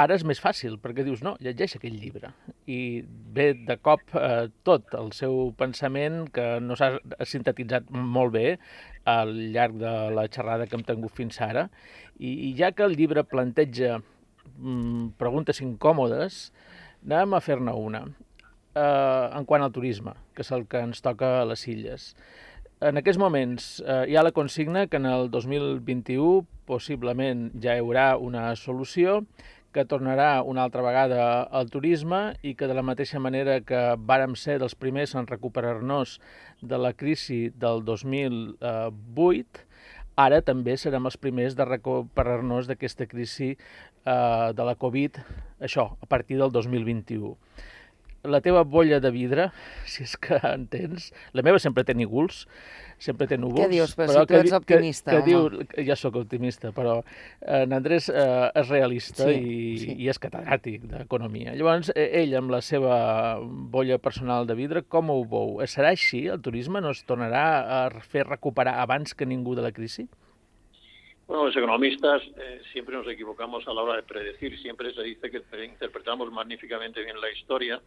ara 0.00 0.16
és 0.16 0.24
més 0.24 0.40
fàcil 0.40 0.78
perquè 0.80 1.04
dius, 1.04 1.20
no, 1.26 1.34
llegeix 1.44 1.76
aquell 1.76 2.00
llibre. 2.00 2.32
I 2.64 3.04
ve 3.36 3.50
de 3.68 3.76
cop 3.76 4.16
eh, 4.16 4.48
tot 4.64 4.96
el 4.96 5.12
seu 5.12 5.52
pensament 5.60 6.24
que 6.32 6.48
no 6.64 6.80
s'ha 6.80 6.94
sintetitzat 7.28 7.92
molt 7.92 8.32
bé 8.40 8.56
al 9.04 9.36
llarg 9.52 9.76
de 9.84 9.94
la 10.16 10.30
xerrada 10.32 10.64
que 10.64 10.80
hem 10.80 10.88
tingut 10.88 11.12
fins 11.12 11.42
ara 11.44 11.68
i, 12.16 12.32
i 12.48 12.54
ja 12.56 12.72
que 12.72 12.88
el 12.88 12.96
llibre 12.96 13.28
planteja 13.28 13.98
mm, 14.00 15.12
preguntes 15.20 15.60
incòmodes, 15.60 16.46
anem 17.04 17.36
a 17.36 17.44
fer-ne 17.44 17.76
una 17.76 18.06
eh, 18.74 19.28
en 19.38 19.46
quant 19.46 19.62
al 19.62 19.72
turisme, 19.72 20.14
que 20.34 20.44
és 20.44 20.52
el 20.54 20.66
que 20.70 20.82
ens 20.84 21.02
toca 21.04 21.40
a 21.40 21.46
les 21.48 21.66
illes. 21.70 22.12
En 22.84 22.98
aquests 23.00 23.20
moments 23.22 23.78
eh, 23.80 24.04
hi 24.10 24.16
ha 24.16 24.24
la 24.26 24.34
consigna 24.34 24.86
que 24.90 24.98
en 25.00 25.06
el 25.08 25.30
2021 25.32 26.44
possiblement 26.68 27.50
ja 27.62 27.76
hi 27.76 27.82
haurà 27.84 28.14
una 28.20 28.50
solució 28.60 29.22
que 29.74 29.84
tornarà 29.90 30.42
una 30.46 30.62
altra 30.62 30.84
vegada 30.86 31.42
al 31.42 31.70
turisme 31.70 32.36
i 32.46 32.54
que 32.54 32.68
de 32.70 32.76
la 32.78 32.84
mateixa 32.86 33.18
manera 33.18 33.58
que 33.66 33.82
vàrem 33.98 34.36
ser 34.38 34.60
dels 34.62 34.76
primers 34.78 35.16
en 35.18 35.26
recuperar-nos 35.26 36.20
de 36.62 36.78
la 36.78 36.92
crisi 36.94 37.48
del 37.50 37.82
2008, 37.84 39.64
ara 40.14 40.40
també 40.46 40.76
serem 40.78 41.10
els 41.10 41.18
primers 41.18 41.58
de 41.58 41.66
recuperar-nos 41.66 42.70
d'aquesta 42.70 43.08
crisi 43.10 43.54
eh, 43.54 44.52
de 44.54 44.68
la 44.68 44.76
Covid, 44.78 45.18
això, 45.58 45.90
a 46.00 46.06
partir 46.06 46.38
del 46.38 46.54
2021 46.54 47.34
la 48.24 48.40
teva 48.40 48.64
bolla 48.64 49.00
de 49.00 49.10
vidre, 49.12 49.50
si 49.88 50.04
és 50.04 50.16
que 50.16 50.38
entens, 50.48 51.10
la 51.36 51.44
meva 51.46 51.60
sempre 51.62 51.84
té 51.84 51.94
nígols, 51.96 52.44
sempre 53.02 53.28
té 53.28 53.36
núvols. 53.40 53.64
Què 53.64 53.70
dius? 53.72 53.94
Però, 53.98 54.08
però 54.12 54.24
si 54.24 54.30
tu 54.30 54.38
ets 54.38 54.56
optimista, 54.56 55.10
que, 55.12 55.22
que 55.28 55.36
home. 55.36 55.60
Diu, 55.66 55.84
ja 55.88 55.96
sóc 55.98 56.16
optimista, 56.20 56.72
però 56.76 56.96
en 57.60 57.76
Andrés 57.76 58.08
eh, 58.12 58.48
és 58.62 58.72
realista 58.72 59.28
sí, 59.28 59.36
i, 59.36 59.78
sí. 59.82 59.96
i 60.06 60.10
és 60.12 60.20
catedràtic 60.22 60.88
d'economia. 60.90 61.54
Llavors, 61.58 61.92
eh, 61.94 62.08
ell, 62.22 62.34
amb 62.40 62.54
la 62.54 62.62
seva 62.64 62.96
bolla 63.42 64.00
personal 64.02 64.48
de 64.48 64.58
vidre, 64.58 64.84
com 64.88 65.12
ho 65.12 65.20
veu? 65.28 65.58
Serà 65.70 65.92
així? 65.94 66.24
El 66.32 66.42
turisme 66.44 66.82
no 66.84 66.94
es 66.94 67.04
tornarà 67.08 67.46
a 67.78 67.80
fer 68.00 68.26
recuperar 68.28 68.78
abans 68.82 69.14
que 69.14 69.28
ningú 69.28 69.56
de 69.58 69.66
la 69.66 69.72
crisi? 69.72 70.08
Bueno, 71.26 71.46
los 71.46 71.56
economistas 71.56 72.22
eh, 72.36 72.60
siempre 72.72 72.94
nos 72.94 73.08
equivocamos 73.08 73.66
a 73.66 73.72
la 73.72 73.82
hora 73.82 73.96
de 73.96 74.02
predecir. 74.02 74.58
Siempre 74.60 74.92
se 74.92 75.02
dice 75.02 75.30
que 75.30 75.40
interpretamos 75.64 76.30
magníficamente 76.30 77.02
bien 77.02 77.18
la 77.18 77.30
historia 77.30 77.80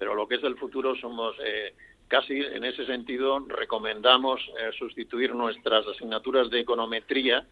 pero 0.00 0.14
lo 0.14 0.26
que 0.26 0.36
es 0.36 0.44
el 0.44 0.56
futuro 0.56 0.96
somos 0.96 1.36
eh, 1.44 1.74
casi 2.08 2.40
en 2.40 2.64
ese 2.64 2.86
sentido 2.86 3.38
recomendamos 3.38 4.40
eh, 4.58 4.70
sustituir 4.78 5.34
nuestras 5.34 5.86
asignaturas 5.86 6.48
de 6.48 6.60
econometría 6.60 7.46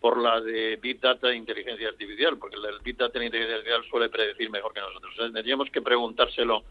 por 0.00 0.20
la 0.20 0.40
de 0.40 0.76
Big 0.82 1.00
Data 1.00 1.30
e 1.30 1.36
Inteligencia 1.36 1.88
Artificial, 1.88 2.36
porque 2.36 2.56
el 2.56 2.80
Big 2.82 2.96
Data 2.96 3.18
e 3.20 3.26
Inteligencia 3.26 3.56
Artificial 3.58 3.84
suele 3.88 4.08
predecir 4.08 4.50
mejor 4.50 4.74
que 4.74 4.80
nosotros. 4.80 5.14
tendríamos 5.32 5.70
que 5.70 5.80
preguntárselo 5.80 6.64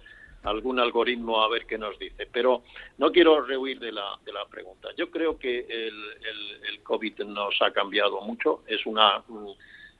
a 0.44 0.50
algún 0.50 0.78
algoritmo 0.78 1.42
a 1.42 1.50
ver 1.50 1.66
qué 1.66 1.78
nos 1.78 1.98
dice. 1.98 2.28
Pero 2.32 2.64
no 2.98 3.12
quiero 3.12 3.42
rehuir 3.42 3.80
de 3.80 3.94
la, 3.94 4.20
de 4.26 4.34
la 4.34 4.46
pregunta. 4.46 4.90
Yo 4.98 5.10
creo 5.10 5.40
que 5.40 5.66
el, 5.70 6.84
COVID 6.84 7.22
nos 7.22 7.60
ha 7.62 7.72
cambiado 7.72 8.20
mucho. 8.22 8.62
Es 8.68 8.86
una, 8.86 9.24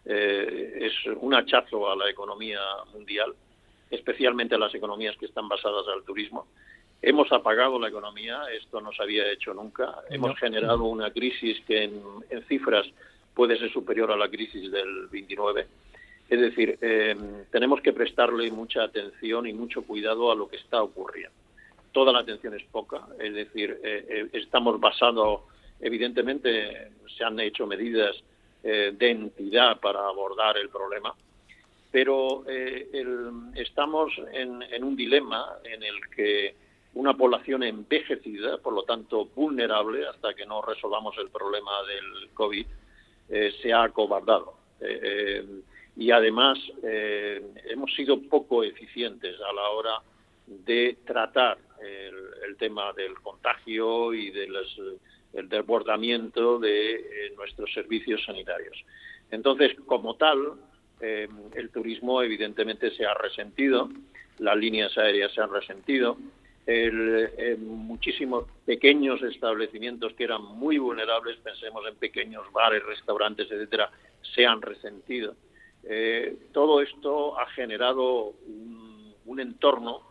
eh, 0.06 0.78
es 0.82 0.94
un 1.16 1.34
hachazo 1.34 1.90
a 1.90 1.96
la 1.96 2.10
economía 2.10 2.60
mundial 2.94 3.34
especialmente 3.94 4.58
las 4.58 4.74
economías 4.74 5.16
que 5.18 5.26
están 5.26 5.48
basadas 5.48 5.86
al 5.88 6.04
turismo. 6.04 6.48
Hemos 7.02 7.32
apagado 7.32 7.80
la 7.80 7.90
economía, 7.90 8.44
esto 8.58 8.82
no 8.82 8.92
se 8.94 9.04
había 9.04 9.32
hecho 9.32 9.54
nunca. 9.54 9.96
Hemos 10.10 10.38
generado 10.40 10.86
una 10.86 11.12
crisis 11.12 11.60
que 11.68 11.84
en, 11.84 12.02
cifras 12.48 12.88
puede 13.36 13.58
ser 13.58 13.72
superior 13.72 14.12
a 14.12 14.18
la 14.18 14.30
crisis 14.30 14.72
del 14.72 15.08
29. 15.08 15.68
Es 16.30 16.40
decir, 16.40 16.78
eh, 16.82 17.16
tenemos 17.52 17.82
que 17.82 17.94
prestarle 17.94 18.50
mucha 18.52 18.84
atención 18.84 19.46
y 19.48 19.54
mucho 19.54 19.84
cuidado 19.84 20.32
a 20.32 20.36
lo 20.36 20.48
que 20.48 20.56
está 20.56 20.82
ocurriendo. 20.82 21.36
Toda 21.92 22.12
la 22.12 22.20
atención 22.20 22.56
es 22.56 22.64
poca, 22.72 23.06
es 23.20 23.34
decir, 23.34 23.80
eh, 23.84 24.06
eh, 24.10 24.30
estamos 24.34 24.80
basados, 24.80 25.42
evidentemente 25.80 26.90
se 27.16 27.24
han 27.24 27.40
hecho 27.40 27.68
medidas 27.68 28.16
de 28.64 29.10
entidad 29.10 29.78
para 29.82 30.08
abordar 30.08 30.58
el 30.58 30.70
problema, 30.70 31.14
pero 31.94 32.44
eh, 32.48 32.90
estamos 33.54 34.12
en, 34.32 34.84
un 34.84 34.96
dilema 34.96 35.60
en 35.64 35.84
el 35.84 36.10
que 36.10 36.56
una 36.96 37.14
población 37.14 37.62
envejecida, 37.62 38.58
por 38.58 38.74
lo 38.74 38.82
tanto 38.82 39.26
vulnerable 39.26 40.08
hasta 40.08 40.34
que 40.34 40.44
no 40.48 40.64
resolvamos 40.64 41.16
el 41.20 41.30
problema 41.30 41.72
del 41.84 42.32
COVID, 42.34 42.66
se 43.62 43.72
ha 43.72 43.84
acobardado. 43.84 44.56
y 45.96 46.10
además 46.10 46.58
hemos 46.82 47.94
sido 47.94 48.20
poco 48.24 48.64
eficientes 48.64 49.36
a 49.40 49.54
la 49.54 49.70
hora 49.70 49.96
de 50.48 50.98
tratar 51.06 51.60
el, 52.48 52.58
tema 52.58 52.92
del 52.94 53.14
contagio 53.22 54.14
y 54.14 54.32
del 54.32 54.56
desbordamiento 55.48 56.58
de 56.58 57.34
nuestros 57.38 57.72
servicios 57.72 58.24
sanitarios. 58.26 58.84
Entonces, 59.30 59.76
como 59.86 60.16
tal, 60.16 60.54
el 61.04 61.70
turismo 61.70 62.22
evidentemente 62.22 62.92
se 62.92 63.06
ha 63.06 63.14
resentido, 63.14 63.90
las 64.40 64.58
líneas 64.58 64.98
aéreas 64.98 65.34
se 65.34 65.42
han 65.42 65.52
resentido, 65.52 66.18
el, 66.66 67.58
muchísimos 67.60 68.46
pequeños 68.66 69.22
establecimientos 69.22 70.14
que 70.14 70.24
eran 70.24 70.44
muy 70.44 70.78
vulnerables, 70.78 71.38
pensemos 71.40 71.86
en 71.88 71.96
pequeños 71.96 72.50
bares, 72.54 72.84
restaurantes, 72.86 73.52
etcétera, 73.52 73.92
se 74.34 74.46
han 74.46 74.62
resentido. 74.62 75.36
Eh, 75.84 76.38
todo 76.54 76.82
esto 76.82 77.38
ha 77.38 77.48
generado 77.48 78.34
un, 78.48 79.40
entorno 79.40 80.04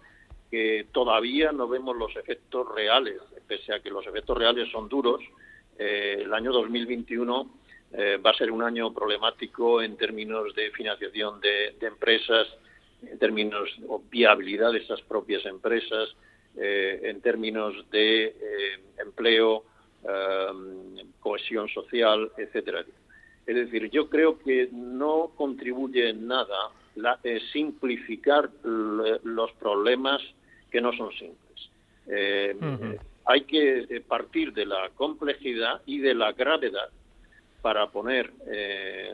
que 0.51 0.89
todavía 0.91 1.53
no 1.53 1.69
vemos 1.69 1.97
los 1.97 2.15
efectos 2.17 2.67
reales, 2.75 3.21
pese 3.47 3.73
a 3.73 3.79
que 3.79 3.89
los 3.89 4.05
efectos 4.05 4.37
reales 4.37 4.69
son 4.73 4.89
duros. 4.89 5.23
Eh, 5.79 6.23
el 6.25 6.35
año 6.35 6.51
2021 6.51 7.49
eh, 7.95 8.17
va 8.17 8.31
a 8.31 8.35
ser 8.35 8.51
un 8.51 8.63
año 8.63 8.93
problemático 8.93 9.83
en 9.83 9.97
términos 9.99 10.55
de 10.55 10.71
financiación 10.71 11.41
de, 11.41 11.75
de 11.79 11.87
empresas, 11.87 12.49
en 13.03 13.19
términos 13.19 13.69
de 13.79 13.87
viabilidad 14.11 14.73
de 14.73 14.79
esas 14.79 15.03
propias 15.03 15.45
empresas, 15.45 16.09
eh, 16.57 17.01
en 17.05 17.21
términos 17.21 17.75
de 17.91 18.25
eh, 18.25 18.35
empleo, 18.99 19.65
cohesión 21.21 21.69
social, 21.69 22.33
etcétera. 22.37 22.85
Es 23.47 23.55
decir, 23.55 23.89
yo 23.91 24.09
creo 24.09 24.37
que 24.37 24.69
no 24.73 25.31
contribuye 25.37 26.09
en 26.09 26.27
nada 26.27 26.73
la, 26.97 27.21
simplificar 27.53 28.51
los 28.65 29.53
problemas 29.61 30.21
que 30.73 30.81
no 30.81 30.93
son 30.95 31.11
simples. 31.13 32.99
Hay 33.27 33.43
que 33.43 34.03
partir 34.09 34.53
de 34.53 34.67
la 34.67 34.91
complejidad 34.97 35.83
y 35.87 36.01
de 36.01 36.15
la 36.15 36.33
gravedad 36.33 36.91
para 37.63 37.91
poner 37.91 38.33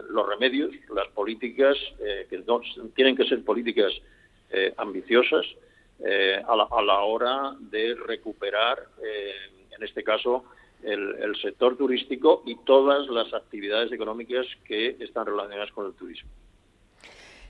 los 0.09 0.27
remedios, 0.27 0.75
las 0.95 1.07
políticas, 1.09 1.77
que 2.29 2.43
tienen 2.95 3.15
que 3.15 3.25
ser 3.25 3.45
políticas 3.45 3.93
ambiciosas, 4.79 5.47
eh, 6.01 6.41
a, 6.47 6.55
la, 6.83 7.01
hora 7.01 7.57
de 7.59 7.97
recuperar, 8.07 8.79
eh, 9.05 9.33
en 9.77 9.83
este 9.83 10.05
caso, 10.05 10.45
el, 10.81 11.35
sector 11.43 11.77
turístico 11.77 12.45
y 12.47 12.55
todas 12.65 13.09
las 13.09 13.35
actividades 13.35 13.91
económicas 13.91 14.47
que 14.65 14.97
están 15.01 15.27
relacionadas 15.27 15.73
con 15.73 15.87
el 15.87 15.95
turismo. 15.95 16.31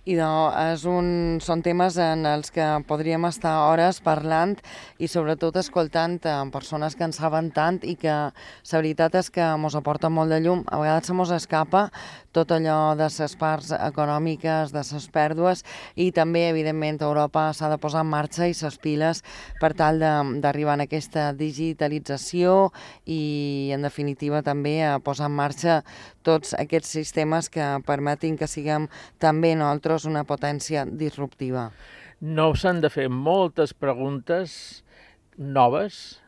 I 0.08 0.14
de, 0.16 0.26
és 0.72 0.84
un, 0.88 1.08
són 1.44 1.60
temes 1.60 1.98
en 2.00 2.24
els 2.24 2.48
que 2.54 2.64
podríem 2.88 3.26
estar 3.28 3.52
hores 3.68 3.98
parlant 4.00 4.54
i 4.96 5.08
sobretot 5.10 5.58
escoltant 5.60 6.16
eh, 6.24 6.36
persones 6.54 6.96
que 6.96 7.04
en 7.04 7.12
saben 7.12 7.50
tant 7.52 7.82
i 7.84 7.92
que 8.00 8.14
la 8.30 8.80
veritat 8.80 9.18
és 9.20 9.28
que 9.34 9.44
ens 9.44 9.76
aporta 9.76 10.08
molt 10.08 10.32
de 10.32 10.40
llum. 10.40 10.62
A 10.72 10.80
vegades 10.80 11.10
se 11.10 11.16
mos 11.18 11.32
escapa 11.34 11.88
tot 12.32 12.54
allò 12.56 12.94
de 12.96 13.08
les 13.10 13.36
parts 13.36 13.74
econòmiques, 13.76 14.72
de 14.72 14.80
les 14.80 15.08
pèrdues 15.12 15.64
i 15.96 16.08
també, 16.16 16.46
evidentment, 16.48 17.02
Europa 17.04 17.48
s'ha 17.52 17.68
de 17.68 17.78
posar 17.82 18.06
en 18.06 18.12
marxa 18.12 18.48
i 18.48 18.56
les 18.56 18.78
piles 18.80 19.22
per 19.60 19.74
tal 19.76 20.00
d'arribar 20.00 20.78
a 20.78 20.86
aquesta 20.88 21.32
digitalització 21.36 22.70
i, 23.04 23.72
en 23.76 23.84
definitiva, 23.84 24.40
també 24.46 24.78
a 24.86 24.98
posar 25.04 25.28
en 25.28 25.36
marxa 25.36 25.82
tots 26.28 26.52
aquests 26.58 26.92
sistemes 27.00 27.48
que 27.52 27.66
permetin 27.88 28.36
que 28.36 28.50
siguem 28.50 28.90
també 29.22 29.54
nosaltres 29.56 30.04
una 30.10 30.26
potència 30.28 30.84
disruptiva. 30.84 31.70
No 32.20 32.52
s'han 32.54 32.82
de 32.84 32.90
fer 32.92 33.08
moltes 33.08 33.72
preguntes 33.72 34.54
noves, 35.38 36.18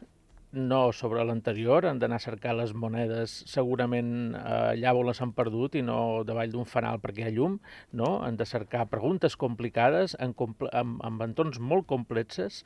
no 0.52 0.90
sobre 0.92 1.22
l'anterior, 1.24 1.86
han 1.86 2.00
d'anar 2.02 2.18
a 2.18 2.24
cercar 2.24 2.56
les 2.58 2.72
monedes 2.74 3.36
segurament 3.46 4.34
eh, 4.34 4.72
allà 4.72 4.94
on 4.98 5.06
les 5.06 5.20
han 5.22 5.32
perdut 5.36 5.76
i 5.78 5.82
no 5.86 6.24
davall 6.26 6.50
d'un 6.50 6.66
fanal 6.66 6.98
perquè 7.02 7.22
hi 7.22 7.28
ha 7.28 7.34
llum, 7.34 7.58
no? 7.94 8.16
Han 8.26 8.38
de 8.40 8.46
cercar 8.46 8.88
preguntes 8.90 9.36
complicades 9.38 10.16
en, 10.18 10.34
en, 10.72 10.96
en 11.06 11.20
entorns 11.28 11.60
molt 11.62 11.86
complexes 11.90 12.64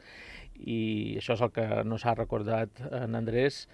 i 0.57 1.17
això 1.21 1.37
és 1.37 1.45
el 1.45 1.53
que 1.53 1.69
no 1.85 2.01
s'ha 2.01 2.17
recordat 2.17 2.81
en 2.91 3.19
Andrés 3.21 3.67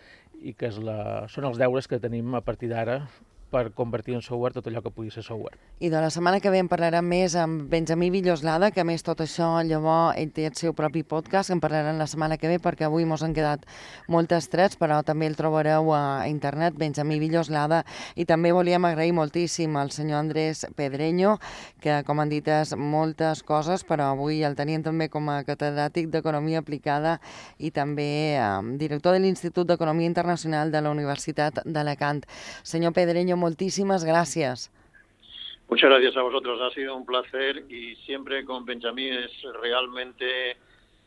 i 0.42 0.54
que 0.58 0.70
és 0.72 0.80
la, 0.82 1.28
són 1.30 1.46
els 1.46 1.60
deures 1.60 1.86
que 1.86 2.02
tenim 2.02 2.34
a 2.34 2.42
partir 2.42 2.72
d'ara 2.72 3.04
per 3.50 3.72
convertir 3.74 4.14
en 4.14 4.22
software 4.22 4.54
tot 4.54 4.68
allò 4.70 4.82
que 4.84 4.92
pugui 4.94 5.10
ser 5.10 5.24
software. 5.26 5.58
I 5.80 5.90
de 5.90 6.00
la 6.00 6.10
setmana 6.10 6.40
que 6.40 6.50
ve 6.52 6.60
en 6.62 6.68
parlarem 6.70 7.06
més 7.06 7.34
amb 7.38 7.66
Benjamí 7.70 8.10
Villoslada, 8.14 8.70
que 8.70 8.84
més 8.86 9.02
tot 9.02 9.20
això, 9.24 9.48
llavors, 9.66 10.14
ell 10.20 10.30
té 10.36 10.46
el 10.46 10.54
seu 10.58 10.74
propi 10.76 11.02
podcast, 11.02 11.50
en 11.50 11.60
parlarem 11.60 11.98
la 11.98 12.06
setmana 12.10 12.38
que 12.38 12.48
ve 12.48 12.60
perquè 12.62 12.86
avui 12.86 13.06
mos 13.08 13.24
han 13.26 13.34
quedat 13.34 13.66
moltes 14.08 14.48
trets, 14.52 14.78
però 14.80 15.00
també 15.06 15.26
el 15.26 15.36
trobareu 15.38 15.92
a 15.96 16.28
internet, 16.30 16.76
Benjamí 16.78 17.18
Villoslada, 17.22 17.82
i 18.14 18.26
també 18.28 18.52
volíem 18.54 18.84
agrair 18.86 19.14
moltíssim 19.16 19.76
al 19.76 19.90
senyor 19.90 20.20
Andrés 20.20 20.66
Pedreño, 20.76 21.38
que 21.80 22.00
com 22.06 22.20
han 22.20 22.30
dit 22.30 22.46
és 22.48 22.74
moltes 22.76 23.42
coses, 23.42 23.84
però 23.88 24.12
avui 24.14 24.44
el 24.46 24.56
tenien 24.58 24.84
també 24.86 25.08
com 25.10 25.28
a 25.32 25.40
catedràtic 25.48 26.10
d'Economia 26.12 26.60
Aplicada 26.62 27.16
i 27.58 27.72
també 27.74 28.36
eh, 28.36 28.46
director 28.80 29.16
de 29.16 29.24
l'Institut 29.24 29.68
d'Economia 29.68 30.10
Internacional 30.10 30.70
de 30.70 30.84
la 30.84 30.92
Universitat 30.94 31.62
d'Alacant. 31.64 32.22
Senyor 32.62 32.94
Pedreño, 32.94 33.39
muchísimas 33.40 34.04
gracias. 34.04 34.70
Muchas 35.68 35.90
gracias 35.90 36.16
a 36.16 36.22
vosotros, 36.22 36.60
ha 36.60 36.74
sido 36.74 36.96
un 36.96 37.06
placer 37.06 37.64
y 37.68 37.96
siempre 38.06 38.44
con 38.44 38.64
Benjamín 38.64 39.14
es 39.14 39.30
realmente 39.60 40.56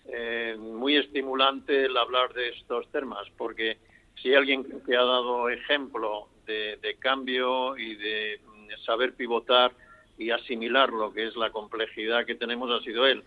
eh, 0.06 0.56
muy 0.58 0.98
estimulante 0.98 1.86
el 1.86 1.96
hablar 1.98 2.34
de 2.34 2.50
estos 2.50 2.88
temas, 2.92 3.28
porque 3.38 3.78
si 4.22 4.30
hay 4.30 4.36
alguien 4.36 4.66
que 4.86 4.96
ha 4.96 5.04
dado 5.04 5.50
ejemplo 5.50 6.28
de, 6.46 6.98
cambio 7.00 7.78
y 7.78 7.96
de 7.96 8.40
saber 8.86 9.14
pivotar 9.14 9.72
y 10.18 10.32
asimilar 10.32 10.90
lo 10.90 11.12
que 11.14 11.28
es 11.28 11.36
la 11.36 11.52
complejidad 11.52 12.26
que 12.26 12.36
tenemos 12.36 12.70
ha 12.72 12.84
sido 12.84 13.06
él. 13.06 13.24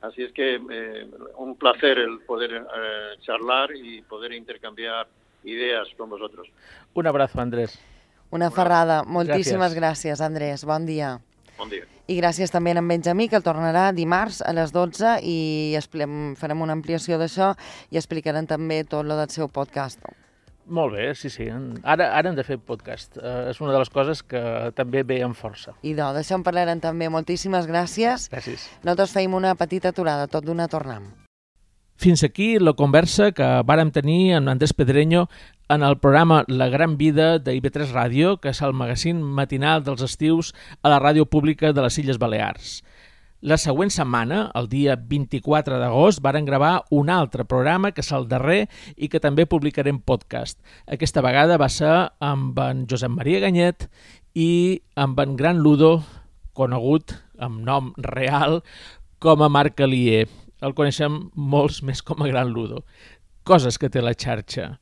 Así 0.00 0.22
es 0.22 0.32
que 0.32 0.60
eh, 0.70 1.06
un 1.36 1.56
placer 1.56 1.98
el 1.98 2.20
poder 2.20 2.52
eh, 2.54 3.16
charlar 3.20 3.74
y 3.76 4.00
poder 4.02 4.32
intercambiar 4.32 5.06
ideas 5.44 5.88
con 5.96 6.08
vosotros. 6.08 6.48
Un 6.94 7.06
abrazo, 7.06 7.40
Andrés. 7.40 7.78
Una 8.30 8.50
ferrada. 8.50 9.02
Moltíssimes 9.04 9.74
gràcies. 9.74 10.14
gràcies, 10.14 10.20
Andrés. 10.20 10.64
Bon 10.64 10.86
dia. 10.86 11.18
Bon 11.58 11.68
dia. 11.68 11.84
I 12.10 12.16
gràcies 12.18 12.50
també 12.50 12.72
a 12.72 12.78
en 12.78 12.88
Benjamí, 12.88 13.28
que 13.28 13.36
el 13.36 13.44
tornarà 13.46 13.92
dimarts 13.94 14.40
a 14.42 14.52
les 14.52 14.72
12 14.72 15.20
i 15.22 15.76
farem 15.78 16.62
una 16.62 16.72
ampliació 16.72 17.18
d'això 17.18 17.54
i 17.90 17.96
explicarem 17.96 18.46
també 18.46 18.82
tot 18.84 19.06
lo 19.06 19.16
del 19.16 19.30
seu 19.30 19.48
podcast. 19.48 20.00
Molt 20.70 20.94
bé, 20.94 21.14
sí, 21.14 21.30
sí. 21.30 21.48
Ara, 21.82 22.12
ara 22.14 22.30
hem 22.30 22.36
de 22.36 22.44
fer 22.46 22.58
podcast. 22.58 23.16
Uh, 23.18 23.50
és 23.50 23.60
una 23.60 23.72
de 23.72 23.78
les 23.82 23.90
coses 23.90 24.22
que 24.22 24.42
també 24.76 25.02
ve 25.02 25.22
amb 25.26 25.34
força. 25.34 25.74
I 25.82 25.96
d'això 25.98 26.38
en 26.38 26.46
parlarem 26.46 26.80
també. 26.80 27.10
Moltíssimes 27.10 27.66
gràcies. 27.66 28.28
Gràcies. 28.30 28.68
Nosaltres 28.84 29.16
feim 29.18 29.34
una 29.34 29.56
petita 29.58 29.90
aturada, 29.90 30.30
tot 30.30 30.46
d'una 30.46 30.68
tornam. 30.70 31.10
Fins 32.00 32.22
aquí 32.24 32.54
la 32.58 32.72
conversa 32.72 33.26
que 33.36 33.46
vàrem 33.68 33.90
tenir 33.92 34.30
amb 34.32 34.48
Andrés 34.48 34.72
Pedreño 34.72 35.26
en 35.68 35.82
el 35.84 35.98
programa 36.00 36.46
La 36.48 36.70
Gran 36.72 36.94
Vida 36.96 37.34
de 37.38 37.52
IB3 37.58 37.92
Ràdio, 37.92 38.30
que 38.40 38.54
és 38.54 38.62
el 38.64 38.72
magazín 38.72 39.20
matinal 39.20 39.84
dels 39.84 40.00
estius 40.06 40.54
a 40.80 40.88
la 40.88 40.96
ràdio 40.96 41.28
pública 41.28 41.74
de 41.76 41.84
les 41.84 42.00
Illes 42.00 42.16
Balears. 42.16 42.80
La 43.44 43.60
següent 43.60 43.92
setmana, 43.92 44.46
el 44.56 44.72
dia 44.72 44.96
24 44.96 45.76
d'agost, 45.76 46.24
varen 46.24 46.48
gravar 46.48 46.86
un 46.88 47.12
altre 47.12 47.44
programa, 47.44 47.92
que 47.92 48.00
és 48.00 48.12
el 48.16 48.30
darrer, 48.32 48.62
i 48.96 49.12
que 49.12 49.20
també 49.20 49.44
publicarem 49.44 50.00
podcast. 50.00 50.56
Aquesta 50.88 51.20
vegada 51.20 51.60
va 51.60 51.68
ser 51.68 51.94
amb 52.16 52.64
en 52.64 52.86
Josep 52.88 53.12
Maria 53.12 53.44
Ganyet 53.44 53.90
i 54.32 54.80
amb 54.96 55.20
en 55.20 55.36
Gran 55.36 55.60
Ludo, 55.60 55.98
conegut 56.56 57.18
amb 57.36 57.60
nom 57.60 57.92
real 58.00 58.62
com 59.20 59.44
a 59.44 59.52
Marc 59.52 59.84
Alier 59.84 60.30
el 60.60 60.76
coneixem 60.76 61.22
molts 61.34 61.82
més 61.86 62.02
com 62.02 62.22
a 62.22 62.30
Gran 62.30 62.52
Ludo. 62.54 62.84
Coses 63.44 63.80
que 63.80 63.90
té 63.92 64.04
la 64.04 64.14
xarxa. 64.14 64.74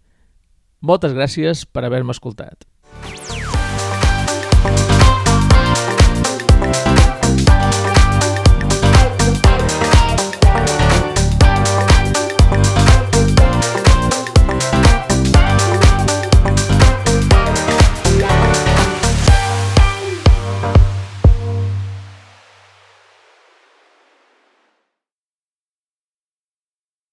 Moltes 0.83 1.15
gràcies 1.15 1.65
per 1.67 1.87
haver-me 1.87 2.15
escoltat. 2.15 2.67